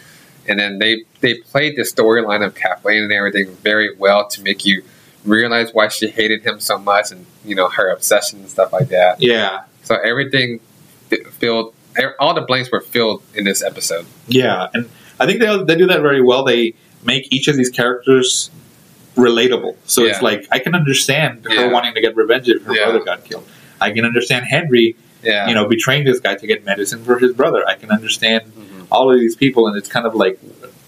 and 0.48 0.60
then 0.60 0.80
they 0.80 1.04
they 1.22 1.36
played 1.36 1.76
the 1.76 1.82
storyline 1.84 2.46
of 2.46 2.56
Kathleen 2.56 3.04
and 3.04 3.12
everything 3.12 3.56
very 3.58 3.96
well 3.96 4.28
to 4.30 4.42
make 4.42 4.66
you 4.66 4.84
realize 5.26 5.74
why 5.74 5.88
she 5.88 6.08
hated 6.10 6.44
him 6.44 6.60
so 6.60 6.78
much, 6.78 7.12
and 7.12 7.26
you 7.46 7.56
know 7.56 7.70
her 7.70 7.90
obsession 7.92 8.40
and 8.40 8.50
stuff 8.50 8.72
like 8.74 8.90
that. 8.90 9.22
yeah 9.22 9.64
So 9.84 9.96
everything 9.96 10.60
filled, 11.40 11.74
all 12.20 12.34
the 12.34 12.42
blanks 12.42 12.72
were 12.72 12.82
filled 12.82 13.24
in 13.36 13.44
this 13.44 13.62
episode. 13.62 14.06
Yeah, 14.28 14.70
and 14.74 14.90
I 15.20 15.26
think 15.26 15.40
they 15.42 15.64
they 15.64 15.76
do 15.76 15.88
that 15.88 16.02
very 16.02 16.22
well. 16.22 16.44
They 16.44 16.74
make 17.06 17.28
each 17.32 17.48
of 17.48 17.56
these 17.58 17.70
characters 17.70 18.50
relatable. 19.16 19.76
So 19.86 20.04
it's 20.04 20.22
like 20.22 20.48
I 20.52 20.60
can 20.60 20.74
understand 20.76 21.46
her 21.50 21.70
wanting 21.70 21.94
to 21.96 22.02
get 22.02 22.16
revenge 22.16 22.50
if 22.50 22.63
her 22.63 22.76
Yeah. 22.76 22.86
brother 22.86 23.06
got 23.06 23.24
killed. 23.26 23.48
I 23.80 23.92
can 23.92 24.06
understand 24.06 24.46
Henry, 24.46 24.96
Yeah. 25.24 25.48
you 25.48 25.54
know, 25.54 25.68
betraying 25.68 26.06
this 26.06 26.20
guy 26.20 26.36
to 26.36 26.48
get 26.48 26.66
medicine 26.66 27.04
for 27.04 27.20
his 27.20 27.34
brother. 27.34 27.63
I 27.68 27.76
can 27.76 27.92
understand 27.92 28.44
Mhm. 28.58 28.88
all 28.92 29.13
of 29.13 29.20
these 29.20 29.36
people, 29.36 29.68
and 29.68 29.78
it's 29.78 29.88
kind 29.89 30.06
of 30.06 30.16
like 30.16 30.39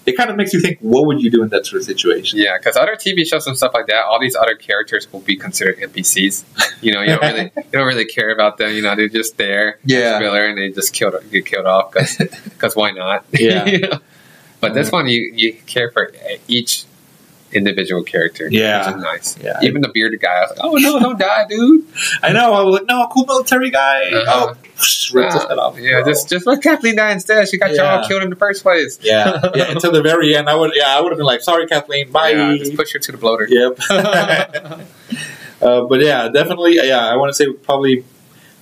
it 0.08 0.16
kind 0.16 0.30
of 0.30 0.36
makes 0.36 0.54
you 0.54 0.60
think, 0.60 0.78
what 0.82 1.08
would 1.08 1.20
you 1.20 1.32
do 1.32 1.42
in 1.42 1.50
that 1.50 1.66
sort 1.66 1.82
of 1.82 1.86
situation? 1.88 2.38
Yeah, 2.38 2.58
because 2.60 2.78
other 2.78 2.96
TV 2.96 3.26
shows 3.26 3.48
and 3.48 3.58
stuff 3.58 3.72
like 3.74 3.88
that, 3.88 4.04
all 4.06 4.20
these 4.20 4.36
other 4.36 4.54
characters 4.54 5.08
will 5.12 5.22
be 5.22 5.36
considered 5.36 5.80
NPCs. 5.82 6.44
You 6.80 6.92
know, 6.94 7.02
you 7.02 7.08
don't 7.08 7.22
really, 7.24 7.52
you 7.58 7.64
don't 7.72 7.88
really 7.88 8.06
care 8.06 8.30
about 8.30 8.60
them. 8.60 8.76
You 8.76 8.84
know, 8.84 8.96
they're 8.96 9.08
just 9.08 9.38
there, 9.38 9.80
Yeah. 9.84 10.20
filler, 10.20 10.46
and 10.46 10.60
they 10.60 10.70
just 10.70 10.94
killed, 10.94 11.16
get 11.32 11.48
killed 11.48 11.66
off 11.66 11.92
because 11.92 12.76
why 12.76 12.92
not? 12.92 13.26
Yeah. 13.34 13.66
You 13.66 13.80
know? 13.80 14.00
But 14.60 14.74
this 14.74 14.92
one, 14.92 15.08
you 15.08 15.32
you 15.34 15.54
care 15.66 15.92
for 15.92 16.12
each 16.48 16.86
individual 17.56 18.04
character. 18.04 18.48
Yeah. 18.52 18.88
which 18.88 18.98
is 18.98 19.04
nice. 19.04 19.38
Yeah. 19.40 19.60
even 19.62 19.82
the 19.82 19.90
bearded 19.90 20.20
guy. 20.20 20.34
I 20.34 20.42
was 20.42 20.50
like, 20.52 20.60
oh 20.64 20.74
no, 20.74 21.00
don't 21.00 21.20
die, 21.20 21.46
dude. 21.48 21.86
I 22.24 22.34
know. 22.34 22.54
I 22.54 22.64
was 22.64 22.80
like, 22.80 22.88
no, 22.88 23.08
cool 23.12 23.26
military 23.26 23.70
guy. 23.70 24.10
Uh-huh. 24.12 24.54
Oh, 24.54 25.14
ripped 25.14 25.34
his 25.34 25.44
head 25.44 25.58
off. 25.58 25.80
Yeah, 25.80 26.02
bro. 26.02 26.12
just 26.12 26.30
just 26.30 26.46
let 26.46 26.62
Kathleen 26.62 26.98
die 26.98 27.12
instead. 27.12 27.48
She 27.48 27.58
got 27.58 27.74
y'all 27.74 28.06
killed 28.08 28.24
in 28.24 28.30
the 28.30 28.36
first 28.36 28.64
place. 28.64 29.00
yeah, 29.02 29.40
yeah. 29.56 29.72
Until 29.72 29.92
the 29.92 30.02
very 30.02 30.36
end, 30.36 30.50
I 30.50 30.56
would, 30.56 30.72
yeah, 30.76 30.98
I 30.98 31.02
would 31.02 31.12
have 31.12 31.18
been 31.18 31.26
like, 31.26 31.42
sorry, 31.42 31.68
Kathleen, 31.68 32.12
bye. 32.12 32.32
Yeah, 32.32 32.58
just 32.58 32.76
push 32.76 32.94
her 32.94 33.00
to 33.00 33.12
the 33.12 33.18
bloater. 33.18 33.48
Yep. 33.50 33.80
uh, 35.62 35.86
but 35.86 36.02
yeah, 36.02 36.28
definitely. 36.30 36.76
Yeah, 36.76 37.06
I 37.06 37.16
want 37.16 37.30
to 37.30 37.34
say 37.34 37.52
probably, 37.54 38.04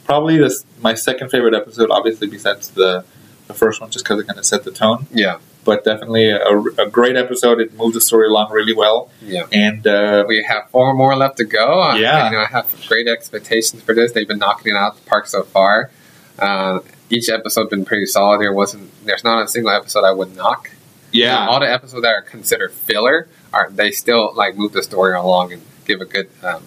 probably 0.05 0.37
this 0.37 0.65
my 0.81 0.93
second 0.93 1.29
favorite 1.29 1.55
episode. 1.55 1.89
Obviously, 1.89 2.27
besides 2.27 2.69
the 2.69 3.05
the 3.47 3.53
first 3.53 3.81
one, 3.81 3.89
just 3.89 4.05
because 4.05 4.19
it 4.21 4.27
kind 4.27 4.39
of 4.39 4.45
set 4.45 4.63
the 4.63 4.71
tone. 4.71 5.07
yeah, 5.11 5.39
But 5.65 5.85
definitely 5.85 6.29
a, 6.29 6.57
a 6.77 6.89
great 6.89 7.15
episode. 7.15 7.61
It 7.61 7.73
moved 7.75 7.95
the 7.95 8.01
story 8.01 8.27
along 8.27 8.51
really 8.51 8.73
well, 8.73 9.09
yeah. 9.21 9.45
and 9.51 9.85
uh, 9.87 10.25
We 10.27 10.43
have 10.43 10.69
four 10.71 10.93
more 10.93 11.15
left 11.15 11.37
to 11.37 11.45
go. 11.45 11.93
Yeah. 11.93 12.25
you 12.29 12.35
know, 12.35 12.41
I 12.43 12.47
have 12.47 12.67
great 12.87 13.07
expectations 13.07 13.81
for 13.81 13.95
this. 13.95 14.11
They've 14.11 14.27
been 14.27 14.39
knocking 14.39 14.73
it 14.73 14.77
out 14.77 14.95
the 14.97 15.03
park 15.09 15.27
so 15.27 15.43
far. 15.43 15.89
Uh, 16.37 16.79
each 17.09 17.29
episode 17.29 17.69
been 17.69 17.85
pretty 17.85 18.05
solid. 18.07 18.41
There 18.41 18.51
wasn't, 18.51 18.89
there's 19.05 19.23
not 19.23 19.43
a 19.43 19.47
single 19.47 19.71
episode 19.71 20.03
I 20.03 20.11
would 20.11 20.35
knock. 20.35 20.71
You 21.11 21.25
know, 21.25 21.31
yeah, 21.31 21.47
all 21.47 21.59
the 21.59 21.71
episodes 21.71 22.01
that 22.01 22.09
are 22.09 22.23
considered 22.23 22.71
filler 22.73 23.27
are 23.53 23.69
they 23.69 23.91
still 23.91 24.33
like 24.35 24.57
move 24.57 24.73
the 24.73 24.81
story 24.81 25.13
along 25.15 25.53
and 25.53 25.61
give 25.85 26.01
a 26.01 26.05
good 26.05 26.27
um, 26.43 26.63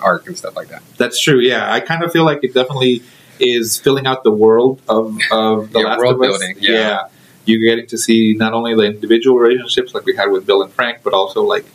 arc 0.00 0.26
and 0.26 0.36
stuff 0.38 0.56
like 0.56 0.68
that. 0.68 0.82
that's 0.96 1.20
true. 1.20 1.38
Yeah, 1.38 1.70
I 1.70 1.80
kind 1.80 2.02
of 2.02 2.10
feel 2.10 2.24
like 2.24 2.42
it 2.42 2.54
definitely 2.54 3.02
is 3.38 3.78
filling 3.78 4.06
out 4.06 4.24
the 4.24 4.30
world 4.32 4.80
of 4.88 5.18
of 5.30 5.70
the 5.72 5.80
Yeah, 5.80 5.84
Last 5.86 5.98
world 5.98 6.14
of 6.14 6.20
Us. 6.22 6.26
building, 6.38 6.56
yeah. 6.60 7.08
You're 7.50 7.74
getting 7.74 7.86
to 7.88 7.98
see 7.98 8.34
not 8.34 8.52
only 8.52 8.74
the 8.74 8.82
individual 8.82 9.38
relationships 9.38 9.94
like 9.94 10.04
we 10.04 10.16
had 10.16 10.30
with 10.30 10.46
Bill 10.46 10.62
and 10.62 10.72
Frank, 10.72 11.00
but 11.02 11.12
also 11.12 11.42
like 11.42 11.66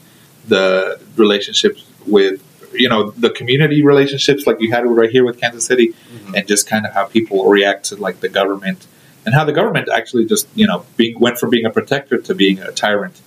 the 0.48 1.00
relationships 1.16 1.86
with 2.06 2.42
you 2.74 2.90
know 2.90 3.12
the 3.12 3.30
community 3.30 3.84
relationships 3.84 4.46
like 4.46 4.60
you 4.60 4.72
had 4.72 4.86
right 4.86 5.10
here 5.10 5.26
with 5.26 5.40
Kansas 5.40 5.66
City, 5.66 5.94
and 6.36 6.48
just 6.48 6.68
kind 6.68 6.86
of 6.86 6.94
how 6.94 7.06
people 7.06 7.46
react 7.46 7.86
to 7.86 7.96
like 7.96 8.20
the 8.20 8.30
government 8.30 8.88
and 9.26 9.34
how 9.34 9.44
the 9.44 9.54
government 9.54 9.90
actually 9.90 10.26
just 10.26 10.48
you 10.56 10.68
know 10.68 10.86
being 10.98 11.20
went 11.20 11.38
from 11.38 11.50
being 11.50 11.66
a 11.66 11.70
protector 11.70 12.18
to 12.18 12.36
being 12.36 12.60
a 12.60 12.72
tyrant 12.72 13.22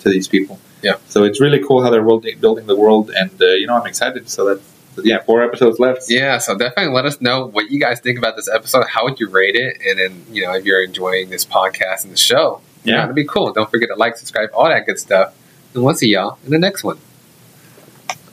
to 0.00 0.08
these 0.08 0.28
people. 0.28 0.58
Yeah. 0.82 0.96
So 1.08 1.24
it's 1.24 1.40
really 1.40 1.62
cool 1.66 1.82
how 1.82 1.90
they're 1.90 2.02
building, 2.02 2.38
building 2.38 2.66
the 2.66 2.76
world, 2.76 3.10
and 3.10 3.30
uh, 3.40 3.46
you 3.46 3.66
know 3.66 3.76
I'm 3.80 3.86
excited. 3.86 4.28
So 4.28 4.44
that 4.46 4.60
yeah, 5.02 5.22
four 5.22 5.42
episodes 5.42 5.78
left. 5.78 6.04
Yeah, 6.08 6.38
so 6.38 6.56
definitely 6.56 6.92
let 6.92 7.04
us 7.04 7.20
know 7.20 7.46
what 7.46 7.70
you 7.70 7.80
guys 7.80 8.00
think 8.00 8.18
about 8.18 8.36
this 8.36 8.48
episode. 8.48 8.86
How 8.88 9.04
would 9.04 9.18
you 9.20 9.28
rate 9.28 9.56
it? 9.56 9.78
And 9.86 9.98
then, 9.98 10.26
you 10.30 10.44
know, 10.44 10.52
if 10.54 10.64
you're 10.64 10.82
enjoying 10.82 11.30
this 11.30 11.44
podcast 11.44 12.04
and 12.04 12.12
the 12.12 12.16
show, 12.16 12.60
yeah, 12.84 13.04
it'd 13.04 13.14
be 13.14 13.24
cool. 13.24 13.52
Don't 13.52 13.70
forget 13.70 13.88
to 13.88 13.96
like, 13.96 14.16
subscribe, 14.16 14.50
all 14.54 14.68
that 14.68 14.86
good 14.86 14.98
stuff. 14.98 15.34
And 15.74 15.82
we'll 15.82 15.94
see 15.94 16.08
y'all 16.08 16.38
in 16.44 16.50
the 16.50 16.58
next 16.58 16.84
one. 16.84 16.98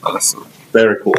Awesome. 0.03 0.45
Very 0.71 1.01
cool. 1.01 1.09